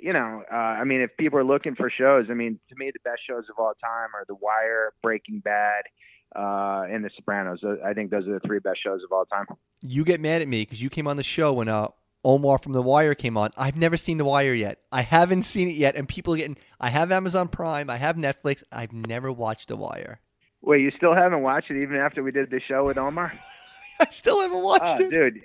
you 0.00 0.12
know, 0.12 0.42
uh, 0.52 0.54
I 0.56 0.84
mean, 0.84 1.00
if 1.00 1.10
people 1.18 1.38
are 1.38 1.44
looking 1.44 1.74
for 1.74 1.90
shows, 1.90 2.26
I 2.30 2.34
mean, 2.34 2.58
to 2.70 2.74
me 2.76 2.90
the 2.92 3.00
best 3.04 3.20
shows 3.28 3.44
of 3.50 3.58
all 3.58 3.72
time 3.80 4.08
are 4.14 4.24
The 4.26 4.34
Wire, 4.34 4.92
Breaking 5.02 5.40
Bad, 5.40 5.82
uh, 6.34 6.84
and 6.90 7.04
The 7.04 7.10
Sopranos. 7.16 7.60
I 7.84 7.92
think 7.92 8.10
those 8.10 8.26
are 8.26 8.32
the 8.34 8.40
three 8.40 8.58
best 8.58 8.82
shows 8.82 9.00
of 9.04 9.12
all 9.12 9.24
time. 9.26 9.46
You 9.82 10.04
get 10.04 10.20
mad 10.20 10.42
at 10.42 10.48
me 10.48 10.62
because 10.62 10.82
you 10.82 10.90
came 10.90 11.06
on 11.06 11.16
the 11.16 11.22
show 11.22 11.52
when 11.52 11.68
uh, 11.68 11.88
Omar 12.24 12.58
from 12.58 12.72
The 12.72 12.82
Wire 12.82 13.14
came 13.14 13.36
on. 13.36 13.50
I've 13.56 13.76
never 13.76 13.96
seen 13.96 14.16
The 14.18 14.24
Wire 14.24 14.54
yet. 14.54 14.78
I 14.90 15.02
haven't 15.02 15.42
seen 15.42 15.68
it 15.68 15.76
yet, 15.76 15.94
and 15.96 16.08
people 16.08 16.34
are 16.34 16.36
getting. 16.38 16.56
I 16.80 16.88
have 16.90 17.12
Amazon 17.12 17.48
Prime. 17.48 17.90
I 17.90 17.96
have 17.98 18.16
Netflix. 18.16 18.62
I've 18.72 18.92
never 18.92 19.30
watched 19.30 19.68
The 19.68 19.76
Wire. 19.76 20.20
Wait, 20.62 20.80
you 20.80 20.90
still 20.96 21.14
haven't 21.14 21.42
watched 21.42 21.70
it 21.70 21.82
even 21.82 21.96
after 21.96 22.22
we 22.22 22.30
did 22.32 22.48
the 22.50 22.60
show 22.66 22.84
with 22.84 22.96
Omar? 22.96 23.32
I 24.00 24.06
still 24.10 24.40
haven't 24.40 24.62
watched 24.62 24.82
Oh, 24.86 25.04
it. 25.04 25.10
dude, 25.10 25.40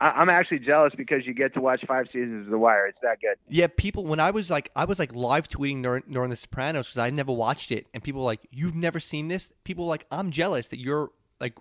I- 0.00 0.10
I'm 0.10 0.28
actually 0.28 0.60
jealous 0.60 0.92
because 0.96 1.26
you 1.26 1.34
get 1.34 1.54
to 1.54 1.60
watch 1.60 1.84
five 1.86 2.06
seasons 2.12 2.46
of 2.46 2.50
The 2.50 2.58
Wire. 2.58 2.86
It's 2.86 2.98
that 3.02 3.20
good. 3.20 3.36
Yeah, 3.48 3.66
people. 3.66 4.04
When 4.04 4.20
I 4.20 4.30
was 4.30 4.48
like, 4.50 4.70
I 4.76 4.84
was 4.84 4.98
like 4.98 5.14
live 5.14 5.48
tweeting 5.48 5.82
during, 5.82 6.04
during 6.10 6.30
The 6.30 6.36
Sopranos 6.36 6.88
because 6.88 6.98
I 6.98 7.10
never 7.10 7.32
watched 7.32 7.72
it, 7.72 7.86
and 7.92 8.02
people 8.02 8.20
were 8.20 8.26
like, 8.26 8.40
"You've 8.50 8.76
never 8.76 9.00
seen 9.00 9.28
this?" 9.28 9.52
People 9.64 9.84
were 9.84 9.90
like, 9.90 10.06
"I'm 10.10 10.30
jealous 10.30 10.68
that 10.68 10.78
you're 10.78 11.10
like, 11.40 11.54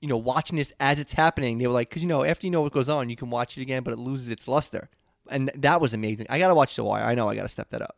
you 0.00 0.08
know, 0.08 0.16
watching 0.16 0.56
this 0.56 0.72
as 0.80 0.98
it's 0.98 1.12
happening." 1.12 1.58
They 1.58 1.66
were 1.66 1.72
like, 1.72 1.88
"Because 1.88 2.02
you 2.02 2.08
know, 2.08 2.24
after 2.24 2.46
you 2.46 2.50
know 2.50 2.62
what 2.62 2.72
goes 2.72 2.88
on, 2.88 3.10
you 3.10 3.16
can 3.16 3.30
watch 3.30 3.56
it 3.56 3.62
again, 3.62 3.82
but 3.84 3.92
it 3.92 3.98
loses 3.98 4.28
its 4.28 4.48
luster." 4.48 4.88
And 5.30 5.50
that 5.54 5.80
was 5.80 5.94
amazing. 5.94 6.26
I 6.28 6.38
gotta 6.38 6.54
watch 6.54 6.74
The 6.76 6.84
Wire. 6.84 7.04
I 7.04 7.14
know 7.14 7.28
I 7.28 7.34
gotta 7.36 7.48
step 7.48 7.70
that 7.70 7.80
up. 7.80 7.96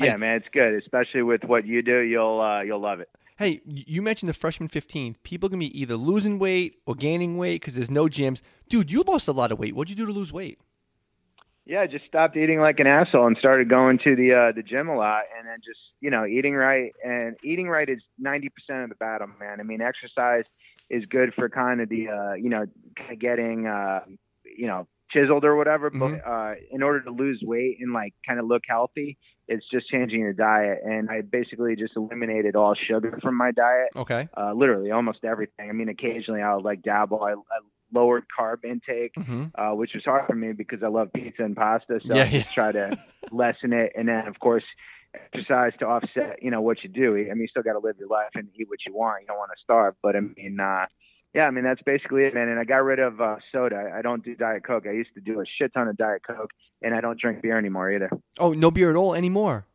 Yeah, 0.00 0.16
man, 0.16 0.36
it's 0.38 0.48
good, 0.52 0.74
especially 0.74 1.22
with 1.22 1.44
what 1.44 1.66
you 1.66 1.80
do. 1.82 2.00
You'll 2.00 2.40
uh, 2.40 2.62
you'll 2.62 2.80
love 2.80 2.98
it. 2.98 3.08
Hey, 3.36 3.62
you 3.66 4.00
mentioned 4.00 4.28
the 4.28 4.34
freshman 4.34 4.68
15th. 4.68 5.16
People 5.24 5.48
can 5.48 5.58
be 5.58 5.80
either 5.80 5.96
losing 5.96 6.38
weight 6.38 6.78
or 6.86 6.94
gaining 6.94 7.36
weight 7.36 7.60
because 7.60 7.74
there's 7.74 7.90
no 7.90 8.04
gyms. 8.04 8.42
Dude, 8.68 8.92
you 8.92 9.02
lost 9.02 9.26
a 9.26 9.32
lot 9.32 9.50
of 9.50 9.58
weight. 9.58 9.74
What'd 9.74 9.90
you 9.90 9.96
do 9.96 10.06
to 10.06 10.12
lose 10.12 10.32
weight? 10.32 10.60
Yeah, 11.66 11.80
I 11.80 11.86
just 11.86 12.04
stopped 12.04 12.36
eating 12.36 12.60
like 12.60 12.78
an 12.78 12.86
asshole 12.86 13.26
and 13.26 13.36
started 13.38 13.68
going 13.70 13.98
to 14.04 14.14
the 14.14 14.34
uh, 14.34 14.52
the 14.54 14.62
gym 14.62 14.88
a 14.88 14.96
lot, 14.96 15.22
and 15.36 15.48
then 15.48 15.56
just 15.64 15.80
you 16.00 16.10
know 16.10 16.26
eating 16.26 16.54
right. 16.54 16.92
And 17.02 17.36
eating 17.42 17.68
right 17.68 17.88
is 17.88 18.02
ninety 18.18 18.50
percent 18.50 18.84
of 18.84 18.90
the 18.90 18.96
battle, 18.96 19.28
man. 19.40 19.60
I 19.60 19.62
mean, 19.62 19.80
exercise 19.80 20.44
is 20.90 21.06
good 21.06 21.32
for 21.34 21.48
kind 21.48 21.80
of 21.80 21.88
the 21.88 22.08
uh, 22.08 22.34
you 22.34 22.50
know 22.50 22.66
kind 22.96 23.12
of 23.12 23.18
getting 23.18 23.66
uh, 23.66 24.00
you 24.44 24.66
know 24.66 24.86
chiseled 25.14 25.44
or 25.44 25.56
whatever. 25.56 25.90
Mhm. 25.90 26.00
But 26.00 26.28
uh, 26.30 26.54
in 26.70 26.82
order 26.82 27.00
to 27.02 27.10
lose 27.10 27.40
weight 27.42 27.78
and 27.80 27.92
like 27.94 28.12
kind 28.28 28.38
of 28.40 28.46
look 28.46 28.62
healthy, 28.68 29.16
it's 29.48 29.64
just 29.70 29.88
changing 29.88 30.20
your 30.20 30.32
diet. 30.34 30.80
And 30.84 31.08
I 31.08 31.20
basically 31.22 31.76
just 31.76 31.92
eliminated 31.96 32.56
all 32.56 32.74
sugar 32.74 33.18
from 33.22 33.36
my 33.36 33.50
diet. 33.52 33.90
Okay. 33.96 34.28
Uh, 34.36 34.52
literally 34.52 34.90
almost 34.90 35.24
everything. 35.24 35.70
I 35.70 35.72
mean, 35.72 35.88
occasionally 35.88 36.42
I'll 36.42 36.60
like 36.62 36.82
dabble. 36.82 37.22
I, 37.22 37.32
I 37.32 37.58
lowered 37.92 38.24
carb 38.36 38.64
intake 38.64 39.12
Mm-hmm. 39.16 39.44
uh, 39.54 39.74
which 39.74 39.92
was 39.94 40.02
hard 40.04 40.26
for 40.26 40.34
me 40.34 40.52
because 40.52 40.82
I 40.82 40.88
love 40.88 41.12
pizza 41.12 41.44
and 41.44 41.54
pasta. 41.56 42.00
So 42.08 42.16
Yeah, 42.16 42.24
I 42.24 42.26
yeah. 42.28 42.42
try 42.52 42.72
to 42.72 42.98
lessen 43.30 43.72
it, 43.72 43.92
and 43.96 44.08
then 44.08 44.26
of 44.26 44.38
course 44.40 44.64
exercise 45.32 45.72
to 45.78 45.86
offset, 45.86 46.42
you 46.42 46.50
know, 46.50 46.60
what 46.60 46.82
you 46.82 46.88
do. 46.88 47.14
I 47.16 47.34
mean, 47.34 47.42
you 47.42 47.46
still 47.48 47.62
got 47.62 47.74
to 47.74 47.78
live 47.78 47.96
your 48.00 48.08
life 48.08 48.30
and 48.34 48.48
eat 48.58 48.68
what 48.68 48.80
you 48.86 48.92
want. 48.94 49.20
You 49.22 49.28
don't 49.28 49.38
want 49.38 49.52
to 49.56 49.62
starve, 49.62 49.94
but 50.02 50.16
I 50.16 50.20
mean, 50.20 50.58
uh, 50.60 50.86
yeah, 51.34 51.46
I 51.46 51.50
mean 51.50 51.64
that's 51.64 51.82
basically 51.82 52.24
it, 52.24 52.34
man. 52.34 52.48
And 52.48 52.58
I 52.58 52.64
got 52.64 52.78
rid 52.84 52.98
of 52.98 53.20
uh, 53.20 53.36
soda. 53.52 53.92
I 53.94 54.02
don't 54.02 54.24
do 54.24 54.34
diet 54.34 54.64
coke. 54.64 54.86
I 54.86 54.92
used 54.92 55.14
to 55.14 55.20
do 55.20 55.40
a 55.40 55.44
shit 55.58 55.72
ton 55.74 55.88
of 55.88 55.96
diet 55.96 56.22
coke, 56.26 56.50
and 56.82 56.94
I 56.94 57.00
don't 57.00 57.18
drink 57.20 57.42
beer 57.42 57.58
anymore 57.58 57.90
either. 57.92 58.10
Oh, 58.38 58.52
no 58.52 58.70
beer 58.70 58.90
at 58.90 58.96
all 58.96 59.14
anymore. 59.14 59.66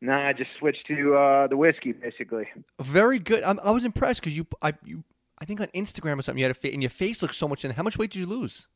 Nah, 0.00 0.28
I 0.28 0.32
just 0.34 0.50
switched 0.58 0.86
to 0.88 1.14
uh, 1.16 1.46
the 1.46 1.56
whiskey 1.56 1.92
basically. 1.92 2.46
Very 2.80 3.18
good. 3.18 3.42
I'm, 3.42 3.58
I 3.64 3.70
was 3.70 3.84
impressed 3.84 4.20
because 4.20 4.36
you, 4.36 4.46
I, 4.60 4.74
you, 4.84 5.02
I 5.38 5.46
think 5.46 5.60
on 5.60 5.68
Instagram 5.68 6.18
or 6.18 6.22
something, 6.22 6.38
you 6.38 6.44
had 6.44 6.50
a 6.50 6.54
fa- 6.54 6.72
and 6.72 6.82
your 6.82 6.90
face 6.90 7.22
looks 7.22 7.36
so 7.38 7.48
much. 7.48 7.62
thinner. 7.62 7.72
how 7.74 7.82
much 7.82 7.96
weight 7.96 8.10
did 8.10 8.18
you 8.18 8.26
lose? 8.26 8.68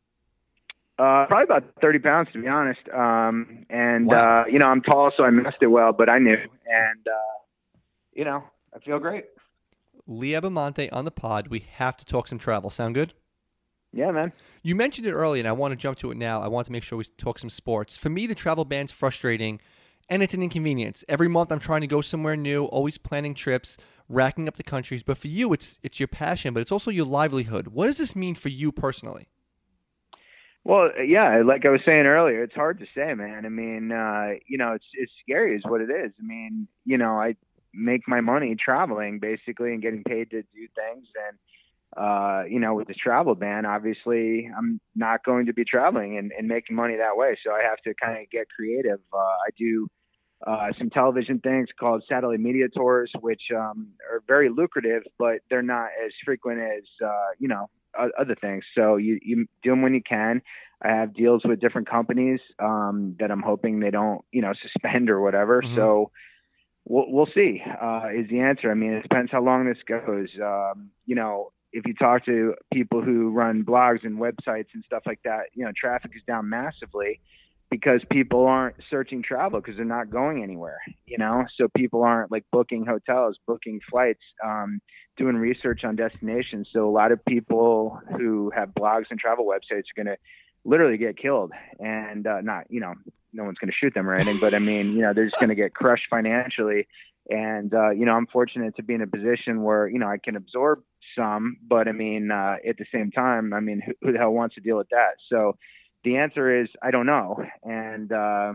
Uh, 0.98 1.26
probably 1.26 1.44
about 1.44 1.64
30 1.80 1.98
pounds 2.00 2.28
to 2.32 2.40
be 2.42 2.48
honest. 2.48 2.80
Um, 2.92 3.66
and, 3.70 4.06
Wow. 4.06 4.40
uh, 4.42 4.44
you 4.46 4.58
know, 4.58 4.66
I'm 4.66 4.80
tall, 4.80 5.12
so 5.16 5.22
I 5.24 5.30
messed 5.30 5.58
it 5.60 5.66
well, 5.68 5.92
but 5.92 6.08
I 6.08 6.18
knew. 6.18 6.34
And, 6.34 7.06
uh, 7.06 7.38
you 8.14 8.24
know, 8.24 8.42
I 8.74 8.78
feel 8.80 8.98
great. 8.98 9.26
Lee 10.08 10.30
Abbamonte 10.30 10.88
on 10.90 11.04
the 11.04 11.10
pod. 11.10 11.48
We 11.48 11.60
have 11.74 11.96
to 11.98 12.04
talk 12.04 12.26
some 12.26 12.38
travel. 12.38 12.70
Sound 12.70 12.94
good? 12.94 13.12
Yeah, 13.92 14.10
man. 14.10 14.32
You 14.62 14.74
mentioned 14.74 15.06
it 15.06 15.12
earlier, 15.12 15.40
and 15.40 15.48
I 15.48 15.52
want 15.52 15.72
to 15.72 15.76
jump 15.76 15.98
to 15.98 16.10
it 16.10 16.16
now. 16.16 16.40
I 16.42 16.48
want 16.48 16.66
to 16.66 16.72
make 16.72 16.82
sure 16.82 16.98
we 16.98 17.04
talk 17.16 17.38
some 17.38 17.50
sports. 17.50 17.96
For 17.96 18.08
me, 18.08 18.26
the 18.26 18.34
travel 18.34 18.64
ban's 18.64 18.92
frustrating, 18.92 19.60
and 20.08 20.22
it's 20.22 20.34
an 20.34 20.42
inconvenience. 20.42 21.04
Every 21.08 21.28
month, 21.28 21.52
I'm 21.52 21.60
trying 21.60 21.82
to 21.82 21.86
go 21.86 22.00
somewhere 22.00 22.36
new, 22.36 22.64
always 22.64 22.98
planning 22.98 23.34
trips, 23.34 23.76
racking 24.08 24.48
up 24.48 24.56
the 24.56 24.62
countries. 24.62 25.02
But 25.02 25.18
for 25.18 25.28
you, 25.28 25.52
it's 25.52 25.78
it's 25.82 26.00
your 26.00 26.08
passion, 26.08 26.54
but 26.54 26.60
it's 26.60 26.72
also 26.72 26.90
your 26.90 27.06
livelihood. 27.06 27.68
What 27.68 27.86
does 27.86 27.98
this 27.98 28.16
mean 28.16 28.34
for 28.34 28.48
you 28.48 28.72
personally? 28.72 29.28
Well, 30.64 30.90
yeah, 31.02 31.42
like 31.46 31.64
I 31.64 31.70
was 31.70 31.80
saying 31.86 32.04
earlier, 32.04 32.42
it's 32.42 32.54
hard 32.54 32.78
to 32.80 32.86
say, 32.94 33.14
man. 33.14 33.46
I 33.46 33.48
mean, 33.48 33.90
uh, 33.90 34.34
you 34.46 34.58
know, 34.58 34.72
it's 34.72 34.84
it's 34.94 35.12
scary, 35.22 35.56
is 35.56 35.62
what 35.64 35.80
it 35.80 35.90
is. 35.90 36.12
I 36.18 36.22
mean, 36.22 36.68
you 36.84 36.98
know, 36.98 37.12
I 37.12 37.36
make 37.78 38.02
my 38.08 38.20
money 38.20 38.56
traveling 38.62 39.18
basically 39.20 39.72
and 39.72 39.82
getting 39.82 40.02
paid 40.04 40.30
to 40.30 40.42
do 40.42 40.68
things, 40.74 41.06
and 41.28 41.38
uh, 41.96 42.44
you 42.48 42.60
know, 42.60 42.74
with 42.74 42.88
the 42.88 42.94
travel 42.94 43.34
ban, 43.34 43.64
obviously, 43.64 44.48
I'm 44.56 44.80
not 44.94 45.24
going 45.24 45.46
to 45.46 45.54
be 45.54 45.64
traveling 45.64 46.18
and, 46.18 46.32
and 46.36 46.46
making 46.46 46.76
money 46.76 46.96
that 46.96 47.16
way. 47.16 47.36
So 47.44 47.52
I 47.52 47.62
have 47.62 47.78
to 47.84 47.94
kind 47.94 48.20
of 48.22 48.30
get 48.30 48.46
creative. 48.54 49.00
Uh, 49.12 49.16
I 49.16 49.48
do 49.56 49.88
uh, 50.46 50.68
some 50.78 50.90
television 50.90 51.40
things 51.40 51.68
called 51.80 52.04
satellite 52.08 52.40
media 52.40 52.66
tours, 52.68 53.10
which 53.20 53.42
um, 53.56 53.88
are 54.10 54.22
very 54.26 54.50
lucrative, 54.50 55.02
but 55.18 55.38
they're 55.50 55.62
not 55.62 55.88
as 56.04 56.12
frequent 56.24 56.60
as 56.60 56.84
uh, 57.04 57.30
you 57.38 57.48
know 57.48 57.70
other 57.98 58.36
things. 58.40 58.64
So 58.76 58.96
you 58.96 59.18
you 59.22 59.46
do 59.62 59.70
them 59.70 59.82
when 59.82 59.94
you 59.94 60.02
can. 60.02 60.42
I 60.80 60.90
have 60.90 61.14
deals 61.14 61.42
with 61.44 61.58
different 61.58 61.90
companies 61.90 62.38
um, 62.60 63.16
that 63.18 63.32
I'm 63.32 63.42
hoping 63.42 63.80
they 63.80 63.90
don't 63.90 64.24
you 64.30 64.42
know 64.42 64.52
suspend 64.62 65.10
or 65.10 65.20
whatever. 65.20 65.62
Mhm. 65.62 65.74
So 65.74 66.10
we'll 66.88 67.06
we'll 67.08 67.32
see. 67.34 67.62
Uh, 67.64 68.08
is 68.16 68.28
the 68.28 68.40
answer? 68.40 68.70
I 68.70 68.74
mean, 68.74 68.92
it 68.92 69.02
depends 69.02 69.30
how 69.30 69.42
long 69.42 69.66
this 69.66 69.78
goes. 69.86 70.28
Um, 70.42 70.90
you 71.06 71.14
know. 71.14 71.52
If 71.70 71.86
you 71.86 71.92
talk 71.92 72.24
to 72.24 72.54
people 72.72 73.02
who 73.02 73.30
run 73.30 73.62
blogs 73.62 74.02
and 74.02 74.18
websites 74.18 74.68
and 74.72 74.82
stuff 74.86 75.02
like 75.04 75.20
that, 75.24 75.50
you 75.52 75.66
know, 75.66 75.70
traffic 75.78 76.12
is 76.16 76.22
down 76.26 76.48
massively 76.48 77.20
because 77.70 78.00
people 78.10 78.46
aren't 78.46 78.76
searching 78.88 79.22
travel 79.22 79.60
because 79.60 79.76
they're 79.76 79.84
not 79.84 80.08
going 80.08 80.42
anywhere, 80.42 80.78
you 81.04 81.18
know? 81.18 81.44
So 81.58 81.68
people 81.76 82.02
aren't 82.02 82.32
like 82.32 82.46
booking 82.50 82.86
hotels, 82.86 83.36
booking 83.46 83.80
flights, 83.90 84.22
um, 84.42 84.80
doing 85.18 85.36
research 85.36 85.84
on 85.84 85.94
destinations. 85.94 86.68
So 86.72 86.88
a 86.88 86.90
lot 86.90 87.12
of 87.12 87.22
people 87.26 88.00
who 88.16 88.50
have 88.56 88.70
blogs 88.70 89.04
and 89.10 89.20
travel 89.20 89.44
websites 89.44 89.84
are 89.90 90.02
going 90.02 90.06
to 90.06 90.16
literally 90.64 90.96
get 90.96 91.18
killed 91.18 91.52
and 91.78 92.26
uh, 92.26 92.40
not, 92.40 92.64
you 92.70 92.80
know, 92.80 92.94
no 93.32 93.44
one's 93.44 93.58
going 93.58 93.70
to 93.70 93.76
shoot 93.76 93.94
them 93.94 94.08
or 94.08 94.14
anything, 94.14 94.38
but 94.40 94.54
I 94.54 94.58
mean, 94.58 94.94
you 94.94 95.02
know, 95.02 95.12
they're 95.12 95.26
just 95.26 95.40
going 95.40 95.50
to 95.50 95.54
get 95.54 95.74
crushed 95.74 96.06
financially. 96.08 96.86
And, 97.30 97.74
uh, 97.74 97.90
you 97.90 98.06
know, 98.06 98.12
I'm 98.12 98.26
fortunate 98.26 98.76
to 98.76 98.82
be 98.82 98.94
in 98.94 99.02
a 99.02 99.06
position 99.06 99.62
where, 99.62 99.86
you 99.86 99.98
know, 99.98 100.08
I 100.08 100.16
can 100.16 100.34
absorb 100.34 100.82
some, 101.16 101.58
but 101.66 101.86
I 101.88 101.92
mean, 101.92 102.30
uh, 102.30 102.56
at 102.66 102.78
the 102.78 102.86
same 102.92 103.10
time, 103.10 103.52
I 103.52 103.60
mean, 103.60 103.82
who, 103.84 103.92
who 104.00 104.12
the 104.12 104.18
hell 104.18 104.32
wants 104.32 104.54
to 104.54 104.60
deal 104.60 104.78
with 104.78 104.88
that? 104.90 105.16
So, 105.28 105.56
the 106.04 106.16
answer 106.16 106.62
is 106.62 106.68
I 106.82 106.90
don't 106.90 107.06
know, 107.06 107.44
and 107.62 108.12
uh, 108.12 108.54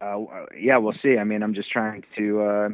uh, 0.00 0.16
yeah, 0.58 0.76
we'll 0.76 0.94
see. 1.02 1.16
I 1.18 1.24
mean, 1.24 1.42
I'm 1.42 1.54
just 1.54 1.70
trying 1.70 2.04
to 2.18 2.42
uh, 2.42 2.68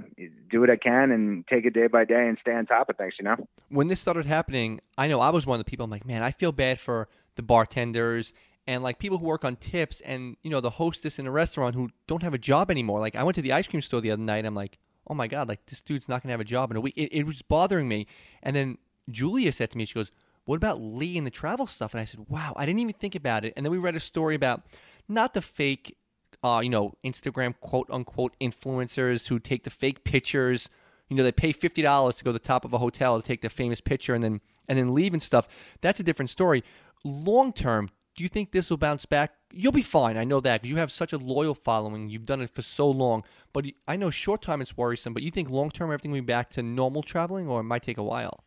do 0.50 0.60
what 0.60 0.70
I 0.70 0.76
can 0.76 1.10
and 1.10 1.46
take 1.46 1.64
it 1.64 1.72
day 1.72 1.86
by 1.86 2.04
day 2.04 2.28
and 2.28 2.36
stay 2.40 2.52
on 2.52 2.66
top 2.66 2.88
of 2.88 2.96
things. 2.96 3.14
You 3.18 3.24
know. 3.24 3.36
When 3.68 3.88
this 3.88 4.00
started 4.00 4.26
happening, 4.26 4.80
I 4.98 5.08
know 5.08 5.20
I 5.20 5.30
was 5.30 5.46
one 5.46 5.58
of 5.58 5.64
the 5.64 5.70
people. 5.70 5.84
I'm 5.84 5.90
like, 5.90 6.06
man, 6.06 6.22
I 6.22 6.32
feel 6.32 6.52
bad 6.52 6.80
for 6.80 7.08
the 7.36 7.42
bartenders 7.42 8.34
and 8.66 8.82
like 8.82 8.98
people 8.98 9.18
who 9.18 9.26
work 9.26 9.44
on 9.44 9.56
tips 9.56 10.00
and 10.02 10.36
you 10.42 10.50
know 10.50 10.60
the 10.60 10.70
hostess 10.70 11.18
in 11.18 11.26
a 11.26 11.30
restaurant 11.30 11.74
who 11.74 11.90
don't 12.06 12.22
have 12.22 12.34
a 12.34 12.38
job 12.38 12.70
anymore. 12.70 13.00
Like 13.00 13.16
I 13.16 13.22
went 13.22 13.34
to 13.36 13.42
the 13.42 13.52
ice 13.52 13.66
cream 13.66 13.82
store 13.82 14.00
the 14.00 14.10
other 14.10 14.22
night. 14.22 14.44
I'm 14.44 14.54
like, 14.54 14.78
oh 15.08 15.14
my 15.14 15.26
god, 15.26 15.48
like 15.48 15.66
this 15.66 15.80
dude's 15.80 16.08
not 16.08 16.22
gonna 16.22 16.32
have 16.32 16.40
a 16.40 16.44
job 16.44 16.70
in 16.70 16.76
a 16.76 16.80
week. 16.80 16.94
It, 16.96 17.12
it 17.12 17.26
was 17.26 17.42
bothering 17.42 17.88
me. 17.88 18.06
And 18.42 18.54
then 18.54 18.78
Julia 19.10 19.52
said 19.52 19.70
to 19.72 19.78
me, 19.78 19.84
she 19.84 19.94
goes, 19.94 20.12
"What 20.44 20.56
about 20.56 20.80
Lee 20.80 21.18
and 21.18 21.26
the 21.26 21.30
travel 21.30 21.66
stuff?" 21.66 21.92
And 21.92 22.00
I 22.00 22.04
said, 22.04 22.26
"Wow, 22.28 22.52
I 22.56 22.66
didn't 22.66 22.80
even 22.80 22.94
think 22.94 23.14
about 23.14 23.44
it." 23.44 23.52
And 23.56 23.66
then 23.66 23.72
we 23.72 23.78
read 23.78 23.96
a 23.96 24.00
story 24.00 24.34
about 24.34 24.62
not 25.08 25.34
the 25.34 25.42
fake, 25.42 25.96
uh, 26.42 26.60
you 26.62 26.70
know, 26.70 26.94
Instagram 27.04 27.54
quote 27.60 27.90
unquote 27.90 28.36
influencers 28.40 29.28
who 29.28 29.38
take 29.38 29.64
the 29.64 29.70
fake 29.70 30.04
pictures. 30.04 30.68
You 31.08 31.16
know, 31.16 31.24
they 31.24 31.32
pay 31.32 31.52
fifty 31.52 31.82
dollars 31.82 32.16
to 32.16 32.24
go 32.24 32.30
to 32.30 32.34
the 32.34 32.38
top 32.38 32.64
of 32.64 32.72
a 32.72 32.78
hotel 32.78 33.20
to 33.20 33.26
take 33.26 33.42
the 33.42 33.50
famous 33.50 33.80
picture 33.80 34.14
and 34.14 34.22
then 34.22 34.40
and 34.68 34.78
then 34.78 34.94
leave 34.94 35.12
and 35.12 35.22
stuff. 35.22 35.48
That's 35.80 36.00
a 36.00 36.04
different 36.04 36.30
story. 36.30 36.62
Long 37.04 37.52
term, 37.52 37.90
do 38.14 38.22
you 38.22 38.28
think 38.28 38.52
this 38.52 38.68
will 38.68 38.76
bounce 38.76 39.06
back? 39.06 39.32
You'll 39.52 39.72
be 39.72 39.82
fine. 39.82 40.16
I 40.16 40.24
know 40.24 40.40
that 40.40 40.62
because 40.62 40.70
you 40.70 40.76
have 40.76 40.92
such 40.92 41.12
a 41.12 41.18
loyal 41.18 41.54
following. 41.54 42.08
You've 42.08 42.26
done 42.26 42.40
it 42.40 42.50
for 42.54 42.62
so 42.62 42.90
long. 42.90 43.24
But 43.52 43.66
I 43.88 43.96
know 43.96 44.10
short 44.10 44.42
time 44.42 44.60
it's 44.60 44.76
worrisome. 44.76 45.14
But 45.14 45.22
you 45.22 45.30
think 45.30 45.50
long 45.50 45.70
term 45.70 45.90
everything 45.90 46.10
will 46.10 46.20
be 46.20 46.26
back 46.26 46.50
to 46.50 46.62
normal 46.62 47.02
traveling, 47.02 47.48
or 47.48 47.60
it 47.60 47.64
might 47.64 47.82
take 47.82 47.98
a 47.98 48.02
while? 48.02 48.44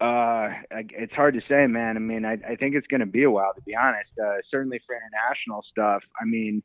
Uh, 0.00 0.48
it's 0.70 1.12
hard 1.12 1.34
to 1.34 1.40
say, 1.48 1.66
man. 1.66 1.96
I 1.96 2.00
mean, 2.00 2.24
I, 2.24 2.38
I 2.48 2.56
think 2.56 2.74
it's 2.74 2.86
going 2.86 3.00
to 3.00 3.06
be 3.06 3.24
a 3.24 3.30
while, 3.30 3.52
to 3.54 3.60
be 3.62 3.74
honest. 3.74 4.10
Uh, 4.22 4.36
certainly 4.50 4.80
for 4.86 4.96
international 4.96 5.64
stuff. 5.70 6.02
I 6.20 6.24
mean, 6.24 6.62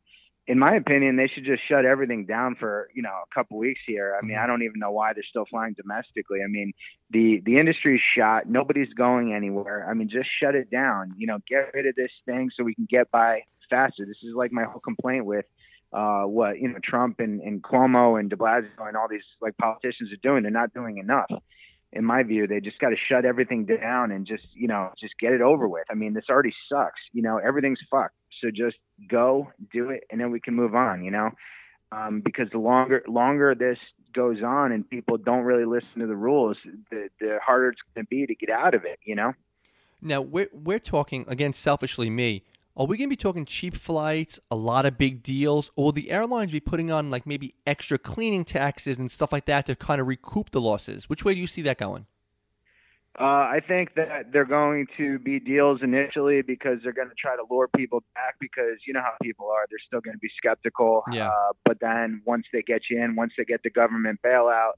in 0.47 0.59
my 0.59 0.75
opinion, 0.75 1.15
they 1.15 1.27
should 1.27 1.43
just 1.43 1.63
shut 1.67 1.85
everything 1.85 2.25
down 2.25 2.55
for 2.55 2.89
you 2.93 3.01
know 3.01 3.09
a 3.09 3.33
couple 3.33 3.57
weeks 3.57 3.81
here. 3.87 4.17
I 4.21 4.25
mean, 4.25 4.35
I 4.35 4.41
mm-hmm. 4.41 4.49
don't 4.49 4.63
even 4.63 4.79
know 4.79 4.91
why 4.91 5.13
they're 5.13 5.23
still 5.27 5.45
flying 5.49 5.73
domestically. 5.73 6.39
I 6.43 6.47
mean, 6.47 6.73
the 7.09 7.41
the 7.45 7.57
industry's 7.57 8.01
shot. 8.15 8.47
Nobody's 8.47 8.93
going 8.93 9.33
anywhere. 9.33 9.87
I 9.89 9.93
mean, 9.93 10.09
just 10.09 10.29
shut 10.39 10.55
it 10.55 10.69
down. 10.69 11.13
You 11.17 11.27
know, 11.27 11.39
get 11.49 11.73
rid 11.73 11.87
of 11.87 11.95
this 11.95 12.11
thing 12.25 12.51
so 12.55 12.63
we 12.63 12.75
can 12.75 12.87
get 12.89 13.09
by 13.11 13.41
faster. 13.69 14.05
This 14.05 14.17
is 14.23 14.35
like 14.35 14.51
my 14.51 14.65
whole 14.65 14.81
complaint 14.81 15.25
with 15.25 15.45
uh, 15.91 16.23
what 16.23 16.59
you 16.59 16.67
know 16.67 16.79
Trump 16.83 17.19
and, 17.19 17.41
and 17.41 17.63
Cuomo 17.63 18.19
and 18.19 18.29
De 18.29 18.35
Blasio 18.35 18.67
and 18.87 18.95
all 18.95 19.07
these 19.09 19.25
like 19.41 19.57
politicians 19.57 20.11
are 20.13 20.21
doing. 20.21 20.43
They're 20.43 20.51
not 20.51 20.73
doing 20.73 20.99
enough. 20.99 21.31
In 21.91 22.03
my 22.03 22.23
view, 22.23 22.45
they 22.45 22.59
just 22.59 22.77
got 22.79 22.89
to 22.89 22.97
shut 23.09 23.23
everything 23.23 23.65
down 23.65 24.11
and 24.11 24.27
just 24.27 24.43
you 24.53 24.67
know 24.67 24.91
just 24.99 25.13
get 25.19 25.33
it 25.33 25.41
over 25.41 25.67
with. 25.67 25.85
I 25.89 25.95
mean, 25.95 26.13
this 26.13 26.25
already 26.29 26.53
sucks. 26.69 27.01
You 27.13 27.23
know, 27.23 27.37
everything's 27.37 27.79
fucked. 27.89 28.15
So 28.43 28.49
just 28.51 28.77
go 29.09 29.51
do 29.71 29.89
it, 29.89 30.03
and 30.11 30.19
then 30.19 30.31
we 30.31 30.39
can 30.39 30.53
move 30.53 30.75
on. 30.75 31.03
You 31.03 31.11
know, 31.11 31.31
um, 31.91 32.21
because 32.23 32.47
the 32.51 32.59
longer 32.59 33.03
longer 33.07 33.55
this 33.55 33.77
goes 34.13 34.41
on 34.41 34.71
and 34.71 34.89
people 34.89 35.17
don't 35.17 35.43
really 35.43 35.65
listen 35.65 35.99
to 35.99 36.07
the 36.07 36.15
rules, 36.15 36.57
the 36.89 37.09
the 37.19 37.39
harder 37.45 37.69
it's 37.69 37.81
going 37.93 38.05
to 38.05 38.09
be 38.09 38.25
to 38.25 38.35
get 38.35 38.49
out 38.49 38.73
of 38.73 38.85
it. 38.85 38.99
You 39.03 39.15
know. 39.15 39.33
Now 40.01 40.21
we're 40.21 40.49
we're 40.51 40.79
talking 40.79 41.25
again 41.27 41.53
selfishly 41.53 42.09
me. 42.09 42.43
Are 42.77 42.85
we 42.85 42.97
going 42.97 43.07
to 43.07 43.13
be 43.13 43.15
talking 43.15 43.45
cheap 43.45 43.73
flights, 43.73 44.37
a 44.51 44.55
lot 44.55 44.85
of 44.85 44.97
big 44.97 45.23
deals, 45.23 45.71
or 45.77 45.85
will 45.85 45.91
the 45.93 46.11
airlines 46.11 46.51
be 46.51 46.59
putting 46.59 46.91
on 46.91 47.09
like 47.09 47.25
maybe 47.25 47.55
extra 47.65 47.97
cleaning 47.97 48.43
taxes 48.43 48.97
and 48.97 49.09
stuff 49.09 49.31
like 49.31 49.45
that 49.45 49.65
to 49.67 49.77
kind 49.77 50.01
of 50.01 50.07
recoup 50.07 50.51
the 50.51 50.59
losses? 50.59 51.09
Which 51.09 51.23
way 51.23 51.33
do 51.33 51.39
you 51.39 51.47
see 51.47 51.61
that 51.61 51.77
going? 51.77 52.05
Uh, 53.17 53.23
I 53.23 53.61
think 53.65 53.95
that 53.95 54.33
they're 54.33 54.43
going 54.43 54.87
to 54.97 55.19
be 55.19 55.39
deals 55.39 55.79
initially 55.81 56.41
because 56.41 56.79
they're 56.83 56.93
going 56.93 57.07
to 57.07 57.15
try 57.17 57.35
to 57.35 57.43
lure 57.49 57.69
people 57.69 58.03
back 58.13 58.35
because 58.41 58.79
you 58.85 58.93
know 58.93 59.01
how 59.01 59.13
people 59.23 59.47
are. 59.49 59.65
They're 59.69 59.79
still 59.87 60.01
going 60.01 60.15
to 60.15 60.19
be 60.19 60.29
skeptical. 60.35 61.03
Yeah. 61.11 61.29
Uh, 61.29 61.53
but 61.63 61.79
then 61.79 62.21
once 62.25 62.45
they 62.51 62.61
get 62.61 62.81
you 62.89 63.01
in, 63.01 63.15
once 63.15 63.31
they 63.37 63.45
get 63.45 63.63
the 63.63 63.69
government 63.69 64.19
bailout, 64.25 64.73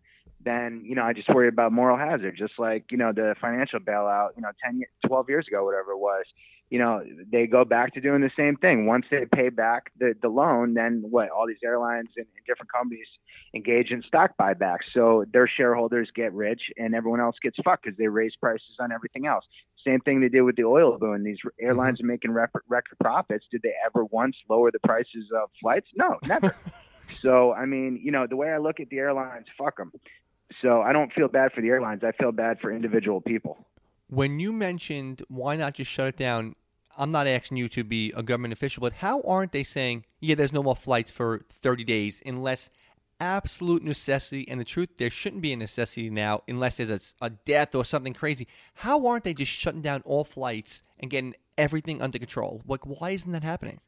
then 0.47 0.81
you 0.85 0.95
know 0.95 1.03
I 1.03 1.13
just 1.13 1.29
worry 1.29 1.47
about 1.47 1.71
moral 1.71 1.97
hazard, 1.97 2.35
just 2.37 2.53
like 2.57 2.85
you 2.91 2.97
know 2.97 3.11
the 3.11 3.35
financial 3.41 3.79
bailout, 3.79 4.29
you 4.35 4.41
know, 4.41 4.51
10, 4.63 4.81
12 5.05 5.29
years 5.29 5.45
ago, 5.47 5.63
whatever 5.65 5.91
it 5.91 5.99
was 5.99 6.25
you 6.69 6.79
know, 6.79 7.01
they 7.31 7.47
go 7.47 7.63
back 7.63 7.93
to 7.93 8.01
doing 8.01 8.21
the 8.21 8.31
same 8.35 8.57
thing. 8.57 8.87
Once 8.87 9.05
they 9.09 9.25
pay 9.33 9.49
back 9.49 9.91
the, 9.99 10.13
the 10.21 10.27
loan, 10.27 10.73
then 10.73 11.03
what? 11.09 11.29
All 11.29 11.47
these 11.47 11.63
airlines 11.63 12.09
and, 12.17 12.25
and 12.35 12.45
different 12.45 12.71
companies 12.71 13.07
engage 13.53 13.91
in 13.91 14.03
stock 14.03 14.31
buybacks. 14.39 14.83
So 14.93 15.23
their 15.31 15.47
shareholders 15.47 16.09
get 16.13 16.33
rich 16.33 16.61
and 16.77 16.93
everyone 16.93 17.21
else 17.21 17.37
gets 17.41 17.55
fucked 17.63 17.85
because 17.85 17.97
they 17.97 18.07
raise 18.07 18.35
prices 18.35 18.75
on 18.79 18.91
everything 18.91 19.27
else. 19.27 19.45
Same 19.85 20.01
thing 20.01 20.19
they 20.19 20.27
did 20.27 20.41
with 20.41 20.57
the 20.57 20.65
oil 20.65 20.97
boom. 20.97 21.23
These 21.23 21.37
airlines 21.61 21.99
mm-hmm. 21.99 22.09
are 22.09 22.13
making 22.13 22.31
record, 22.31 22.63
record 22.67 22.97
profits. 22.99 23.45
Did 23.49 23.61
they 23.61 23.73
ever 23.85 24.03
once 24.05 24.35
lower 24.49 24.69
the 24.69 24.79
prices 24.79 25.29
of 25.33 25.49
flights? 25.61 25.87
No, 25.95 26.17
never. 26.25 26.53
so, 27.21 27.53
I 27.53 27.65
mean, 27.65 28.01
you 28.03 28.11
know, 28.11 28.27
the 28.27 28.35
way 28.35 28.49
I 28.49 28.57
look 28.57 28.81
at 28.81 28.89
the 28.89 28.97
airlines, 28.97 29.45
fuck 29.57 29.77
them. 29.77 29.93
So 30.61 30.81
I 30.81 30.93
don't 30.93 31.11
feel 31.13 31.27
bad 31.27 31.51
for 31.53 31.61
the 31.61 31.69
airlines. 31.69 32.03
I 32.03 32.11
feel 32.13 32.31
bad 32.31 32.59
for 32.59 32.71
individual 32.71 33.21
people 33.21 33.65
when 34.09 34.39
you 34.39 34.53
mentioned 34.53 35.23
why 35.27 35.55
not 35.55 35.73
just 35.73 35.91
shut 35.91 36.07
it 36.07 36.17
down, 36.17 36.55
I'm 36.97 37.11
not 37.11 37.27
asking 37.27 37.57
you 37.57 37.69
to 37.69 37.83
be 37.83 38.11
a 38.15 38.23
government 38.23 38.53
official, 38.53 38.81
but 38.81 38.93
how 38.93 39.21
aren't 39.21 39.51
they 39.51 39.63
saying, 39.63 40.05
yeah, 40.19 40.35
there's 40.35 40.53
no 40.53 40.63
more 40.63 40.75
flights 40.75 41.11
for 41.11 41.45
30 41.51 41.83
days 41.83 42.21
unless 42.25 42.69
absolute 43.19 43.83
necessity? 43.83 44.47
And 44.47 44.59
the 44.59 44.65
truth, 44.65 44.89
there 44.97 45.09
shouldn't 45.09 45.41
be 45.41 45.53
a 45.53 45.57
necessity 45.57 46.09
now 46.09 46.43
unless 46.47 46.77
there's 46.77 46.89
a, 46.89 46.99
a 47.21 47.29
death 47.29 47.75
or 47.75 47.85
something 47.85 48.13
crazy. 48.13 48.47
How 48.73 49.05
aren't 49.05 49.25
they 49.25 49.33
just 49.33 49.51
shutting 49.51 49.81
down 49.81 50.01
all 50.05 50.23
flights 50.23 50.81
and 50.99 51.11
getting 51.11 51.35
everything 51.57 52.01
under 52.01 52.17
control? 52.17 52.61
Like, 52.65 52.85
why 52.85 53.11
isn't 53.11 53.31
that 53.31 53.43
happening? 53.43 53.79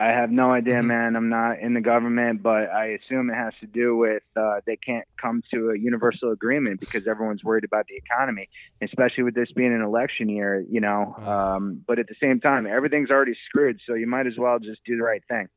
I 0.00 0.06
have 0.06 0.30
no 0.30 0.50
idea, 0.50 0.76
mm-hmm. 0.76 0.86
man. 0.86 1.14
I'm 1.14 1.28
not 1.28 1.60
in 1.60 1.74
the 1.74 1.82
government, 1.82 2.42
but 2.42 2.70
I 2.70 2.98
assume 3.02 3.28
it 3.28 3.34
has 3.34 3.52
to 3.60 3.66
do 3.66 3.98
with 3.98 4.22
uh, 4.34 4.60
they 4.64 4.76
can't 4.76 5.06
come 5.20 5.42
to 5.52 5.70
a 5.70 5.78
universal 5.78 6.32
agreement 6.32 6.80
because 6.80 7.06
everyone's 7.06 7.44
worried 7.44 7.64
about 7.64 7.86
the 7.86 7.96
economy, 7.96 8.48
especially 8.80 9.24
with 9.24 9.34
this 9.34 9.52
being 9.52 9.74
an 9.74 9.82
election 9.82 10.30
year, 10.30 10.64
you 10.70 10.80
know. 10.80 11.14
Um, 11.16 11.84
but 11.86 11.98
at 11.98 12.08
the 12.08 12.14
same 12.18 12.40
time, 12.40 12.66
everything's 12.66 13.10
already 13.10 13.36
screwed, 13.46 13.78
so 13.86 13.92
you 13.92 14.06
might 14.06 14.26
as 14.26 14.38
well 14.38 14.58
just 14.58 14.80
do 14.86 14.96
the 14.96 15.02
right 15.02 15.22
thing. 15.28 15.48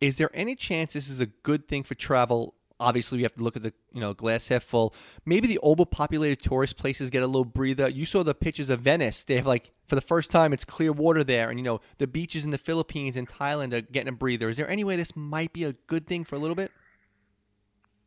Is 0.00 0.16
there 0.16 0.30
any 0.32 0.56
chance 0.56 0.94
this 0.94 1.08
is 1.10 1.20
a 1.20 1.26
good 1.26 1.68
thing 1.68 1.82
for 1.82 1.94
travel 1.94 2.54
obviously 2.84 3.18
we 3.18 3.22
have 3.22 3.34
to 3.34 3.42
look 3.42 3.56
at 3.56 3.62
the 3.62 3.72
you 3.92 4.00
know 4.00 4.14
glass 4.14 4.48
half 4.48 4.62
full. 4.62 4.94
Maybe 5.24 5.48
the 5.48 5.58
overpopulated 5.62 6.42
tourist 6.42 6.76
places 6.76 7.10
get 7.10 7.22
a 7.22 7.26
little 7.26 7.44
breather. 7.44 7.88
You 7.88 8.06
saw 8.06 8.22
the 8.22 8.34
pictures 8.34 8.70
of 8.70 8.80
Venice. 8.80 9.24
They 9.24 9.36
have 9.36 9.46
like 9.46 9.72
for 9.88 9.94
the 9.94 10.00
first 10.00 10.30
time 10.30 10.52
it's 10.52 10.64
clear 10.64 10.92
water 10.92 11.24
there, 11.24 11.50
and 11.50 11.58
you 11.58 11.64
know 11.64 11.80
the 11.98 12.06
beaches 12.06 12.44
in 12.44 12.50
the 12.50 12.58
Philippines 12.58 13.16
and 13.16 13.28
Thailand 13.28 13.72
are 13.72 13.80
getting 13.80 14.08
a 14.08 14.16
breather. 14.16 14.48
Is 14.48 14.56
there 14.56 14.68
any 14.68 14.84
way 14.84 14.96
this 14.96 15.16
might 15.16 15.52
be 15.52 15.64
a 15.64 15.72
good 15.72 16.06
thing 16.06 16.24
for 16.24 16.36
a 16.36 16.38
little 16.38 16.56
bit? 16.56 16.70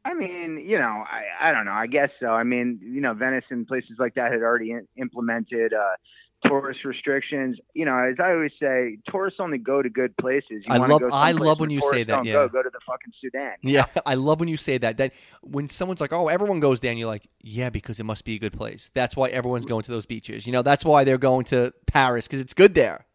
I 0.06 0.14
mean, 0.14 0.64
you 0.66 0.80
know, 0.80 1.04
I 1.06 1.50
I 1.50 1.52
don't 1.52 1.66
know. 1.66 1.74
I 1.74 1.88
guess 1.88 2.10
so. 2.20 2.28
I 2.28 2.44
mean, 2.44 2.80
you 2.82 3.02
know, 3.02 3.14
Venice 3.14 3.44
and 3.50 3.68
places 3.68 3.98
like 4.00 4.16
that 4.16 4.32
had 4.32 4.42
already 4.42 4.72
in, 4.72 4.88
implemented. 4.96 5.74
Uh, 5.74 5.96
tourist 6.46 6.86
restrictions. 6.86 7.58
You 7.74 7.86
know, 7.86 7.98
as 7.98 8.16
I 8.20 8.32
always 8.32 8.52
say, 8.60 8.98
tourists 9.10 9.40
only 9.40 9.58
go 9.58 9.82
to 9.82 9.90
good 9.90 10.16
places. 10.18 10.66
You 10.68 10.74
I 10.74 10.78
love 10.78 11.02
I 11.12 11.32
love 11.32 11.60
when 11.60 11.70
you 11.70 11.82
say 11.92 12.04
that. 12.04 12.26
Yeah, 12.26 12.34
go, 12.34 12.50
go 12.50 12.64
to 12.64 12.70
the 12.70 12.80
fucking 12.86 13.14
Sudan. 13.22 13.54
Yeah, 13.62 13.86
I 14.06 14.16
love 14.16 14.40
when 14.40 14.50
you 14.50 14.58
say 14.58 14.78
that. 14.78 14.98
That 14.98 15.14
when 15.42 15.68
someone's 15.68 16.02
like, 16.02 16.14
"Oh, 16.14 16.28
everyone 16.28 16.60
goes 16.60 16.80
there," 16.80 16.92
and 16.92 17.00
you're 17.00 17.08
like, 17.08 17.28
"Yeah, 17.42 17.70
because 17.70 18.00
it 18.00 18.04
must 18.04 18.26
be 18.26 18.36
a 18.36 18.40
good 18.40 18.54
place." 18.54 18.92
That's 18.94 19.16
why 19.16 19.30
everyone's 19.30 19.66
going 19.66 19.84
to 19.84 19.92
those 19.92 20.06
beaches. 20.06 20.46
You 20.46 20.54
know, 20.54 20.62
that's 20.62 20.86
why 20.86 21.04
they're 21.04 21.18
going 21.18 21.46
to 21.46 21.74
Paris 21.86 22.28
because 22.28 22.40
it's 22.40 22.54
good 22.54 22.74
there. 22.74 23.06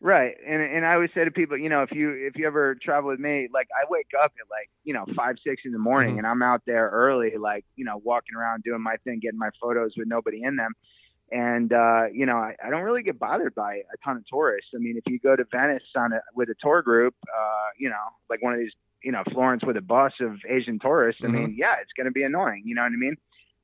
Right, 0.00 0.36
and 0.46 0.62
and 0.62 0.86
I 0.86 0.94
always 0.94 1.10
say 1.12 1.24
to 1.24 1.30
people, 1.32 1.58
you 1.58 1.68
know, 1.68 1.82
if 1.82 1.90
you 1.90 2.12
if 2.12 2.36
you 2.36 2.46
ever 2.46 2.76
travel 2.76 3.10
with 3.10 3.18
me, 3.18 3.48
like 3.52 3.66
I 3.74 3.84
wake 3.90 4.10
up 4.22 4.32
at 4.40 4.48
like 4.48 4.70
you 4.84 4.94
know 4.94 5.04
five 5.16 5.36
six 5.44 5.62
in 5.64 5.72
the 5.72 5.78
morning, 5.78 6.12
mm-hmm. 6.12 6.18
and 6.18 6.26
I'm 6.26 6.42
out 6.42 6.62
there 6.66 6.88
early, 6.90 7.32
like 7.36 7.64
you 7.74 7.84
know 7.84 8.00
walking 8.04 8.36
around 8.36 8.62
doing 8.62 8.80
my 8.80 8.94
thing, 9.02 9.18
getting 9.20 9.40
my 9.40 9.50
photos 9.60 9.94
with 9.96 10.06
nobody 10.06 10.44
in 10.44 10.54
them 10.54 10.74
and 11.30 11.72
uh, 11.72 12.04
you 12.12 12.26
know, 12.26 12.36
I, 12.36 12.54
I 12.64 12.70
don't 12.70 12.82
really 12.82 13.02
get 13.02 13.18
bothered 13.18 13.54
by 13.54 13.74
a 13.76 13.96
ton 14.04 14.16
of 14.16 14.24
tourists. 14.26 14.70
I 14.74 14.78
mean, 14.78 14.96
if 14.96 15.04
you 15.10 15.18
go 15.18 15.36
to 15.36 15.44
Venice 15.50 15.82
on 15.96 16.12
a, 16.12 16.20
with 16.34 16.48
a 16.48 16.54
tour 16.60 16.82
group, 16.82 17.14
uh, 17.28 17.68
you 17.78 17.88
know, 17.88 17.96
like 18.30 18.42
one 18.42 18.54
of 18.54 18.60
these, 18.60 18.72
you 19.02 19.12
know, 19.12 19.22
Florence 19.32 19.62
with 19.64 19.76
a 19.76 19.82
bus 19.82 20.12
of 20.20 20.38
Asian 20.48 20.78
tourists, 20.78 21.22
mm-hmm. 21.22 21.36
I 21.36 21.38
mean, 21.40 21.56
yeah, 21.58 21.74
it's 21.82 21.92
going 21.96 22.06
to 22.06 22.12
be 22.12 22.22
annoying. 22.22 22.62
You 22.64 22.74
know 22.74 22.82
what 22.82 22.92
I 22.92 22.96
mean? 22.96 23.16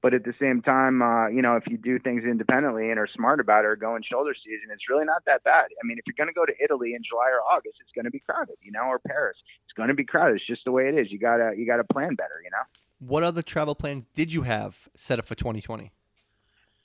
But 0.03 0.13
at 0.13 0.25
the 0.25 0.35
same 0.39 0.61
time, 0.61 1.01
uh, 1.01 1.29
you 1.29 1.41
know, 1.41 1.57
if 1.57 1.65
you 1.67 1.79
do 1.79 1.99
things 1.99 2.25
independently 2.25 2.91
and 2.91 2.99
are 2.99 3.09
smart 3.17 3.41
about 3.41 3.65
it 3.65 3.69
or 3.69 3.77
go 3.77 3.97
in 3.97 4.03
shoulder 4.03 4.35
season, 4.35 4.69
it's 4.71 4.91
really 4.91 5.07
not 5.07 5.25
that 5.25 5.43
bad. 5.45 5.65
I 5.83 5.87
mean, 5.87 5.97
if 5.97 6.05
you're 6.07 6.15
going 6.19 6.29
to 6.29 6.39
go 6.39 6.45
to 6.45 6.53
Italy 6.63 6.93
in 6.93 7.01
July 7.03 7.31
or 7.31 7.41
August, 7.41 7.79
it's 7.81 7.91
going 7.95 8.05
to 8.05 8.11
be 8.11 8.21
crowded, 8.21 8.57
you 8.61 8.71
know, 8.71 8.83
or 8.83 8.99
Paris. 8.99 9.39
It's 9.65 9.73
going 9.75 9.89
to 9.89 9.95
be 9.95 10.05
crowded. 10.05 10.37
It's 10.37 10.47
just 10.47 10.67
the 10.67 10.73
way 10.73 10.89
it 10.89 10.95
is. 10.99 11.11
You 11.11 11.19
gotta 11.19 11.55
you 11.57 11.67
gotta 11.67 11.85
plan 11.85 12.17
better, 12.17 12.43
you 12.45 12.51
know. 12.51 12.63
What 12.99 13.23
other 13.23 13.41
travel 13.41 13.75
plans 13.75 14.05
did 14.15 14.31
you 14.31 14.43
have 14.43 14.77
set 14.95 15.19
up 15.19 15.25
for 15.25 15.35
2020? 15.35 15.91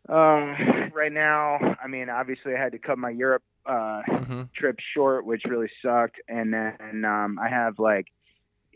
Um, 0.10 0.92
right 0.94 1.12
now, 1.12 1.60
I 1.82 1.88
mean, 1.88 2.10
obviously, 2.10 2.56
I 2.56 2.62
had 2.62 2.72
to 2.72 2.80
cut 2.80 2.98
my 2.98 3.12
Europe 3.12 3.44
uh, 3.66 4.02
mm-hmm. 4.10 4.42
trip 4.56 4.78
short, 4.94 5.26
which 5.26 5.44
really 5.48 5.70
sucked. 5.84 6.18
And 6.28 6.54
then 6.54 7.06
um, 7.06 7.38
I 7.40 7.50
have 7.50 7.78
like, 7.78 8.08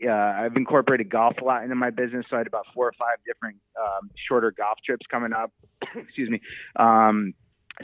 uh, 0.06 0.12
I've 0.12 0.56
incorporated 0.56 1.10
golf 1.10 1.34
a 1.40 1.44
lot 1.44 1.62
into 1.62 1.74
my 1.74 1.90
business, 1.90 2.26
so 2.28 2.36
I 2.36 2.40
had 2.40 2.46
about 2.46 2.66
four 2.74 2.86
or 2.86 2.92
five 2.98 3.18
different 3.26 3.56
um, 3.80 4.10
shorter 4.28 4.52
golf 4.52 4.78
trips 4.84 5.06
coming 5.10 5.32
up. 5.32 5.52
Excuse 5.96 6.30
me. 6.30 6.40
Um, 6.76 7.34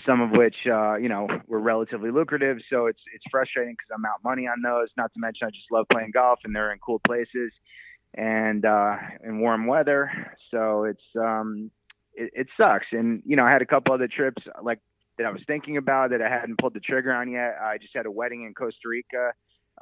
some 0.07 0.21
of 0.21 0.31
which, 0.31 0.55
uh, 0.71 0.97
you 0.97 1.09
know, 1.09 1.27
were 1.49 1.59
relatively 1.59 2.13
lucrative. 2.13 2.59
So 2.71 2.87
it's 2.87 3.01
it's 3.15 3.25
frustrating 3.31 3.75
because 3.75 3.91
I'm 3.93 4.05
out 4.05 4.23
money 4.23 4.47
on 4.47 4.63
those. 4.63 4.89
Not 4.97 5.13
to 5.15 5.21
mention, 5.21 5.49
I 5.49 5.51
just 5.51 5.71
love 5.73 5.87
playing 5.91 6.13
golf, 6.13 6.39
and 6.45 6.55
they're 6.55 6.73
in 6.73 6.79
cool 6.79 7.01
places 7.05 7.53
and 8.15 8.65
uh, 8.65 8.97
in 9.25 9.41
warm 9.41 9.67
weather. 9.67 10.11
So 10.51 10.85
it's 10.85 11.03
um, 11.19 11.71
it, 12.15 12.31
it 12.35 12.47
sucks. 12.57 12.87
And 12.93 13.23
you 13.25 13.37
know, 13.37 13.45
I 13.45 13.51
had 13.51 13.63
a 13.63 13.67
couple 13.67 13.95
other 13.95 14.09
trips 14.09 14.43
like 14.63 14.81
that 15.19 15.27
I 15.27 15.31
was 15.31 15.43
thinking 15.47 15.77
about 15.77 16.11
that 16.11 16.23
I 16.23 16.29
hadn't 16.29 16.59
pulled 16.59 16.75
the 16.75 16.81
trigger 16.81 17.13
on 17.13 17.31
yet. 17.31 17.57
I 17.63 17.79
just 17.79 17.95
had 17.95 18.07
a 18.07 18.11
wedding 18.11 18.45
in 18.45 18.55
Costa 18.55 18.89
Rica 18.89 19.33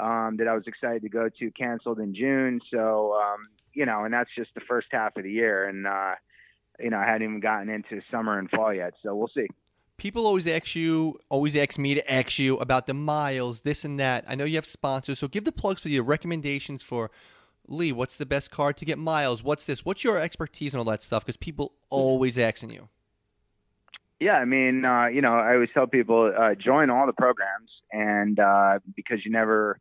um, 0.00 0.36
that 0.38 0.48
I 0.48 0.54
was 0.54 0.64
excited 0.66 1.02
to 1.02 1.08
go 1.08 1.28
to, 1.38 1.50
canceled 1.52 2.00
in 2.00 2.14
June. 2.14 2.60
So 2.72 3.14
um, 3.14 3.42
you 3.72 3.86
know, 3.86 4.04
and 4.04 4.12
that's 4.12 4.30
just 4.36 4.50
the 4.54 4.60
first 4.60 4.88
half 4.90 5.16
of 5.16 5.24
the 5.24 5.30
year, 5.30 5.68
and 5.68 5.86
uh, 5.86 6.14
you 6.80 6.90
know, 6.90 6.98
I 6.98 7.04
hadn't 7.04 7.22
even 7.22 7.40
gotten 7.40 7.68
into 7.68 8.00
summer 8.10 8.38
and 8.38 8.50
fall 8.50 8.72
yet, 8.72 8.94
so 9.02 9.14
we'll 9.14 9.30
see. 9.34 9.46
People 9.96 10.28
always 10.28 10.46
ask 10.46 10.76
you, 10.76 11.18
always 11.28 11.56
ask 11.56 11.76
me 11.76 11.94
to 11.94 12.12
ask 12.12 12.38
you 12.38 12.56
about 12.58 12.86
the 12.86 12.94
miles, 12.94 13.62
this 13.62 13.84
and 13.84 13.98
that. 13.98 14.24
I 14.28 14.36
know 14.36 14.44
you 14.44 14.54
have 14.54 14.66
sponsors, 14.66 15.18
so 15.18 15.26
give 15.26 15.42
the 15.44 15.50
plugs 15.50 15.82
for 15.82 15.88
your 15.88 16.04
recommendations 16.04 16.84
for 16.84 17.10
Lee. 17.68 17.92
What's 17.92 18.16
the 18.16 18.26
best 18.26 18.50
card 18.50 18.76
to 18.78 18.84
get 18.84 18.98
miles? 18.98 19.42
What's 19.42 19.66
this? 19.66 19.84
What's 19.84 20.04
your 20.04 20.18
expertise 20.18 20.72
and 20.72 20.78
all 20.78 20.84
that 20.86 21.02
stuff? 21.02 21.24
Because 21.24 21.36
people 21.36 21.72
always 21.90 22.38
asking 22.38 22.70
you. 22.70 22.88
Yeah, 24.20 24.34
I 24.34 24.44
mean, 24.44 24.84
uh, 24.84 25.06
you 25.06 25.22
know, 25.22 25.34
I 25.34 25.54
always 25.54 25.68
tell 25.72 25.86
people 25.86 26.32
uh, 26.36 26.54
join 26.54 26.90
all 26.90 27.06
the 27.06 27.12
programs, 27.12 27.70
and 27.92 28.38
uh, 28.40 28.80
because 28.96 29.24
you 29.24 29.30
never 29.30 29.78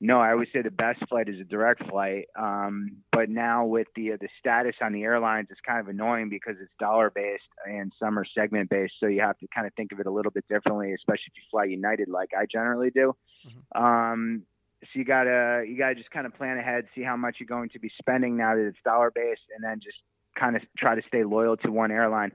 know, 0.00 0.20
I 0.20 0.30
always 0.32 0.48
say 0.52 0.62
the 0.62 0.70
best 0.70 1.00
flight 1.08 1.28
is 1.28 1.40
a 1.40 1.44
direct 1.44 1.88
flight. 1.88 2.26
Um, 2.38 2.98
but 3.10 3.28
now 3.28 3.64
with 3.64 3.88
the 3.96 4.12
uh, 4.12 4.16
the 4.20 4.28
status 4.38 4.76
on 4.80 4.92
the 4.92 5.02
airlines, 5.02 5.48
it's 5.50 5.60
kind 5.66 5.80
of 5.80 5.88
annoying 5.88 6.28
because 6.28 6.56
it's 6.60 6.70
dollar 6.78 7.10
based 7.10 7.42
and 7.66 7.92
some 7.98 8.18
are 8.18 8.26
segment 8.36 8.70
based, 8.70 8.94
so 9.00 9.06
you 9.06 9.20
have 9.20 9.38
to 9.38 9.48
kind 9.54 9.66
of 9.66 9.72
think 9.74 9.92
of 9.92 10.00
it 10.00 10.06
a 10.06 10.10
little 10.10 10.30
bit 10.30 10.44
differently, 10.48 10.92
especially 10.92 11.32
if 11.32 11.36
you 11.36 11.42
fly 11.50 11.64
United 11.64 12.08
like 12.08 12.30
I 12.38 12.46
generally 12.50 12.90
do. 12.90 13.16
Mm-hmm. 13.46 13.82
Um, 13.82 14.42
so 14.82 14.88
you 14.94 15.04
gotta 15.04 15.64
you 15.66 15.76
gotta 15.76 15.94
just 15.94 16.10
kind 16.10 16.26
of 16.26 16.34
plan 16.34 16.58
ahead, 16.58 16.86
see 16.94 17.02
how 17.02 17.16
much 17.16 17.36
you're 17.40 17.46
going 17.46 17.68
to 17.70 17.78
be 17.78 17.90
spending 18.00 18.36
now 18.36 18.54
that 18.54 18.66
it's 18.66 18.78
dollar 18.84 19.10
based, 19.14 19.42
and 19.54 19.64
then 19.64 19.80
just 19.82 19.98
kind 20.38 20.56
of 20.56 20.62
try 20.76 20.94
to 20.94 21.02
stay 21.06 21.24
loyal 21.24 21.56
to 21.58 21.72
one 21.72 21.90
airline. 21.90 22.32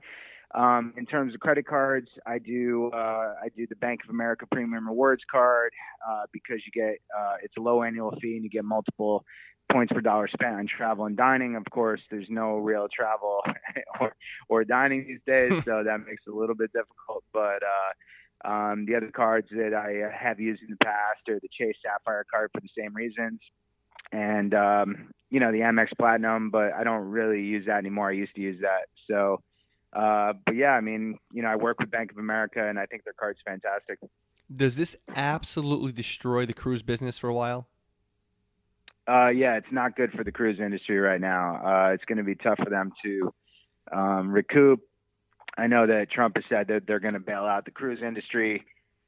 Um, 0.54 0.94
in 0.96 1.04
terms 1.04 1.34
of 1.34 1.40
credit 1.40 1.66
cards, 1.66 2.08
I 2.26 2.38
do 2.38 2.90
uh, 2.94 3.34
I 3.42 3.48
do 3.56 3.66
the 3.68 3.76
Bank 3.76 4.00
of 4.04 4.10
America 4.10 4.46
Premium 4.50 4.86
Rewards 4.86 5.22
card 5.30 5.72
uh, 6.08 6.24
because 6.32 6.60
you 6.64 6.72
get 6.72 6.98
uh, 7.16 7.36
it's 7.42 7.54
a 7.58 7.60
low 7.60 7.82
annual 7.82 8.14
fee 8.22 8.36
and 8.36 8.44
you 8.44 8.50
get 8.50 8.64
multiple 8.64 9.24
points 9.72 9.92
per 9.92 10.00
dollar 10.00 10.28
spent 10.28 10.54
on 10.54 10.66
travel 10.66 11.06
and 11.06 11.16
dining. 11.16 11.56
Of 11.56 11.64
course, 11.70 12.00
there's 12.10 12.28
no 12.28 12.58
real 12.58 12.86
travel 12.94 13.40
or, 14.00 14.14
or 14.48 14.64
dining 14.64 15.06
these 15.06 15.20
days, 15.26 15.64
so 15.64 15.82
that 15.84 15.98
makes 16.06 16.22
it 16.26 16.30
a 16.30 16.36
little 16.36 16.54
bit 16.54 16.72
difficult. 16.72 17.24
But 17.32 17.62
uh, 17.62 17.92
um, 18.44 18.86
the 18.86 18.94
other 18.96 19.10
cards 19.10 19.48
that 19.50 19.74
I 19.74 20.14
have 20.16 20.40
used 20.40 20.62
in 20.62 20.70
the 20.70 20.84
past 20.84 21.28
are 21.28 21.40
the 21.40 21.48
Chase 21.48 21.76
Sapphire 21.82 22.26
card 22.30 22.50
for 22.52 22.60
the 22.60 22.68
same 22.76 22.94
reasons, 22.94 23.40
and 24.12 24.54
um, 24.54 25.12
you 25.30 25.40
know 25.40 25.52
the 25.52 25.60
Amex 25.60 25.88
Platinum, 25.98 26.50
but 26.50 26.72
I 26.72 26.84
don't 26.84 27.08
really 27.08 27.42
use 27.42 27.66
that 27.66 27.78
anymore. 27.78 28.10
I 28.10 28.12
used 28.12 28.34
to 28.34 28.40
use 28.40 28.60
that, 28.62 28.88
so. 29.08 29.40
Uh, 29.92 30.32
but 30.44 30.56
yeah, 30.56 30.72
I 30.72 30.80
mean, 30.80 31.18
you 31.32 31.40
know, 31.40 31.48
I 31.48 31.54
work 31.54 31.78
with 31.78 31.88
Bank 31.88 32.10
of 32.10 32.18
America, 32.18 32.66
and 32.68 32.80
I 32.80 32.86
think 32.86 33.04
their 33.04 33.12
card's 33.12 33.38
fantastic. 33.44 34.00
Does 34.52 34.74
this 34.74 34.96
absolutely 35.14 35.92
destroy 35.92 36.46
the 36.46 36.52
cruise 36.52 36.82
business 36.82 37.16
for 37.16 37.28
a 37.28 37.34
while? 37.34 37.68
Uh, 39.06 39.28
yeah, 39.28 39.56
it's 39.56 39.70
not 39.70 39.96
good 39.96 40.10
for 40.12 40.24
the 40.24 40.32
cruise 40.32 40.58
industry 40.58 40.98
right 40.98 41.20
now. 41.20 41.60
Uh, 41.64 41.92
it's 41.92 42.04
going 42.06 42.18
to 42.18 42.24
be 42.24 42.34
tough 42.34 42.58
for 42.58 42.70
them 42.70 42.90
to 43.04 43.34
um, 43.92 44.30
recoup. 44.30 44.80
I 45.56 45.66
know 45.66 45.86
that 45.86 46.10
Trump 46.10 46.36
has 46.36 46.44
said 46.48 46.68
that 46.68 46.86
they're 46.86 47.00
going 47.00 47.14
to 47.14 47.20
bail 47.20 47.44
out 47.44 47.64
the 47.64 47.70
cruise 47.70 48.00
industry. 48.04 48.64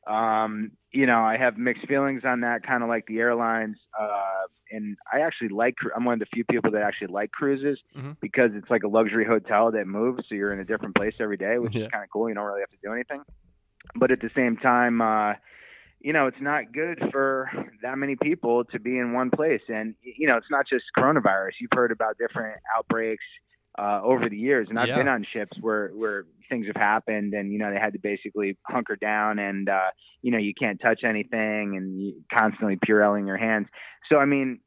Um, 0.07 0.73
you 0.93 1.07
know, 1.07 1.21
I 1.21 1.37
have 1.37 1.59
mixed 1.59 1.87
feelings 1.89 2.23
on 2.25 2.43
that, 2.43 2.65
kind 2.65 2.83
of 2.83 2.89
like 2.89 3.07
the 3.07 3.19
airlines. 3.19 3.77
Uh, 3.99 4.47
and 4.71 4.97
I 5.13 5.21
actually 5.21 5.49
like. 5.49 5.75
I'm 5.95 6.05
one 6.05 6.15
of 6.15 6.21
the 6.21 6.27
few 6.33 6.45
people 6.45 6.71
that 6.73 6.83
actually 6.83 7.09
like 7.09 7.33
cruises 7.33 7.79
mm-hmm. 7.97 8.13
because 8.21 8.51
it's 8.55 8.71
like 8.71 8.85
a 8.85 8.89
luxury 8.89 9.25
hotel 9.25 9.73
that 9.73 9.87
moves, 9.87 10.25
so 10.29 10.35
you're 10.35 10.53
in 10.53 10.61
a 10.61 10.65
different 10.65 10.95
place 10.95 11.15
every 11.21 11.37
day, 11.37 11.59
which 11.59 11.75
yeah. 11.75 11.85
is 11.85 11.89
kind 11.89 12.05
of 12.05 12.11
cool. 12.11 12.29
You 12.29 12.35
don't 12.35 12.45
really 12.45 12.61
have 12.61 12.71
to 12.71 12.77
do 12.83 12.93
anything. 12.93 13.23
But 13.95 14.11
at 14.11 14.21
the 14.21 14.31
same 14.35 14.57
time, 14.57 15.01
uh, 15.01 15.35
you 16.01 16.13
know, 16.13 16.27
it's 16.27 16.41
not 16.41 16.73
good 16.73 17.03
for 17.11 17.51
that 17.83 17.99
many 17.99 18.17
people 18.17 18.65
to 18.67 18.79
be 18.79 18.99
in 18.99 19.13
one 19.13 19.31
place. 19.31 19.63
And 19.69 19.95
you 20.03 20.29
know, 20.29 20.37
it's 20.37 20.51
not 20.51 20.67
just 20.69 20.85
coronavirus. 20.97 21.53
You've 21.61 21.71
heard 21.75 21.91
about 21.91 22.17
different 22.19 22.61
outbreaks 22.77 23.25
uh, 23.79 24.01
over 24.03 24.29
the 24.29 24.37
years, 24.37 24.69
and 24.71 24.79
I've 24.79 24.89
yeah. 24.89 24.97
been 24.97 25.09
on 25.09 25.27
ships 25.33 25.57
where 25.61 25.89
where 25.89 26.25
things 26.49 26.67
have 26.67 26.77
happened, 26.77 27.35
and 27.35 27.53
you 27.53 27.59
know 27.59 27.71
they 27.71 27.79
had 27.79 27.93
to 27.93 27.99
basically 27.99 28.57
hunker 28.67 28.97
down, 28.97 29.39
and 29.39 29.69
uh, 29.69 29.91
you 30.23 30.31
know 30.31 30.39
you 30.39 30.55
can't 30.55 30.81
touch 30.81 31.05
anything, 31.05 31.77
and 31.77 32.01
you 32.01 32.23
constantly 32.33 32.79
Purelling 32.83 33.27
your 33.27 33.37
hands. 33.37 33.67
So 34.11 34.19
I 34.19 34.25
mean, 34.25 34.61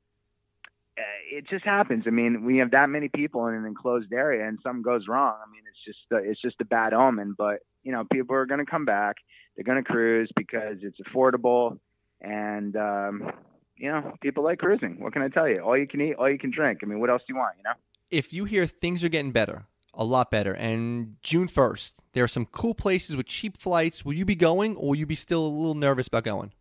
uh, 0.97 1.01
it 1.31 1.47
just 1.49 1.65
happens. 1.65 2.03
I 2.07 2.11
mean, 2.11 2.45
we 2.45 2.57
have 2.57 2.71
that 2.71 2.89
many 2.89 3.09
people 3.09 3.47
in 3.47 3.55
an 3.55 3.65
enclosed 3.65 4.13
area, 4.13 4.47
and 4.47 4.59
something 4.61 4.83
goes 4.83 5.07
wrong. 5.07 5.35
I 5.35 5.49
mean, 5.51 5.63
it's 5.67 5.83
just 5.85 6.11
uh, 6.11 6.17
it's 6.17 6.41
just 6.41 6.61
a 6.61 6.65
bad 6.65 6.93
omen. 6.93 7.35
But 7.37 7.59
you 7.83 7.91
know, 7.91 8.05
people 8.11 8.35
are 8.35 8.45
going 8.45 8.63
to 8.63 8.69
come 8.69 8.85
back. 8.85 9.17
They're 9.55 9.65
going 9.65 9.83
to 9.83 9.89
cruise 9.89 10.31
because 10.35 10.77
it's 10.81 10.97
affordable, 10.99 11.79
and 12.21 12.75
um, 12.75 13.31
you 13.75 13.89
know, 13.89 14.13
people 14.21 14.43
like 14.43 14.59
cruising. 14.59 14.99
What 14.99 15.13
can 15.13 15.23
I 15.23 15.29
tell 15.29 15.47
you? 15.47 15.61
All 15.61 15.77
you 15.77 15.87
can 15.87 16.01
eat, 16.01 16.15
all 16.15 16.29
you 16.29 16.37
can 16.37 16.51
drink. 16.51 16.79
I 16.83 16.85
mean, 16.85 16.99
what 16.99 17.09
else 17.09 17.23
do 17.27 17.33
you 17.33 17.39
want? 17.39 17.55
You 17.57 17.63
know 17.63 17.73
if 18.11 18.33
you 18.33 18.45
hear 18.45 18.65
things 18.65 19.03
are 19.03 19.09
getting 19.09 19.31
better, 19.31 19.65
a 19.93 20.03
lot 20.03 20.31
better, 20.31 20.53
and 20.53 21.15
June 21.21 21.47
1st, 21.47 21.93
there 22.13 22.23
are 22.23 22.27
some 22.27 22.45
cool 22.45 22.73
places 22.73 23.15
with 23.15 23.25
cheap 23.25 23.57
flights, 23.57 24.05
will 24.05 24.13
you 24.13 24.25
be 24.25 24.35
going 24.35 24.75
or 24.75 24.89
will 24.89 24.95
you 24.95 25.05
be 25.05 25.15
still 25.15 25.45
a 25.45 25.47
little 25.47 25.75
nervous 25.75 26.07
about 26.07 26.23
going? 26.23 26.51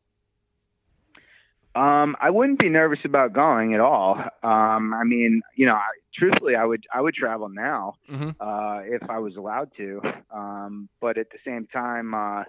Um, 1.74 2.16
I 2.20 2.30
wouldn't 2.30 2.58
be 2.58 2.68
nervous 2.68 2.98
about 3.04 3.32
going 3.32 3.74
at 3.74 3.80
all. 3.80 4.16
Um, 4.42 4.92
I 4.94 5.04
mean, 5.04 5.42
you 5.54 5.66
know, 5.66 5.74
I, 5.74 5.90
truthfully, 6.12 6.56
I 6.56 6.64
would 6.64 6.84
I 6.92 7.00
would 7.00 7.14
travel 7.14 7.48
now 7.48 7.94
mm-hmm. 8.10 8.30
uh, 8.40 8.80
if 8.80 9.08
I 9.08 9.18
was 9.20 9.36
allowed 9.36 9.70
to. 9.76 10.00
Um, 10.34 10.88
but 11.00 11.18
at 11.18 11.30
the 11.30 11.38
same 11.46 11.68
time, 11.72 12.14
uh, 12.14 12.42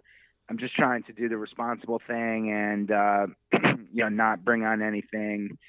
I'm 0.50 0.58
just 0.58 0.74
trying 0.74 1.04
to 1.04 1.14
do 1.14 1.30
the 1.30 1.38
responsible 1.38 2.02
thing 2.08 2.52
and 2.52 2.89
uh, 2.89 3.28
you 3.93 4.04
know 4.04 4.10
not 4.10 4.43
bring 4.43 4.64
on 4.64 4.82
anything 4.82 5.60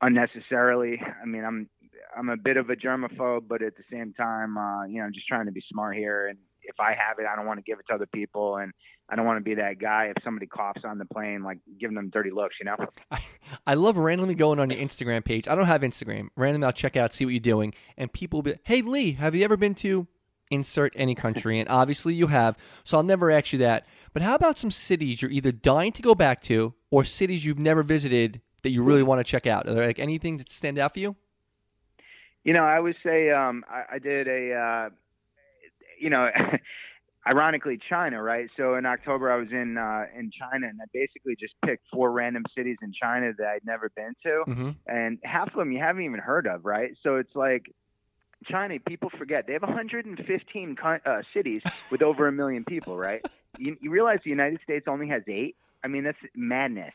unnecessarily. 0.00 1.00
I 1.00 1.26
mean, 1.26 1.44
I'm 1.44 1.68
I'm 2.16 2.28
a 2.28 2.36
bit 2.36 2.56
of 2.56 2.70
a 2.70 2.76
germaphobe, 2.76 3.48
but 3.48 3.62
at 3.62 3.76
the 3.76 3.84
same 3.90 4.12
time, 4.14 4.56
uh, 4.56 4.84
you 4.86 4.98
know, 4.98 5.04
I'm 5.04 5.12
just 5.12 5.26
trying 5.26 5.46
to 5.46 5.52
be 5.52 5.62
smart 5.70 5.96
here. 5.96 6.28
And 6.28 6.38
if 6.62 6.80
I 6.80 6.90
have 6.90 7.18
it, 7.18 7.26
I 7.30 7.36
don't 7.36 7.46
want 7.46 7.58
to 7.58 7.62
give 7.62 7.78
it 7.78 7.86
to 7.88 7.94
other 7.94 8.06
people, 8.06 8.56
and 8.56 8.72
I 9.08 9.16
don't 9.16 9.26
want 9.26 9.38
to 9.38 9.44
be 9.44 9.54
that 9.56 9.78
guy 9.78 10.12
if 10.14 10.22
somebody 10.24 10.46
coughs 10.46 10.82
on 10.84 10.98
the 10.98 11.04
plane, 11.04 11.42
like 11.42 11.58
giving 11.78 11.94
them 11.94 12.10
dirty 12.10 12.30
looks, 12.30 12.56
you 12.60 12.66
know. 12.66 12.76
I, 13.10 13.20
I 13.66 13.74
love 13.74 13.96
randomly 13.96 14.34
going 14.34 14.58
on 14.58 14.70
your 14.70 14.80
Instagram 14.80 15.24
page. 15.24 15.46
I 15.46 15.54
don't 15.54 15.66
have 15.66 15.82
Instagram. 15.82 16.28
Randomly, 16.36 16.66
I'll 16.66 16.72
check 16.72 16.96
out, 16.96 17.12
see 17.12 17.24
what 17.24 17.32
you're 17.32 17.40
doing, 17.40 17.74
and 17.96 18.12
people 18.12 18.42
be, 18.42 18.54
"Hey, 18.64 18.82
Lee, 18.82 19.12
have 19.12 19.34
you 19.34 19.44
ever 19.44 19.56
been 19.56 19.74
to?" 19.76 20.06
Insert 20.50 20.92
any 20.94 21.14
country, 21.14 21.58
and 21.58 21.68
obviously 21.70 22.14
you 22.14 22.26
have. 22.26 22.56
So 22.84 22.98
I'll 22.98 23.02
never 23.02 23.30
ask 23.30 23.52
you 23.52 23.58
that. 23.60 23.86
But 24.12 24.22
how 24.22 24.34
about 24.34 24.58
some 24.58 24.70
cities 24.70 25.22
you're 25.22 25.30
either 25.30 25.50
dying 25.52 25.90
to 25.92 26.02
go 26.02 26.14
back 26.14 26.42
to, 26.42 26.74
or 26.90 27.02
cities 27.02 27.44
you've 27.44 27.58
never 27.58 27.82
visited 27.82 28.42
that 28.62 28.70
you 28.70 28.82
really 28.82 29.02
want 29.02 29.20
to 29.20 29.24
check 29.24 29.46
out? 29.46 29.66
Are 29.66 29.72
there 29.74 29.86
like 29.86 29.98
anything 29.98 30.36
that 30.36 30.50
stand 30.50 30.78
out 30.78 30.94
for 30.94 31.00
you? 31.00 31.16
You 32.44 32.52
know, 32.52 32.64
I 32.64 32.78
would 32.78 32.96
say 33.02 33.30
um, 33.30 33.64
I, 33.68 33.94
I 33.94 33.98
did 33.98 34.28
a, 34.28 34.54
uh, 34.54 34.90
you 35.98 36.10
know, 36.10 36.28
ironically 37.26 37.78
China, 37.88 38.22
right? 38.22 38.48
So 38.56 38.74
in 38.74 38.86
October 38.86 39.32
I 39.32 39.36
was 39.36 39.48
in 39.50 39.78
uh, 39.78 40.04
in 40.16 40.30
China, 40.30 40.68
and 40.68 40.78
I 40.80 40.86
basically 40.92 41.36
just 41.38 41.54
picked 41.64 41.86
four 41.92 42.12
random 42.12 42.44
cities 42.56 42.76
in 42.82 42.92
China 42.92 43.32
that 43.38 43.46
I'd 43.46 43.64
never 43.64 43.90
been 43.96 44.14
to, 44.24 44.44
mm-hmm. 44.46 44.70
and 44.86 45.18
half 45.24 45.48
of 45.48 45.54
them 45.54 45.72
you 45.72 45.78
haven't 45.78 46.04
even 46.04 46.20
heard 46.20 46.46
of, 46.46 46.64
right? 46.64 46.92
So 47.02 47.16
it's 47.16 47.34
like 47.34 47.66
China, 48.50 48.78
people 48.86 49.10
forget 49.16 49.46
they 49.46 49.54
have 49.54 49.62
115 49.62 50.76
uh, 50.82 51.22
cities 51.32 51.62
with 51.90 52.02
over 52.02 52.26
a 52.28 52.32
million 52.32 52.64
people, 52.64 52.96
right? 52.96 53.24
You, 53.56 53.76
you 53.80 53.92
realize 53.92 54.18
the 54.24 54.30
United 54.30 54.58
States 54.64 54.86
only 54.88 55.06
has 55.10 55.22
eight? 55.28 55.54
I 55.84 55.86
mean, 55.86 56.02
that's 56.02 56.18
madness. 56.34 56.92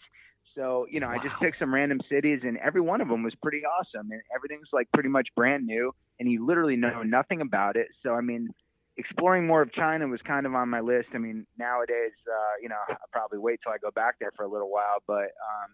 So, 0.55 0.87
you 0.89 0.99
know, 0.99 1.07
wow. 1.07 1.13
I 1.13 1.23
just 1.23 1.39
picked 1.39 1.59
some 1.59 1.73
random 1.73 2.01
cities 2.09 2.41
and 2.43 2.57
every 2.57 2.81
one 2.81 3.01
of 3.01 3.07
them 3.07 3.23
was 3.23 3.33
pretty 3.35 3.61
awesome. 3.65 4.11
And 4.11 4.21
everything's 4.35 4.67
like 4.73 4.91
pretty 4.93 5.09
much 5.09 5.27
brand 5.35 5.65
new 5.65 5.93
and 6.19 6.31
you 6.31 6.45
literally 6.45 6.75
know 6.75 7.03
nothing 7.03 7.41
about 7.41 7.75
it. 7.75 7.87
So, 8.03 8.13
I 8.13 8.21
mean, 8.21 8.49
exploring 8.97 9.47
more 9.47 9.61
of 9.61 9.71
China 9.73 10.07
was 10.07 10.19
kind 10.21 10.45
of 10.45 10.53
on 10.53 10.69
my 10.69 10.81
list. 10.81 11.09
I 11.13 11.17
mean, 11.17 11.45
nowadays, 11.57 12.11
uh, 12.27 12.61
you 12.61 12.69
know, 12.69 12.75
I'll 12.89 12.97
probably 13.11 13.39
wait 13.39 13.61
till 13.63 13.71
I 13.71 13.77
go 13.77 13.91
back 13.91 14.15
there 14.19 14.31
for 14.35 14.43
a 14.43 14.49
little 14.49 14.69
while, 14.69 15.01
but 15.07 15.31
um, 15.39 15.71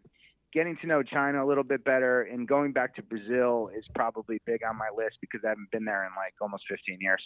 getting 0.53 0.77
to 0.77 0.87
know 0.87 1.03
China 1.03 1.43
a 1.43 1.47
little 1.47 1.63
bit 1.63 1.83
better 1.83 2.21
and 2.21 2.47
going 2.47 2.71
back 2.71 2.95
to 2.95 3.03
Brazil 3.03 3.69
is 3.77 3.83
probably 3.93 4.39
big 4.45 4.61
on 4.63 4.77
my 4.77 4.89
list 4.95 5.17
because 5.19 5.41
I 5.43 5.49
haven't 5.49 5.71
been 5.71 5.85
there 5.85 6.05
in 6.05 6.11
like 6.15 6.33
almost 6.39 6.63
15 6.69 6.99
years. 7.01 7.21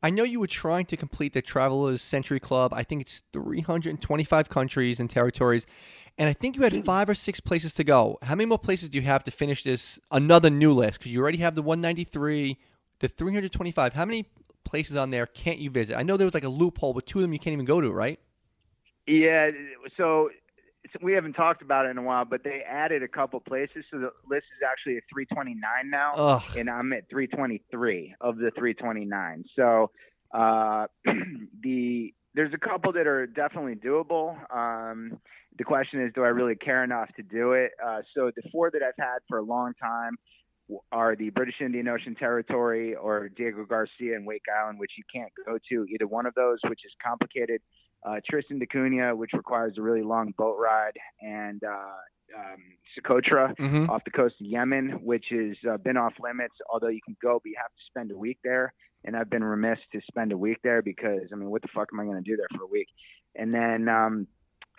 I 0.00 0.10
know 0.10 0.22
you 0.22 0.38
were 0.38 0.46
trying 0.46 0.86
to 0.86 0.96
complete 0.96 1.32
the 1.32 1.42
Travelers 1.42 2.02
Century 2.02 2.38
Club. 2.38 2.72
I 2.72 2.84
think 2.84 3.00
it's 3.00 3.22
325 3.32 4.48
countries 4.48 5.00
and 5.00 5.10
territories 5.10 5.66
and 6.18 6.28
I 6.28 6.32
think 6.32 6.56
you 6.56 6.62
had 6.62 6.84
five 6.84 7.08
or 7.08 7.14
six 7.14 7.38
places 7.38 7.72
to 7.74 7.84
go. 7.84 8.18
How 8.22 8.34
many 8.34 8.46
more 8.46 8.58
places 8.58 8.88
do 8.88 8.98
you 8.98 9.02
have 9.02 9.22
to 9.24 9.30
finish 9.30 9.62
this 9.62 10.00
another 10.10 10.50
new 10.50 10.72
list? 10.72 10.98
Because 10.98 11.12
you 11.12 11.20
already 11.20 11.38
have 11.38 11.54
the 11.54 11.62
193, 11.62 12.58
the 12.98 13.08
325. 13.08 13.92
How 13.92 14.04
many 14.04 14.28
places 14.64 14.96
on 14.96 15.10
there 15.10 15.26
can't 15.26 15.58
you 15.58 15.70
visit? 15.70 15.96
I 15.96 16.02
know 16.02 16.16
there 16.16 16.26
was 16.26 16.34
like 16.34 16.44
a 16.44 16.48
loophole, 16.48 16.92
but 16.92 17.06
two 17.06 17.18
of 17.18 17.22
them 17.22 17.32
you 17.32 17.38
can't 17.38 17.52
even 17.52 17.64
go 17.64 17.80
to, 17.80 17.90
right? 17.90 18.18
Yeah. 19.06 19.50
So 19.96 20.30
we 21.00 21.12
haven't 21.12 21.34
talked 21.34 21.62
about 21.62 21.86
it 21.86 21.90
in 21.90 21.98
a 21.98 22.02
while, 22.02 22.24
but 22.24 22.42
they 22.42 22.62
added 22.68 23.02
a 23.02 23.08
couple 23.08 23.38
places, 23.40 23.84
so 23.90 23.98
the 23.98 24.10
list 24.28 24.46
is 24.56 24.66
actually 24.68 24.96
at 24.96 25.04
329 25.12 25.60
now, 25.90 26.14
Ugh. 26.16 26.42
and 26.56 26.68
I'm 26.68 26.92
at 26.92 27.08
323 27.10 28.16
of 28.20 28.38
the 28.38 28.50
329. 28.56 29.44
So 29.54 29.90
uh, 30.34 30.86
the 31.62 32.12
there's 32.34 32.52
a 32.54 32.58
couple 32.58 32.92
that 32.92 33.06
are 33.06 33.26
definitely 33.26 33.74
doable. 33.74 34.36
Um, 34.54 35.18
the 35.58 35.64
question 35.64 36.02
is, 36.02 36.12
do 36.14 36.22
I 36.22 36.28
really 36.28 36.54
care 36.54 36.84
enough 36.84 37.08
to 37.16 37.22
do 37.22 37.52
it? 37.52 37.72
Uh, 37.84 38.02
so 38.14 38.30
the 38.34 38.48
four 38.50 38.70
that 38.70 38.82
I've 38.82 38.94
had 38.98 39.18
for 39.28 39.38
a 39.38 39.42
long 39.42 39.74
time 39.80 40.16
are 40.92 41.16
the 41.16 41.30
British 41.30 41.56
Indian 41.60 41.88
Ocean 41.88 42.14
Territory 42.14 42.94
or 42.94 43.28
Diego 43.30 43.64
Garcia 43.64 44.14
and 44.16 44.26
Wake 44.26 44.42
Island, 44.54 44.78
which 44.78 44.92
you 44.98 45.04
can't 45.12 45.32
go 45.46 45.58
to 45.70 45.86
either 45.92 46.06
one 46.06 46.26
of 46.26 46.34
those, 46.34 46.58
which 46.68 46.80
is 46.84 46.92
complicated. 47.04 47.60
Uh, 48.06 48.16
Tristan 48.28 48.58
da 48.58 48.66
Cunha, 48.66 49.16
which 49.16 49.30
requires 49.32 49.74
a 49.78 49.82
really 49.82 50.02
long 50.02 50.32
boat 50.36 50.56
ride, 50.58 50.96
and 51.20 51.62
uh, 51.64 52.38
um, 52.38 52.62
Socotra 52.96 53.56
Mm-hmm. 53.58 53.90
off 53.90 54.04
the 54.04 54.10
coast 54.10 54.34
of 54.40 54.46
Yemen, 54.46 55.00
which 55.02 55.26
has 55.30 55.56
uh, 55.68 55.76
been 55.78 55.96
off 55.96 56.12
limits. 56.20 56.54
Although 56.72 56.88
you 56.88 57.00
can 57.04 57.16
go, 57.20 57.40
but 57.42 57.48
you 57.48 57.56
have 57.56 57.72
to 57.72 57.82
spend 57.88 58.10
a 58.12 58.16
week 58.16 58.38
there. 58.44 58.72
And 59.04 59.16
I've 59.16 59.30
been 59.30 59.44
remiss 59.44 59.78
to 59.92 60.00
spend 60.10 60.32
a 60.32 60.36
week 60.38 60.58
there 60.62 60.82
because 60.82 61.22
I 61.32 61.36
mean, 61.36 61.50
what 61.50 61.62
the 61.62 61.68
fuck 61.74 61.88
am 61.92 62.00
I 62.00 62.04
going 62.04 62.22
to 62.22 62.30
do 62.30 62.36
there 62.36 62.48
for 62.56 62.64
a 62.64 62.66
week? 62.66 62.88
And 63.34 63.54
then 63.54 63.88
um, 63.88 64.26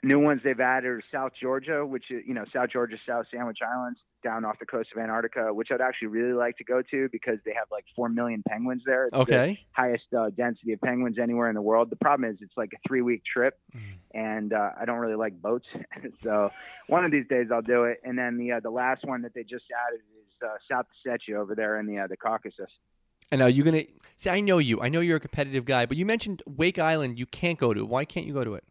new 0.04 0.20
ones 0.20 0.42
they've 0.44 0.60
added 0.60 0.88
are 0.88 1.02
South 1.12 1.34
Georgia, 1.40 1.86
which 1.86 2.06
is 2.10 2.24
you 2.26 2.34
know 2.34 2.46
South 2.54 2.70
Georgia, 2.72 2.98
South 3.08 3.26
Sandwich 3.32 3.60
Islands, 3.66 4.00
down 4.24 4.46
off 4.46 4.60
the 4.60 4.66
coast 4.66 4.90
of 4.96 5.02
Antarctica, 5.02 5.54
which 5.54 5.70
I'd 5.72 5.82
actually 5.82 6.10
really 6.10 6.34
like 6.34 6.58
to 6.58 6.64
go 6.64 6.82
to 6.82 7.10
because 7.12 7.38
they 7.46 7.54
have 7.54 7.68
like 7.72 7.86
four 7.96 8.10
million 8.10 8.44
penguins 8.48 8.84
there. 8.86 9.06
It's 9.06 9.16
the 9.26 9.58
highest 9.72 10.06
uh, 10.18 10.30
density 10.30 10.74
of 10.74 10.82
penguins 10.82 11.18
anywhere 11.20 11.50
in 11.50 11.56
the 11.56 11.62
world. 11.62 11.90
The 11.90 11.96
problem 11.98 12.30
is 12.30 12.38
it's 12.42 12.58
like 12.58 12.72
a 12.74 12.88
three 12.88 13.02
week 13.02 13.24
trip, 13.26 13.58
Mm. 13.76 13.82
and 14.14 14.54
uh, 14.54 14.72
I 14.80 14.86
don't 14.86 14.98
really 14.98 15.16
like 15.16 15.40
boats. 15.42 15.68
so 16.24 16.52
one 16.88 17.06
of 17.06 17.12
these 17.12 17.28
days 17.28 17.48
I'll 17.52 17.62
do 17.62 17.84
it. 17.86 18.00
And 18.04 18.18
then 18.18 18.38
the 18.38 18.54
uh, 18.54 18.60
the 18.62 18.72
last 18.72 19.06
one 19.06 19.22
that 19.24 19.34
they 19.34 19.44
just 19.44 19.66
added 19.88 20.00
is 20.00 20.48
uh, 20.48 20.56
South 20.72 20.86
Ossetia 21.06 21.36
over 21.36 21.56
there 21.56 21.80
in 21.80 21.86
the 21.86 22.00
uh, 22.00 22.08
the 22.08 22.18
Caucasus. 22.18 22.72
And 23.32 23.42
are 23.44 23.50
you 23.50 23.64
gonna 23.64 23.84
see? 24.18 24.30
I 24.30 24.40
know 24.42 24.58
you. 24.58 24.82
I 24.82 24.90
know 24.90 25.02
you're 25.02 25.18
a 25.18 25.20
competitive 25.20 25.66
guy, 25.66 25.86
but 25.86 25.98
you 25.98 26.06
mentioned 26.06 26.42
Wake 26.48 26.80
Island. 26.80 27.20
You 27.20 27.26
can't 27.28 27.60
go 27.60 27.74
to. 27.74 27.86
Why 27.86 28.06
can't 28.06 28.26
you 28.26 28.34
go 28.34 28.44
to 28.44 28.56
it? 28.56 28.64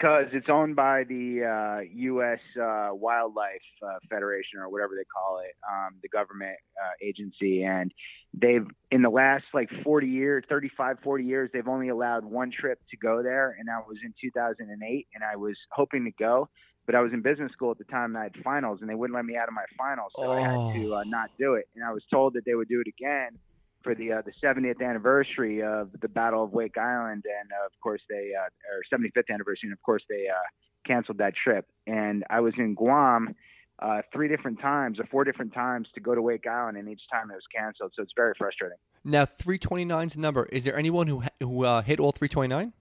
Because 0.00 0.26
it's 0.32 0.48
owned 0.48 0.76
by 0.76 1.04
the 1.04 1.44
uh, 1.44 1.80
U.S. 1.94 2.38
Uh, 2.60 2.88
Wildlife 2.92 3.60
uh, 3.82 3.98
Federation 4.08 4.58
or 4.58 4.70
whatever 4.70 4.92
they 4.96 5.04
call 5.04 5.40
it, 5.40 5.54
um, 5.70 5.96
the 6.02 6.08
government 6.08 6.56
uh, 6.82 7.06
agency, 7.06 7.64
and 7.64 7.92
they've 8.32 8.66
in 8.90 9.02
the 9.02 9.10
last 9.10 9.44
like 9.52 9.68
40 9.84 10.06
years, 10.06 10.44
35, 10.48 10.98
40 11.02 11.24
years, 11.24 11.50
they've 11.52 11.68
only 11.68 11.88
allowed 11.88 12.24
one 12.24 12.50
trip 12.50 12.78
to 12.90 12.96
go 12.96 13.22
there, 13.22 13.56
and 13.58 13.68
that 13.68 13.86
was 13.86 13.98
in 14.04 14.14
2008, 14.20 15.06
and 15.14 15.24
I 15.24 15.36
was 15.36 15.56
hoping 15.70 16.04
to 16.04 16.12
go. 16.12 16.48
But 16.86 16.94
I 16.94 17.02
was 17.02 17.12
in 17.12 17.20
business 17.20 17.52
school 17.52 17.70
at 17.70 17.78
the 17.78 17.84
time, 17.84 18.16
and 18.16 18.18
I 18.18 18.24
had 18.24 18.36
finals, 18.42 18.78
and 18.80 18.88
they 18.88 18.94
wouldn't 18.94 19.14
let 19.14 19.24
me 19.24 19.36
out 19.36 19.48
of 19.48 19.54
my 19.54 19.66
finals, 19.76 20.12
so 20.16 20.32
I 20.32 20.40
had 20.40 20.74
to 20.74 20.94
uh, 20.94 21.02
not 21.04 21.30
do 21.38 21.54
it. 21.54 21.68
And 21.76 21.84
I 21.84 21.92
was 21.92 22.02
told 22.10 22.34
that 22.34 22.44
they 22.46 22.54
would 22.54 22.68
do 22.68 22.80
it 22.80 22.88
again 22.88 23.38
for 23.82 23.94
the 23.94 24.12
uh, 24.12 24.22
the 24.22 24.32
70th 24.42 24.82
anniversary 24.82 25.62
of 25.62 25.90
the 26.00 26.08
Battle 26.08 26.44
of 26.44 26.52
Wake 26.52 26.78
Island, 26.78 27.24
and 27.26 27.50
uh, 27.52 27.66
of 27.66 27.72
course 27.82 28.02
they 28.08 28.32
uh, 28.38 28.48
or 28.72 28.98
75th 28.98 29.32
anniversary, 29.32 29.68
and 29.68 29.72
of 29.72 29.82
course 29.82 30.02
they 30.08 30.26
uh, 30.28 30.48
canceled 30.86 31.18
that 31.18 31.34
trip. 31.34 31.66
And 31.86 32.24
I 32.30 32.40
was 32.40 32.54
in 32.58 32.74
Guam 32.74 33.34
uh, 33.80 34.02
three 34.12 34.28
different 34.28 34.60
times 34.60 35.00
or 35.00 35.06
four 35.06 35.24
different 35.24 35.54
times 35.54 35.88
to 35.94 36.00
go 36.00 36.14
to 36.14 36.22
Wake 36.22 36.46
Island, 36.46 36.76
and 36.76 36.88
each 36.88 37.02
time 37.10 37.30
it 37.30 37.34
was 37.34 37.44
canceled. 37.54 37.92
So 37.96 38.02
it's 38.02 38.12
very 38.14 38.34
frustrating. 38.36 38.78
Now, 39.04 39.24
329 39.24 40.06
is 40.06 40.12
the 40.14 40.20
number. 40.20 40.44
Is 40.46 40.64
there 40.64 40.76
anyone 40.76 41.06
who 41.06 41.22
who 41.40 41.64
uh, 41.64 41.82
hit 41.82 42.00
all 42.00 42.12
329? 42.12 42.72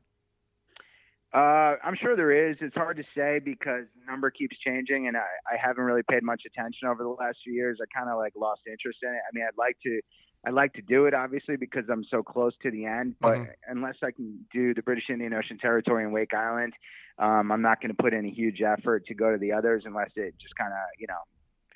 Uh, 1.31 1.77
I'm 1.83 1.95
sure 1.95 2.15
there 2.15 2.49
is. 2.49 2.57
It's 2.59 2.75
hard 2.75 2.97
to 2.97 3.03
say 3.15 3.39
because 3.39 3.85
the 3.93 4.11
number 4.11 4.31
keeps 4.31 4.57
changing, 4.65 5.07
and 5.07 5.15
I, 5.15 5.29
I 5.45 5.57
haven't 5.61 5.83
really 5.83 6.01
paid 6.09 6.23
much 6.23 6.41
attention 6.45 6.87
over 6.87 7.03
the 7.03 7.09
last 7.09 7.37
few 7.43 7.53
years. 7.53 7.77
I 7.81 7.85
kind 7.95 8.09
of 8.09 8.17
like 8.17 8.33
lost 8.35 8.61
interest 8.65 8.99
in 9.03 9.09
it. 9.09 9.21
I 9.21 9.29
mean, 9.33 9.45
I'd 9.45 9.57
like 9.57 9.77
to, 9.83 10.01
I'd 10.45 10.53
like 10.53 10.73
to 10.73 10.81
do 10.81 11.05
it 11.05 11.13
obviously 11.13 11.57
because 11.57 11.83
I'm 11.91 12.05
so 12.05 12.23
close 12.23 12.53
to 12.63 12.71
the 12.71 12.85
end. 12.85 13.15
But 13.19 13.37
Mhm. 13.37 13.53
unless 13.67 13.95
I 14.03 14.11
can 14.11 14.45
do 14.53 14.73
the 14.73 14.81
British 14.81 15.09
Indian 15.09 15.33
Ocean 15.33 15.57
Territory 15.57 16.03
and 16.03 16.13
Wake 16.13 16.33
Island, 16.33 16.73
um, 17.17 17.51
I'm 17.51 17.61
not 17.61 17.81
going 17.81 17.93
to 17.93 18.01
put 18.01 18.13
any 18.13 18.31
huge 18.31 18.61
effort 18.61 19.05
to 19.07 19.13
go 19.13 19.31
to 19.31 19.37
the 19.37 19.51
others 19.51 19.83
unless 19.85 20.11
it 20.15 20.35
just 20.39 20.55
kind 20.55 20.71
of, 20.71 20.79
you 20.97 21.07
know, 21.07 21.19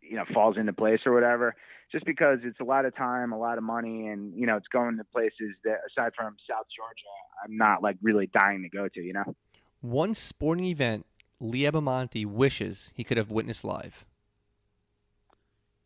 you 0.01 0.15
know, 0.15 0.25
falls 0.33 0.57
into 0.57 0.73
place 0.73 1.01
or 1.05 1.13
whatever. 1.13 1.55
Just 1.91 2.05
because 2.05 2.39
it's 2.43 2.59
a 2.59 2.63
lot 2.63 2.85
of 2.85 2.95
time, 2.95 3.31
a 3.33 3.37
lot 3.37 3.57
of 3.57 3.63
money, 3.63 4.07
and 4.07 4.33
you 4.35 4.47
know, 4.47 4.55
it's 4.55 4.67
going 4.67 4.97
to 4.97 5.03
places 5.03 5.55
that 5.63 5.79
aside 5.89 6.13
from 6.15 6.35
South 6.49 6.65
Georgia, 6.75 7.13
I'm 7.43 7.55
not 7.57 7.83
like 7.83 7.97
really 8.01 8.27
dying 8.27 8.63
to 8.63 8.69
go 8.69 8.87
to. 8.87 9.01
You 9.01 9.13
know. 9.13 9.35
One 9.81 10.13
sporting 10.13 10.65
event 10.65 11.05
Lee 11.39 11.63
Abbamonte 11.63 12.25
wishes 12.25 12.91
he 12.95 13.03
could 13.03 13.17
have 13.17 13.29
witnessed 13.29 13.63
live. 13.63 14.05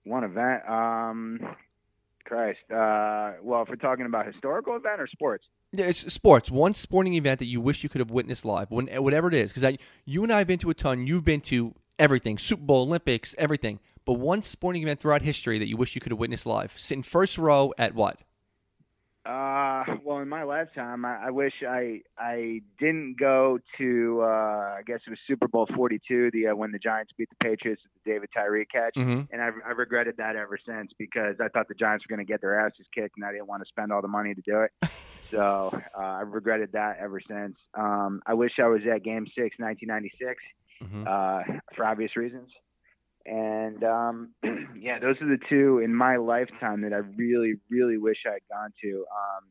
One 0.04 0.24
event. 0.24 0.70
Um, 0.70 1.56
Christ. 2.28 2.60
Uh, 2.70 3.34
well, 3.42 3.64
if 3.64 3.70
we're 3.70 3.76
talking 3.76 4.06
about 4.06 4.26
historical 4.26 4.76
event 4.76 5.02
or 5.02 5.08
sports, 5.08 5.46
Yeah, 5.72 5.86
it's 5.86 6.12
sports. 6.14 6.52
One 6.52 6.74
sporting 6.74 7.14
event 7.16 7.40
that 7.40 7.48
you 7.48 7.60
wish 7.62 7.84
you 7.84 7.90
could 7.90 8.00
have 8.00 8.12
witnessed 8.12 8.46
live, 8.46 8.70
when, 8.70 8.88
whatever 8.88 9.28
it 9.28 9.34
is. 9.34 9.52
Because 9.52 9.78
you 10.06 10.24
and 10.24 10.32
I 10.32 10.40
have 10.40 10.48
been 10.48 10.60
to 10.60 10.70
a 10.70 10.74
ton. 10.74 11.08
You've 11.08 11.26
been 11.26 11.42
to 11.42 11.74
everything 11.98 12.38
Super 12.38 12.64
Bowl, 12.64 12.84
Olympics, 12.84 13.34
everything. 13.38 13.80
But 14.06 14.14
one 14.14 14.42
sporting 14.42 14.84
event 14.84 15.00
throughout 15.00 15.22
history 15.22 15.60
that 15.60 15.68
you 15.68 15.76
wish 15.76 15.96
you 15.96 16.02
could 16.02 16.12
have 16.12 16.20
witnessed 16.20 16.46
live. 16.46 16.74
Sitting 16.78 17.04
first 17.04 17.38
row 17.38 17.74
at 17.78 17.94
what? 17.94 18.22
Uh, 19.28 19.84
well, 20.04 20.20
in 20.20 20.30
my 20.30 20.44
lifetime, 20.44 21.04
I, 21.04 21.28
I 21.28 21.30
wish 21.32 21.54
I 21.68 22.02
I 22.18 22.62
didn't 22.80 23.18
go 23.20 23.60
to. 23.78 24.22
Uh, 24.22 24.78
I 24.78 24.82
guess 24.86 25.00
it 25.06 25.10
was 25.10 25.20
Super 25.28 25.48
Bowl 25.48 25.68
42, 25.76 26.32
the 26.32 26.48
uh, 26.48 26.56
when 26.56 26.72
the 26.72 26.80
Giants 26.80 27.12
beat 27.18 27.30
the 27.30 27.36
Patriots 27.44 27.82
with 27.84 28.04
the 28.04 28.12
David 28.12 28.30
Tyree 28.34 28.66
catch. 28.66 28.96
Mm-hmm. 28.96 29.34
And 29.34 29.42
I've, 29.42 29.56
I've 29.68 29.78
regretted 29.78 30.16
that 30.18 30.36
ever 30.36 30.58
since 30.66 30.92
because 30.98 31.36
I 31.42 31.50
thought 31.50 31.68
the 31.68 31.76
Giants 31.76 32.06
were 32.08 32.16
going 32.16 32.26
to 32.26 32.32
get 32.32 32.40
their 32.40 32.60
asses 32.60 32.86
kicked, 32.96 33.18
and 33.18 33.26
I 33.26 33.34
didn't 33.34 33.48
want 33.48 33.64
to 33.64 33.68
spend 33.68 33.92
all 33.92 34.02
the 34.02 34.08
money 34.08 34.34
to 34.34 34.42
do 34.42 34.62
it. 34.62 34.72
So 35.30 35.78
uh, 35.94 36.02
I've 36.02 36.30
regretted 36.30 36.72
that 36.72 37.00
ever 37.02 37.20
since. 37.20 37.58
Um, 37.74 38.22
I 38.26 38.34
wish 38.34 38.54
I 38.64 38.68
was 38.68 38.80
at 38.90 39.04
Game 39.04 39.26
Six, 39.36 39.60
1996. 39.60 40.42
Mm-hmm. 40.82 41.06
uh, 41.08 41.60
for 41.76 41.86
obvious 41.86 42.16
reasons. 42.16 42.50
And 43.28 43.84
um, 43.84 44.30
yeah, 44.80 45.00
those 45.00 45.16
are 45.22 45.28
the 45.28 45.40
two 45.50 45.80
in 45.84 45.94
my 45.94 46.16
lifetime 46.16 46.82
that 46.82 46.94
I 46.94 46.98
really, 47.18 47.56
really 47.70 47.98
wish 47.98 48.20
I 48.26 48.34
had 48.34 48.42
gone 48.50 48.72
to. 48.82 49.06
Um, 49.12 49.44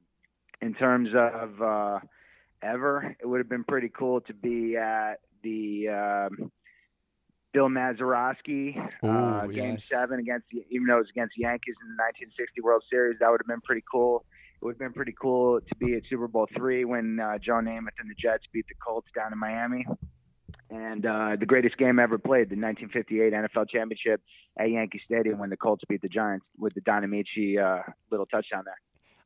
in 0.63 0.75
terms 0.75 1.11
of 1.15 1.61
uh, 1.61 1.99
ever, 2.63 3.15
it 3.21 3.27
would 3.29 3.39
have 3.39 3.51
been 3.51 3.65
pretty 3.65 3.91
cool 3.91 4.23
to 4.23 4.33
be 4.33 4.79
at 4.79 5.17
the 5.43 5.89
um, 5.89 6.51
Bill 7.53 7.69
Mazeroski 7.69 8.79
uh, 9.03 9.47
Game 9.47 9.75
yes. 9.75 9.85
Seven 9.85 10.21
against, 10.21 10.47
even 10.71 10.87
though 10.87 10.97
it 10.97 11.01
was 11.01 11.11
against 11.11 11.35
the 11.37 11.43
Yankees 11.43 11.75
in 11.83 11.89
the 11.97 12.03
1960 12.03 12.63
World 12.63 12.83
Series. 12.89 13.19
That 13.21 13.31
would 13.31 13.43
have 13.43 13.47
been 13.47 13.61
pretty 13.61 13.85
cool. 13.93 14.25
It 14.55 14.65
would 14.65 14.73
have 14.73 14.79
been 14.79 14.95
pretty 14.95 15.15
cool 15.21 15.61
to 15.61 15.75
be 15.77 15.95
at 15.97 16.03
Super 16.09 16.29
Bowl 16.29 16.49
three 16.57 16.87
when 16.87 17.21
uh, 17.21 17.37
Joe 17.37 17.61
Namath 17.61 17.99
and 17.99 18.09
the 18.09 18.15
Jets 18.19 18.45
beat 18.55 18.65
the 18.69 18.75
Colts 18.83 19.09
down 19.15 19.35
in 19.35 19.39
Miami 19.39 19.85
and 20.71 21.07
uh, 21.07 21.37
the 21.39 21.47
greatest 21.47 21.77
game 21.79 21.99
ever 21.99 22.19
played, 22.19 22.49
the 22.51 22.57
1958 22.57 23.33
NFL 23.33 23.69
Championship 23.69 24.21
at 24.59 24.71
Yankee 24.71 25.01
Stadium 25.05 25.39
when 25.39 25.51
the 25.51 25.57
Colts 25.57 25.83
beat 25.89 26.03
the 26.03 26.09
Giants 26.09 26.45
with 26.59 26.75
the 26.75 26.83
Alan 26.87 27.09
Ameche 27.11 27.59
uh, 27.59 27.83
little 28.11 28.27
touchdown 28.27 28.63
there. 28.65 28.79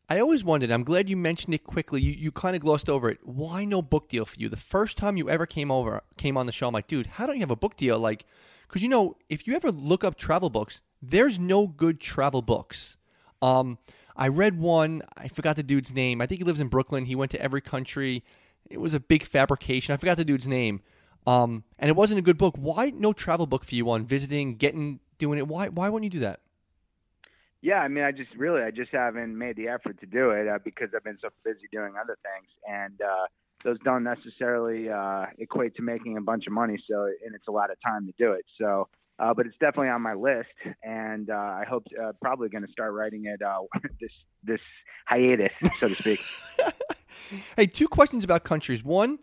I 0.08 0.18
always 0.18 0.42
wondered. 0.42 0.72
I'm 0.72 0.82
glad 0.82 1.08
you 1.08 1.16
mentioned 1.16 1.54
it 1.54 1.62
quickly. 1.62 2.02
You 2.02 2.12
you 2.12 2.32
kind 2.32 2.56
of 2.56 2.62
glossed 2.62 2.90
over 2.90 3.08
it. 3.08 3.18
Why 3.22 3.64
no 3.64 3.80
book 3.80 4.08
deal 4.08 4.24
for 4.24 4.34
you? 4.38 4.48
The 4.48 4.56
first 4.56 4.96
time 4.96 5.16
you 5.16 5.30
ever 5.30 5.46
came 5.46 5.70
over, 5.70 6.02
came 6.16 6.36
on 6.36 6.46
the 6.46 6.52
show, 6.52 6.66
I'm 6.66 6.74
like, 6.74 6.88
dude, 6.88 7.06
how 7.06 7.26
don't 7.26 7.36
you 7.36 7.42
have 7.42 7.50
a 7.50 7.56
book 7.56 7.76
deal? 7.76 7.98
Like, 7.98 8.24
because 8.66 8.82
you 8.82 8.88
know, 8.88 9.16
if 9.28 9.46
you 9.46 9.54
ever 9.54 9.70
look 9.70 10.02
up 10.02 10.16
travel 10.16 10.50
books, 10.50 10.80
there's 11.00 11.38
no 11.38 11.68
good 11.68 12.00
travel 12.00 12.42
books. 12.42 12.96
Um, 13.40 13.78
I 14.16 14.28
read 14.28 14.58
one. 14.58 15.02
I 15.16 15.28
forgot 15.28 15.54
the 15.54 15.62
dude's 15.62 15.94
name. 15.94 16.20
I 16.20 16.26
think 16.26 16.40
he 16.40 16.44
lives 16.44 16.60
in 16.60 16.68
Brooklyn. 16.68 17.04
He 17.04 17.14
went 17.14 17.30
to 17.30 17.40
every 17.40 17.60
country. 17.60 18.24
It 18.68 18.80
was 18.80 18.94
a 18.94 19.00
big 19.00 19.24
fabrication. 19.24 19.94
I 19.94 19.96
forgot 19.96 20.16
the 20.16 20.24
dude's 20.24 20.48
name. 20.48 20.82
Um, 21.26 21.64
and 21.78 21.88
it 21.88 21.96
wasn't 21.96 22.18
a 22.18 22.22
good 22.22 22.38
book. 22.38 22.54
Why 22.56 22.90
no 22.90 23.12
travel 23.12 23.46
book 23.46 23.64
for 23.64 23.74
you 23.74 23.90
on 23.90 24.06
visiting, 24.06 24.56
getting, 24.56 25.00
doing 25.18 25.38
it? 25.38 25.46
Why 25.46 25.68
why 25.68 25.88
wouldn't 25.88 26.12
you 26.12 26.18
do 26.18 26.24
that? 26.24 26.40
Yeah, 27.62 27.80
I 27.80 27.88
mean, 27.88 28.04
I 28.04 28.10
just 28.10 28.34
really, 28.36 28.62
I 28.62 28.70
just 28.70 28.90
haven't 28.90 29.36
made 29.36 29.56
the 29.56 29.68
effort 29.68 30.00
to 30.00 30.06
do 30.06 30.30
it 30.30 30.48
uh, 30.48 30.58
because 30.64 30.88
I've 30.96 31.04
been 31.04 31.18
so 31.20 31.28
busy 31.44 31.68
doing 31.70 31.92
other 32.00 32.16
things, 32.22 32.48
and 32.66 32.98
uh, 33.02 33.26
those 33.62 33.78
don't 33.84 34.02
necessarily 34.02 34.88
uh, 34.88 35.26
equate 35.38 35.76
to 35.76 35.82
making 35.82 36.16
a 36.16 36.22
bunch 36.22 36.46
of 36.46 36.54
money. 36.54 36.82
So, 36.88 37.04
and 37.04 37.34
it's 37.34 37.48
a 37.48 37.52
lot 37.52 37.70
of 37.70 37.76
time 37.82 38.06
to 38.06 38.12
do 38.18 38.32
it. 38.32 38.46
So, 38.58 38.88
uh, 39.18 39.34
but 39.34 39.44
it's 39.44 39.58
definitely 39.60 39.90
on 39.90 40.00
my 40.00 40.14
list, 40.14 40.48
and 40.82 41.28
uh, 41.28 41.34
I 41.34 41.64
hope 41.68 41.84
uh, 42.02 42.12
probably 42.22 42.48
going 42.48 42.64
to 42.64 42.72
start 42.72 42.94
writing 42.94 43.26
it 43.26 43.42
uh, 43.42 43.60
this 44.00 44.12
this 44.42 44.60
hiatus, 45.06 45.52
so 45.78 45.88
to 45.88 45.94
speak. 45.94 46.20
Hey, 47.56 47.66
two 47.66 47.86
questions 47.86 48.24
about 48.24 48.42
countries. 48.42 48.82
One, 48.82 49.20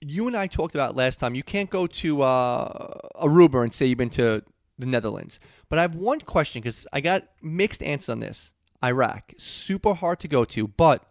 you 0.00 0.26
and 0.26 0.36
I 0.36 0.46
talked 0.46 0.74
about 0.74 0.96
last 0.96 1.18
time. 1.18 1.34
You 1.34 1.42
can't 1.42 1.70
go 1.70 1.86
to 1.86 2.22
uh, 2.22 2.98
Aruba 3.22 3.62
and 3.62 3.72
say 3.72 3.86
you've 3.86 3.98
been 3.98 4.10
to 4.10 4.42
the 4.78 4.86
Netherlands. 4.86 5.40
But 5.68 5.78
I 5.78 5.82
have 5.82 5.96
one 5.96 6.20
question 6.20 6.62
because 6.62 6.86
I 6.92 7.00
got 7.00 7.24
mixed 7.42 7.82
answers 7.82 8.08
on 8.08 8.20
this. 8.20 8.52
Iraq, 8.84 9.32
super 9.38 9.94
hard 9.94 10.20
to 10.20 10.28
go 10.28 10.44
to, 10.44 10.68
but 10.68 11.04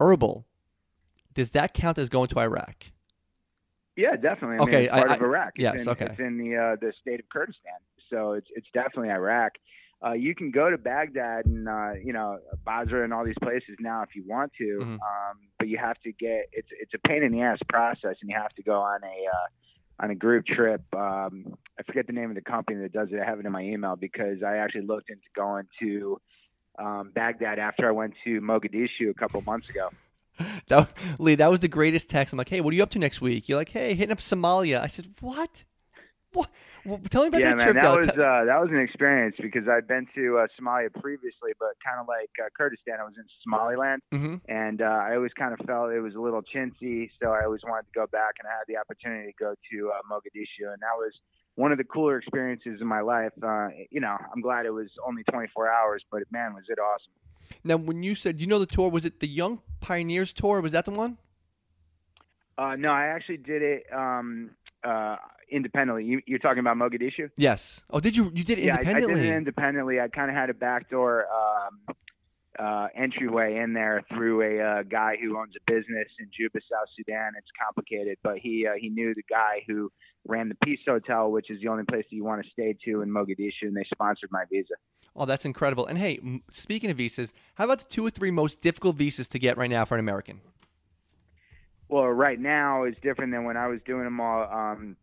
Erbil, 0.00 0.44
does 1.34 1.50
that 1.50 1.74
count 1.74 1.98
as 1.98 2.08
going 2.08 2.28
to 2.28 2.38
Iraq? 2.38 2.86
Yeah, 3.96 4.16
definitely. 4.16 4.56
I 4.56 4.62
Okay, 4.62 4.80
mean, 4.82 4.90
part 4.90 5.10
I- 5.10 5.14
of 5.16 5.22
Iraq. 5.22 5.52
It's 5.56 5.62
yes, 5.62 5.82
in, 5.82 5.88
okay. 5.90 6.06
It's 6.06 6.18
in 6.20 6.38
the 6.38 6.56
uh, 6.56 6.76
the 6.80 6.94
state 7.02 7.20
of 7.20 7.28
Kurdistan, 7.28 7.74
so 8.08 8.32
it's 8.32 8.46
it's 8.56 8.66
definitely 8.72 9.10
Iraq. 9.10 9.52
Uh, 10.04 10.12
you 10.12 10.34
can 10.34 10.50
go 10.50 10.68
to 10.68 10.76
Baghdad 10.78 11.46
and 11.46 11.68
uh, 11.68 11.92
you 12.02 12.12
know 12.12 12.38
Basra 12.64 13.04
and 13.04 13.12
all 13.14 13.24
these 13.24 13.38
places 13.40 13.76
now 13.78 14.02
if 14.02 14.14
you 14.16 14.24
want 14.26 14.52
to, 14.58 14.64
Mhm. 14.80 14.94
um, 14.94 15.36
but 15.58 15.68
you 15.68 15.78
have 15.78 15.96
to 16.02 16.12
get 16.12 16.48
it's 16.52 16.68
it's 16.80 16.92
a 16.94 16.98
pain 17.08 17.22
in 17.22 17.30
the 17.32 17.42
ass 17.42 17.58
process, 17.68 18.16
and 18.20 18.28
you 18.30 18.36
have 18.36 18.52
to 18.54 18.62
go 18.62 18.80
on 18.80 19.00
a 19.04 19.26
uh, 19.28 20.02
on 20.04 20.10
a 20.10 20.14
group 20.14 20.44
trip. 20.46 20.82
Um, 20.94 21.56
I 21.78 21.82
forget 21.84 22.06
the 22.08 22.12
name 22.12 22.30
of 22.30 22.34
the 22.34 22.42
company 22.42 22.80
that 22.82 22.92
does 22.92 23.08
it. 23.12 23.20
I 23.20 23.24
have 23.24 23.38
it 23.38 23.46
in 23.46 23.52
my 23.52 23.62
email 23.62 23.94
because 23.96 24.42
I 24.42 24.56
actually 24.56 24.86
looked 24.86 25.08
into 25.10 25.22
going 25.36 25.66
to 25.80 26.20
um, 26.78 27.10
Baghdad 27.14 27.58
after 27.60 27.86
I 27.86 27.92
went 27.92 28.14
to 28.24 28.40
Mogadishu 28.40 29.10
a 29.10 29.14
couple 29.14 29.40
months 29.42 29.68
ago. 29.68 29.90
That 30.68 30.92
Lee, 31.18 31.34
that 31.36 31.50
was 31.50 31.60
the 31.60 31.68
greatest 31.68 32.08
text. 32.08 32.32
I'm 32.32 32.38
like, 32.38 32.48
hey, 32.48 32.60
what 32.62 32.72
are 32.72 32.76
you 32.76 32.82
up 32.82 32.90
to 32.90 32.98
next 32.98 33.20
week? 33.20 33.48
You're 33.48 33.58
like, 33.58 33.68
hey, 33.68 33.94
hitting 33.94 34.10
up 34.12 34.18
Somalia. 34.18 34.80
I 34.80 34.86
said, 34.86 35.08
what? 35.20 35.64
What? 36.32 36.50
Well, 36.84 36.98
tell 37.10 37.22
me 37.22 37.28
about 37.28 37.40
yeah, 37.42 37.50
that 37.50 37.56
man, 37.58 37.66
trip. 37.66 37.76
that 37.76 37.82
though. 37.82 37.96
was 37.98 38.08
uh, 38.08 38.44
that 38.46 38.60
was 38.60 38.70
an 38.70 38.80
experience 38.80 39.36
because 39.40 39.68
I'd 39.68 39.86
been 39.86 40.06
to 40.14 40.38
uh, 40.38 40.46
Somalia 40.58 40.92
previously, 40.92 41.52
but 41.60 41.70
kind 41.84 42.00
of 42.00 42.08
like 42.08 42.30
uh, 42.42 42.48
Kurdistan, 42.56 42.96
I 43.00 43.04
was 43.04 43.14
in 43.16 43.24
Somaliland, 43.44 44.02
Mhm. 44.12 44.40
and 44.48 44.82
uh, 44.82 44.84
I 44.86 45.14
always 45.14 45.32
kind 45.34 45.52
of 45.58 45.64
felt 45.66 45.92
it 45.92 46.00
was 46.00 46.14
a 46.14 46.20
little 46.20 46.42
chintzy, 46.42 47.10
so 47.22 47.30
I 47.30 47.44
always 47.44 47.60
wanted 47.64 47.84
to 47.86 47.92
go 47.94 48.06
back, 48.06 48.34
and 48.40 48.48
I 48.48 48.52
had 48.52 48.64
the 48.66 48.78
opportunity 48.78 49.32
to 49.32 49.36
go 49.38 49.54
to 49.70 49.90
uh, 49.90 50.00
Mogadishu, 50.10 50.72
and 50.72 50.80
that 50.82 50.96
was 50.96 51.12
one 51.54 51.70
of 51.70 51.78
the 51.78 51.84
cooler 51.84 52.16
experiences 52.16 52.80
in 52.80 52.86
my 52.86 53.00
life. 53.00 53.32
Uh, 53.42 53.68
you 53.90 54.00
know, 54.00 54.16
I'm 54.34 54.40
glad 54.40 54.64
it 54.66 54.70
was 54.72 54.88
only 55.06 55.22
24 55.24 55.70
hours, 55.70 56.02
but 56.10 56.22
man, 56.32 56.54
was 56.54 56.64
it 56.68 56.78
awesome. 56.78 57.12
Now, 57.62 57.76
when 57.76 58.02
you 58.02 58.14
said 58.14 58.40
you 58.40 58.46
know 58.46 58.58
the 58.58 58.66
tour, 58.66 58.90
was 58.90 59.04
it 59.04 59.20
the 59.20 59.28
Young 59.28 59.60
Pioneers 59.80 60.32
tour? 60.32 60.60
Was 60.62 60.72
that 60.72 60.86
the 60.86 60.90
one? 60.92 61.18
Uh, 62.58 62.76
no, 62.76 62.90
I 62.90 63.06
actually 63.06 63.38
did 63.38 63.62
it 63.62 63.84
um, 63.92 64.50
uh, 64.84 65.16
independently. 65.52 66.04
You, 66.04 66.20
you're 66.26 66.38
talking 66.38 66.60
about 66.60 66.76
Mogadishu? 66.76 67.30
Yes. 67.36 67.84
Oh, 67.90 68.00
did 68.00 68.16
you? 68.16 68.32
You 68.34 68.44
did 68.44 68.58
it 68.58 68.64
yeah, 68.64 68.74
I, 68.74 68.78
I 68.78 68.80
independently. 68.80 69.20
did 69.20 69.30
it 69.30 69.36
independently. 69.36 70.00
I 70.00 70.08
kind 70.08 70.30
of 70.30 70.36
had 70.36 70.50
a 70.50 70.54
backdoor 70.54 71.26
um, 71.26 71.96
uh, 72.58 72.88
entryway 72.96 73.56
in 73.56 73.72
there 73.72 74.02
through 74.08 74.42
a 74.42 74.62
uh, 74.62 74.82
guy 74.82 75.16
who 75.20 75.38
owns 75.38 75.54
a 75.56 75.70
business 75.70 76.08
in 76.18 76.28
Juba, 76.36 76.60
South 76.70 76.88
Sudan. 76.96 77.32
It's 77.38 77.50
complicated, 77.62 78.18
but 78.22 78.38
he 78.38 78.66
uh, 78.66 78.72
he 78.78 78.88
knew 78.88 79.14
the 79.14 79.22
guy 79.28 79.62
who 79.66 79.90
ran 80.26 80.48
the 80.48 80.56
Peace 80.64 80.80
Hotel, 80.86 81.30
which 81.30 81.50
is 81.50 81.60
the 81.60 81.68
only 81.68 81.84
place 81.84 82.04
that 82.10 82.16
you 82.16 82.24
want 82.24 82.44
to 82.44 82.50
stay 82.50 82.76
to 82.84 83.02
in 83.02 83.08
Mogadishu, 83.08 83.62
and 83.62 83.76
they 83.76 83.84
sponsored 83.92 84.30
my 84.30 84.44
visa. 84.50 84.74
Oh, 85.14 85.26
that's 85.26 85.44
incredible. 85.44 85.86
And 85.86 85.98
hey, 85.98 86.20
speaking 86.50 86.90
of 86.90 86.96
visas, 86.96 87.32
how 87.54 87.64
about 87.64 87.80
the 87.80 87.84
two 87.84 88.06
or 88.06 88.10
three 88.10 88.30
most 88.30 88.60
difficult 88.60 88.96
visas 88.96 89.28
to 89.28 89.38
get 89.38 89.56
right 89.58 89.70
now 89.70 89.84
for 89.84 89.94
an 89.94 90.00
American? 90.00 90.40
Well, 91.88 92.06
right 92.06 92.40
now 92.40 92.84
is 92.84 92.94
different 93.02 93.32
than 93.32 93.44
when 93.44 93.56
I 93.56 93.66
was 93.66 93.80
doing 93.84 94.04
them 94.04 94.20
all. 94.20 94.44
Um, 94.50 94.96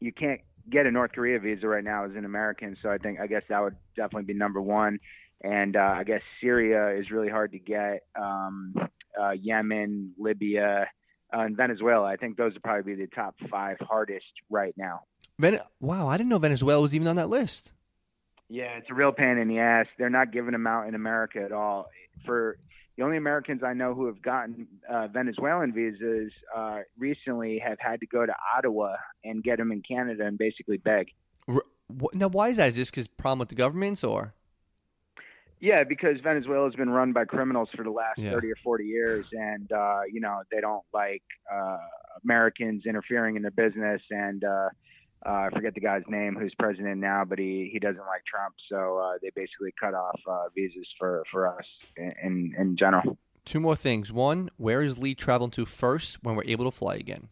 you 0.00 0.12
can't 0.12 0.40
get 0.70 0.86
a 0.86 0.90
North 0.90 1.12
Korea 1.12 1.38
visa 1.38 1.66
right 1.66 1.84
now 1.84 2.04
as 2.04 2.12
an 2.16 2.24
American, 2.24 2.76
so 2.82 2.90
I 2.90 2.98
think 2.98 3.20
I 3.20 3.26
guess 3.26 3.42
that 3.48 3.62
would 3.62 3.76
definitely 3.96 4.32
be 4.32 4.34
number 4.34 4.60
one. 4.60 4.98
And 5.42 5.76
uh, 5.76 5.94
I 5.96 6.04
guess 6.04 6.22
Syria 6.40 6.98
is 6.98 7.10
really 7.10 7.28
hard 7.28 7.52
to 7.52 7.58
get. 7.58 8.06
Um, 8.18 8.74
uh, 9.20 9.30
Yemen, 9.30 10.12
Libya, 10.18 10.88
uh, 11.34 11.40
and 11.40 11.56
Venezuela. 11.56 12.06
I 12.06 12.16
think 12.16 12.36
those 12.36 12.54
would 12.54 12.62
probably 12.62 12.94
be 12.94 13.02
the 13.02 13.08
top 13.08 13.36
five 13.50 13.76
hardest 13.80 14.26
right 14.50 14.74
now. 14.76 15.00
Ven- 15.38 15.60
wow, 15.80 16.08
I 16.08 16.16
didn't 16.16 16.30
know 16.30 16.38
Venezuela 16.38 16.80
was 16.80 16.94
even 16.94 17.08
on 17.08 17.16
that 17.16 17.28
list. 17.28 17.72
Yeah, 18.48 18.76
it's 18.76 18.90
a 18.90 18.94
real 18.94 19.12
pain 19.12 19.38
in 19.38 19.48
the 19.48 19.58
ass. 19.58 19.86
They're 19.98 20.10
not 20.10 20.32
giving 20.32 20.52
them 20.52 20.66
out 20.66 20.86
in 20.86 20.94
America 20.94 21.42
at 21.42 21.52
all. 21.52 21.86
For 22.24 22.58
the 22.96 23.02
only 23.02 23.16
Americans 23.16 23.62
I 23.64 23.72
know 23.74 23.94
who 23.94 24.06
have 24.06 24.22
gotten 24.22 24.66
uh, 24.88 25.08
Venezuelan 25.08 25.72
visas 25.72 26.32
uh, 26.56 26.80
recently 26.98 27.58
have 27.58 27.78
had 27.80 28.00
to 28.00 28.06
go 28.06 28.24
to 28.24 28.34
Ottawa 28.56 28.96
and 29.24 29.42
get 29.42 29.58
them 29.58 29.72
in 29.72 29.82
Canada 29.82 30.26
and 30.26 30.38
basically 30.38 30.76
beg. 30.78 31.08
Now, 32.14 32.28
why 32.28 32.48
is 32.48 32.56
that? 32.56 32.68
Is 32.70 32.76
this 32.76 32.90
because 32.90 33.06
problem 33.06 33.40
with 33.40 33.48
the 33.50 33.54
governments 33.54 34.02
or? 34.04 34.32
Yeah, 35.60 35.84
because 35.84 36.20
Venezuela 36.22 36.66
has 36.66 36.74
been 36.74 36.90
run 36.90 37.12
by 37.12 37.24
criminals 37.24 37.68
for 37.74 37.84
the 37.84 37.90
last 37.90 38.18
Yeah. 38.18 38.32
30 38.32 38.52
or 38.52 38.56
40 38.62 38.84
years, 38.84 39.26
and 39.32 39.70
uh, 39.72 40.00
you 40.10 40.20
know 40.20 40.42
they 40.50 40.60
don't 40.60 40.84
like 40.92 41.22
uh, 41.52 41.78
Americans 42.22 42.84
interfering 42.86 43.36
in 43.36 43.42
their 43.42 43.50
business. 43.50 44.02
And 44.10 44.44
uh, 44.44 44.68
uh, 45.26 45.30
I 45.30 45.48
forget 45.52 45.74
the 45.74 45.80
guy's 45.80 46.02
name 46.08 46.36
who's 46.38 46.54
president 46.58 46.98
now, 47.00 47.24
but 47.24 47.38
he 47.38 47.70
he 47.72 47.78
doesn't 47.78 48.06
like 48.06 48.24
Trump, 48.26 48.54
so 48.70 48.98
uh, 48.98 49.18
they 49.22 49.30
basically 49.34 49.72
cut 49.80 49.94
off 49.94 50.20
uh, 50.28 50.48
visas 50.54 50.86
for 50.98 51.22
for 51.30 51.46
us 51.46 51.64
in 51.96 52.54
in, 52.58 52.76
general. 52.76 53.16
Two 53.44 53.60
more 53.60 53.76
things. 53.76 54.12
One, 54.12 54.50
where 54.56 54.82
is 54.82 54.98
Lee 54.98 55.14
traveling 55.14 55.50
to 55.52 55.64
first 55.64 56.22
when 56.22 56.34
we're 56.34 56.44
able 56.44 56.64
to 56.64 56.70
fly 56.70 56.96
again? 56.96 57.28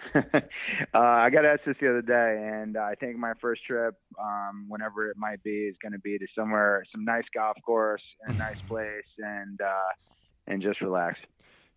uh, 0.14 0.38
I 0.94 1.28
got 1.30 1.44
asked 1.44 1.62
this 1.66 1.76
the 1.80 1.90
other 1.90 2.02
day, 2.02 2.50
and 2.52 2.76
I 2.76 2.94
think 2.94 3.16
my 3.16 3.32
first 3.40 3.64
trip, 3.64 3.94
um, 4.20 4.66
whenever 4.68 5.10
it 5.10 5.16
might 5.16 5.42
be, 5.42 5.66
is 5.66 5.76
going 5.82 5.92
to 5.92 5.98
be 5.98 6.18
to 6.18 6.26
somewhere, 6.34 6.84
some 6.92 7.04
nice 7.04 7.24
golf 7.34 7.56
course, 7.64 8.02
and 8.26 8.36
a 8.36 8.38
nice 8.38 8.60
place, 8.68 9.08
and 9.18 9.60
uh, 9.60 9.90
and 10.46 10.62
just 10.62 10.80
relax. 10.80 11.18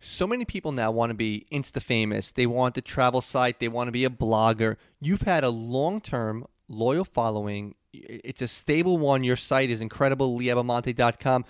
So 0.04 0.26
many 0.26 0.44
people 0.44 0.72
now 0.72 0.90
want 0.90 1.10
to 1.10 1.14
be 1.14 1.46
Insta 1.52 1.80
famous. 1.80 2.32
They 2.32 2.44
want 2.44 2.74
the 2.74 2.82
travel 2.82 3.20
site. 3.20 3.60
They 3.60 3.68
want 3.68 3.86
to 3.86 3.92
be 3.92 4.04
a 4.04 4.10
blogger. 4.10 4.76
You've 5.00 5.22
had 5.22 5.44
a 5.44 5.48
long 5.48 6.00
term, 6.00 6.44
loyal 6.66 7.04
following. 7.04 7.76
It's 7.92 8.42
a 8.42 8.48
stable 8.48 8.98
one. 8.98 9.22
Your 9.22 9.36
site 9.36 9.70
is 9.70 9.80
incredible, 9.80 10.36
leeabbamonte.com. 10.36 11.44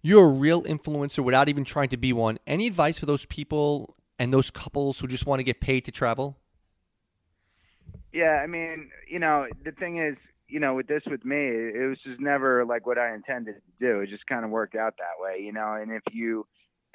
You're 0.00 0.24
a 0.24 0.32
real 0.32 0.62
influencer 0.62 1.22
without 1.22 1.50
even 1.50 1.64
trying 1.64 1.90
to 1.90 1.98
be 1.98 2.14
one. 2.14 2.38
Any 2.46 2.66
advice 2.66 2.98
for 2.98 3.04
those 3.04 3.26
people 3.26 3.94
and 4.18 4.32
those 4.32 4.50
couples 4.50 5.00
who 5.00 5.06
just 5.06 5.26
want 5.26 5.40
to 5.40 5.44
get 5.44 5.60
paid 5.60 5.84
to 5.84 5.92
travel? 5.92 6.38
Yeah, 8.10 8.40
I 8.42 8.46
mean, 8.46 8.90
you 9.06 9.18
know, 9.18 9.46
the 9.66 9.72
thing 9.72 9.98
is, 9.98 10.16
you 10.48 10.60
know, 10.60 10.74
with 10.74 10.86
this 10.86 11.02
with 11.10 11.26
me, 11.26 11.36
it 11.36 11.86
was 11.86 11.98
just 12.02 12.20
never 12.20 12.64
like 12.64 12.86
what 12.86 12.96
I 12.96 13.12
intended 13.12 13.56
to 13.56 13.86
do. 13.86 14.00
It 14.00 14.08
just 14.08 14.26
kind 14.26 14.46
of 14.46 14.50
worked 14.50 14.76
out 14.76 14.94
that 14.96 15.22
way, 15.22 15.42
you 15.42 15.52
know. 15.52 15.74
And 15.74 15.92
if 15.92 16.02
you 16.10 16.46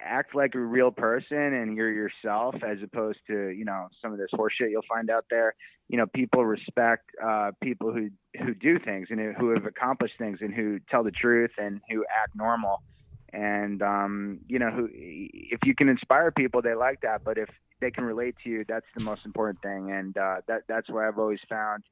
act 0.03 0.35
like 0.35 0.55
a 0.55 0.59
real 0.59 0.91
person 0.91 1.37
and 1.37 1.75
you're 1.75 1.91
yourself, 1.91 2.55
as 2.55 2.77
opposed 2.83 3.19
to 3.27 3.49
you 3.49 3.65
know 3.65 3.87
some 4.01 4.11
of 4.11 4.17
this 4.17 4.29
horseshit 4.33 4.71
you'll 4.71 4.81
find 4.87 5.09
out 5.09 5.25
there, 5.29 5.55
you 5.89 5.97
know, 5.97 6.05
people 6.07 6.45
respect 6.45 7.09
uh, 7.23 7.51
people 7.61 7.93
who 7.93 8.09
who 8.39 8.53
do 8.53 8.79
things 8.79 9.07
and 9.09 9.35
who- 9.35 9.49
have 9.49 9.65
accomplished 9.65 10.15
things 10.17 10.39
and 10.41 10.53
who 10.53 10.79
tell 10.89 11.03
the 11.03 11.11
truth 11.11 11.51
and 11.57 11.81
who 11.89 12.03
act 12.05 12.35
normal. 12.35 12.81
And 13.31 13.81
um, 13.81 14.39
you 14.47 14.59
know, 14.59 14.69
who 14.69 14.89
if 14.93 15.59
you 15.65 15.75
can 15.75 15.89
inspire 15.89 16.31
people, 16.31 16.61
they 16.61 16.75
like 16.75 17.01
that. 17.01 17.21
But 17.25 17.37
if 17.37 17.49
they 17.81 17.91
can 17.91 18.03
relate 18.03 18.35
to 18.43 18.49
you, 18.49 18.63
that's 18.67 18.85
the 18.95 19.03
most 19.03 19.25
important 19.25 19.61
thing. 19.61 19.91
And 19.91 20.15
uh, 20.17 20.37
that 20.47 20.63
that's 20.67 20.89
where 20.89 21.07
I've 21.07 21.17
always 21.19 21.39
found 21.49 21.83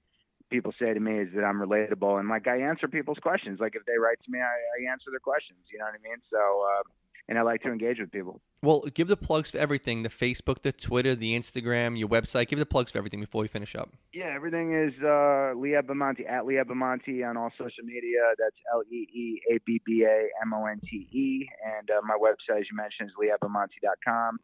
people 0.51 0.73
say 0.77 0.93
to 0.93 0.99
me 0.99 1.17
is 1.19 1.29
that 1.33 1.43
I'm 1.43 1.59
relatable 1.59 2.19
and 2.19 2.27
like 2.29 2.45
I 2.47 2.59
answer 2.61 2.87
people's 2.87 3.17
questions. 3.19 3.59
Like 3.59 3.75
if 3.75 3.85
they 3.85 3.97
write 3.97 4.17
to 4.25 4.31
me, 4.31 4.39
I, 4.39 4.43
I 4.87 4.91
answer 4.91 5.09
their 5.09 5.19
questions. 5.23 5.59
You 5.71 5.79
know 5.79 5.85
what 5.85 5.95
I 5.95 6.03
mean? 6.03 6.19
So 6.29 6.37
uh, 6.37 6.83
and 7.27 7.37
I 7.37 7.41
like 7.43 7.61
to 7.63 7.69
engage 7.69 7.99
with 7.99 8.11
people. 8.11 8.41
Well, 8.63 8.83
give 8.93 9.07
the 9.07 9.17
plugs 9.17 9.51
for 9.51 9.57
everything 9.57 10.03
the 10.03 10.09
Facebook, 10.09 10.61
the 10.61 10.71
Twitter, 10.71 11.15
the 11.15 11.37
Instagram, 11.37 11.97
your 11.97 12.07
website. 12.07 12.47
Give 12.47 12.59
the 12.59 12.65
plugs 12.65 12.91
for 12.91 12.99
everything 12.99 13.19
before 13.19 13.41
we 13.41 13.47
finish 13.47 13.75
up. 13.75 13.89
Yeah, 14.13 14.31
everything 14.35 14.73
is 14.73 14.93
uh, 15.03 15.53
Lee 15.55 15.71
Abbamonte 15.71 16.29
at 16.29 16.45
Lee 16.45 16.55
Abbamonte 16.55 17.27
on 17.27 17.37
all 17.37 17.51
social 17.57 17.83
media. 17.83 18.19
That's 18.37 18.55
L 18.73 18.83
E 18.91 19.07
E 19.13 19.41
A 19.51 19.59
B 19.65 19.81
B 19.85 20.03
A 20.03 20.27
M 20.43 20.53
O 20.53 20.65
N 20.65 20.79
T 20.79 21.07
E, 21.11 21.47
and 21.79 21.89
uh, 21.89 22.01
my 22.03 22.15
website, 22.15 22.59
as 22.59 22.65
you 22.71 22.77
mentioned, 22.77 23.09
is 23.09 23.15
leeabbamonte.com. 23.19 24.39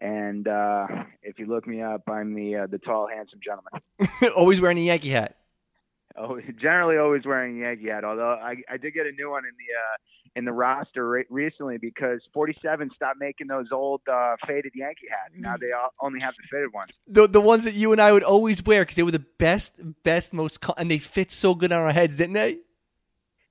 And 0.00 0.48
uh, 0.48 0.86
if 1.22 1.38
you 1.38 1.46
look 1.46 1.66
me 1.66 1.82
up, 1.82 2.02
I'm 2.08 2.34
the 2.34 2.56
uh, 2.56 2.66
the 2.66 2.78
tall, 2.78 3.06
handsome 3.06 3.40
gentleman. 3.44 4.32
Always 4.36 4.60
wearing 4.60 4.78
a 4.78 4.82
Yankee 4.82 5.10
hat. 5.10 5.36
Oh, 6.16 6.40
generally 6.60 6.98
always 6.98 7.24
wearing 7.24 7.58
a 7.58 7.66
Yankee 7.66 7.88
hat. 7.88 8.04
Although 8.04 8.32
I, 8.32 8.56
I 8.68 8.76
did 8.78 8.94
get 8.94 9.06
a 9.06 9.12
new 9.12 9.30
one 9.30 9.44
in 9.44 9.52
the 9.56 9.70
uh, 9.72 9.96
in 10.36 10.44
the 10.44 10.52
roster 10.52 11.08
re- 11.08 11.24
recently 11.28 11.76
because 11.78 12.20
47 12.32 12.90
stopped 12.94 13.18
making 13.18 13.48
those 13.48 13.66
old 13.72 14.00
uh, 14.10 14.36
faded 14.46 14.72
Yankee 14.74 15.06
hats. 15.10 15.34
Now 15.36 15.56
they 15.56 15.72
all, 15.72 15.90
only 16.00 16.20
have 16.20 16.34
the 16.36 16.44
faded 16.50 16.72
ones. 16.72 16.90
The 17.08 17.26
the 17.26 17.40
ones 17.40 17.64
that 17.64 17.74
you 17.74 17.92
and 17.92 18.00
I 18.00 18.12
would 18.12 18.22
always 18.22 18.62
wear 18.64 18.82
because 18.82 18.96
they 18.96 19.02
were 19.02 19.10
the 19.10 19.24
best, 19.38 19.74
best, 20.04 20.32
most, 20.32 20.60
co- 20.60 20.74
and 20.78 20.90
they 20.90 20.98
fit 20.98 21.32
so 21.32 21.54
good 21.54 21.72
on 21.72 21.80
our 21.82 21.92
heads, 21.92 22.16
didn't 22.16 22.34
they? 22.34 22.58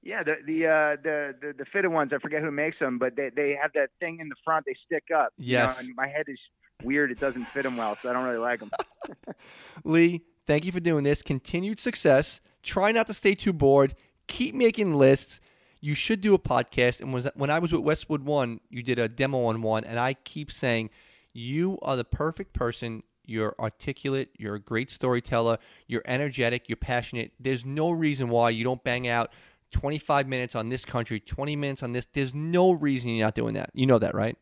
Yeah, 0.01 0.23
the 0.23 0.35
the 0.45 0.65
uh, 0.67 0.95
the, 1.03 1.35
the 1.41 1.53
the 1.59 1.65
fitted 1.65 1.91
ones. 1.91 2.11
I 2.13 2.19
forget 2.19 2.41
who 2.41 2.51
makes 2.51 2.79
them, 2.79 2.97
but 2.97 3.17
they 3.17 3.29
they 3.35 3.57
have 3.61 3.71
that 3.73 3.89
thing 3.99 4.19
in 4.21 4.29
the 4.29 4.35
front. 4.45 4.65
They 4.65 4.75
stick 4.85 5.03
up. 5.13 5.33
you 5.37 5.57
know, 5.57 5.63
Yes. 5.63 5.79
and 5.85 5.93
my 5.97 6.07
head 6.07 6.25
is 6.29 6.39
weird. 6.83 7.11
It 7.11 7.19
doesn't 7.19 7.43
fit 7.43 7.63
them 7.63 7.75
well, 7.75 7.97
so 7.97 8.09
I 8.09 8.13
don't 8.13 8.23
really 8.23 8.37
like 8.37 8.61
them. 8.61 8.71
Lee, 9.83 10.21
thank 10.47 10.65
you 10.65 10.71
for 10.71 10.79
doing 10.79 11.03
this. 11.03 11.21
Continued 11.21 11.79
success. 11.79 12.39
Try 12.63 12.93
not 12.93 13.07
to 13.07 13.13
stay 13.13 13.35
too 13.35 13.51
bored. 13.53 13.95
Keep 14.27 14.55
making 14.55 14.93
lists. 14.93 15.41
You 15.81 15.95
should 15.95 16.21
do 16.21 16.33
a 16.33 16.39
podcast. 16.39 17.01
And 17.01 17.13
was 17.13 17.29
when 17.35 17.49
I 17.49 17.59
was 17.59 17.71
with 17.71 17.81
Westwood 17.81 18.23
One, 18.23 18.59
you 18.69 18.83
did 18.83 18.99
a 18.99 19.07
demo 19.07 19.43
on 19.45 19.61
one, 19.61 19.83
and 19.83 19.99
I 19.99 20.13
keep 20.13 20.51
saying 20.51 20.89
you 21.33 21.79
are 21.81 21.95
the 21.95 22.03
perfect 22.03 22.53
person. 22.53 23.03
You're 23.25 23.55
articulate. 23.59 24.29
You're 24.37 24.55
a 24.55 24.59
great 24.59 24.89
storyteller. 24.89 25.59
You're 25.87 26.01
energetic. 26.05 26.67
You're 26.67 26.77
passionate. 26.77 27.31
There's 27.39 27.63
no 27.63 27.91
reason 27.91 28.29
why 28.29 28.49
you 28.49 28.63
don't 28.63 28.83
bang 28.83 29.07
out 29.07 29.31
25 29.71 30.27
minutes 30.27 30.55
on 30.55 30.69
this 30.69 30.83
country, 30.83 31.19
20 31.19 31.55
minutes 31.55 31.83
on 31.83 31.93
this. 31.93 32.07
There's 32.11 32.33
no 32.33 32.71
reason 32.71 33.11
you're 33.11 33.25
not 33.25 33.35
doing 33.35 33.53
that. 33.53 33.69
You 33.73 33.85
know 33.85 33.99
that, 33.99 34.15
right? 34.15 34.35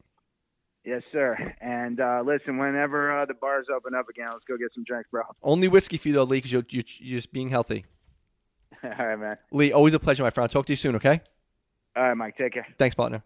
Yes, 0.86 1.02
sir. 1.12 1.54
And 1.60 2.00
uh, 2.00 2.24
listen, 2.26 2.58
whenever 2.58 3.12
uh, 3.22 3.26
the 3.26 3.34
bars 3.34 3.66
open 3.76 3.94
up 3.94 4.08
again, 4.08 4.30
let's 4.32 4.46
go 4.48 4.56
get 4.56 4.70
some 4.74 4.86
drinks, 4.86 5.10
bro. 5.12 5.24
Only 5.44 5.68
whiskey 5.68 5.98
for 5.98 6.08
you 6.08 6.14
though, 6.14 6.24
Lee, 6.24 6.38
because 6.38 6.54
you're, 6.54 6.66
you're, 6.70 6.86
you're 7.00 7.18
just 7.18 7.34
being 7.34 7.50
healthy. 7.50 7.84
All 9.00 9.06
right, 9.06 9.20
man. 9.20 9.38
Lee, 9.52 9.72
always 9.72 9.94
a 9.94 10.00
pleasure, 10.00 10.24
my 10.24 10.30
friend. 10.30 10.46
I'll 10.46 10.50
talk 10.50 10.66
to 10.68 10.74
you 10.74 10.78
soon. 10.78 10.96
Okay? 10.96 11.22
All 11.96 12.04
right, 12.04 12.16
Mike. 12.16 12.38
Take 12.38 12.54
care. 12.54 12.68
Thanks, 12.78 12.96
partner. 12.96 13.24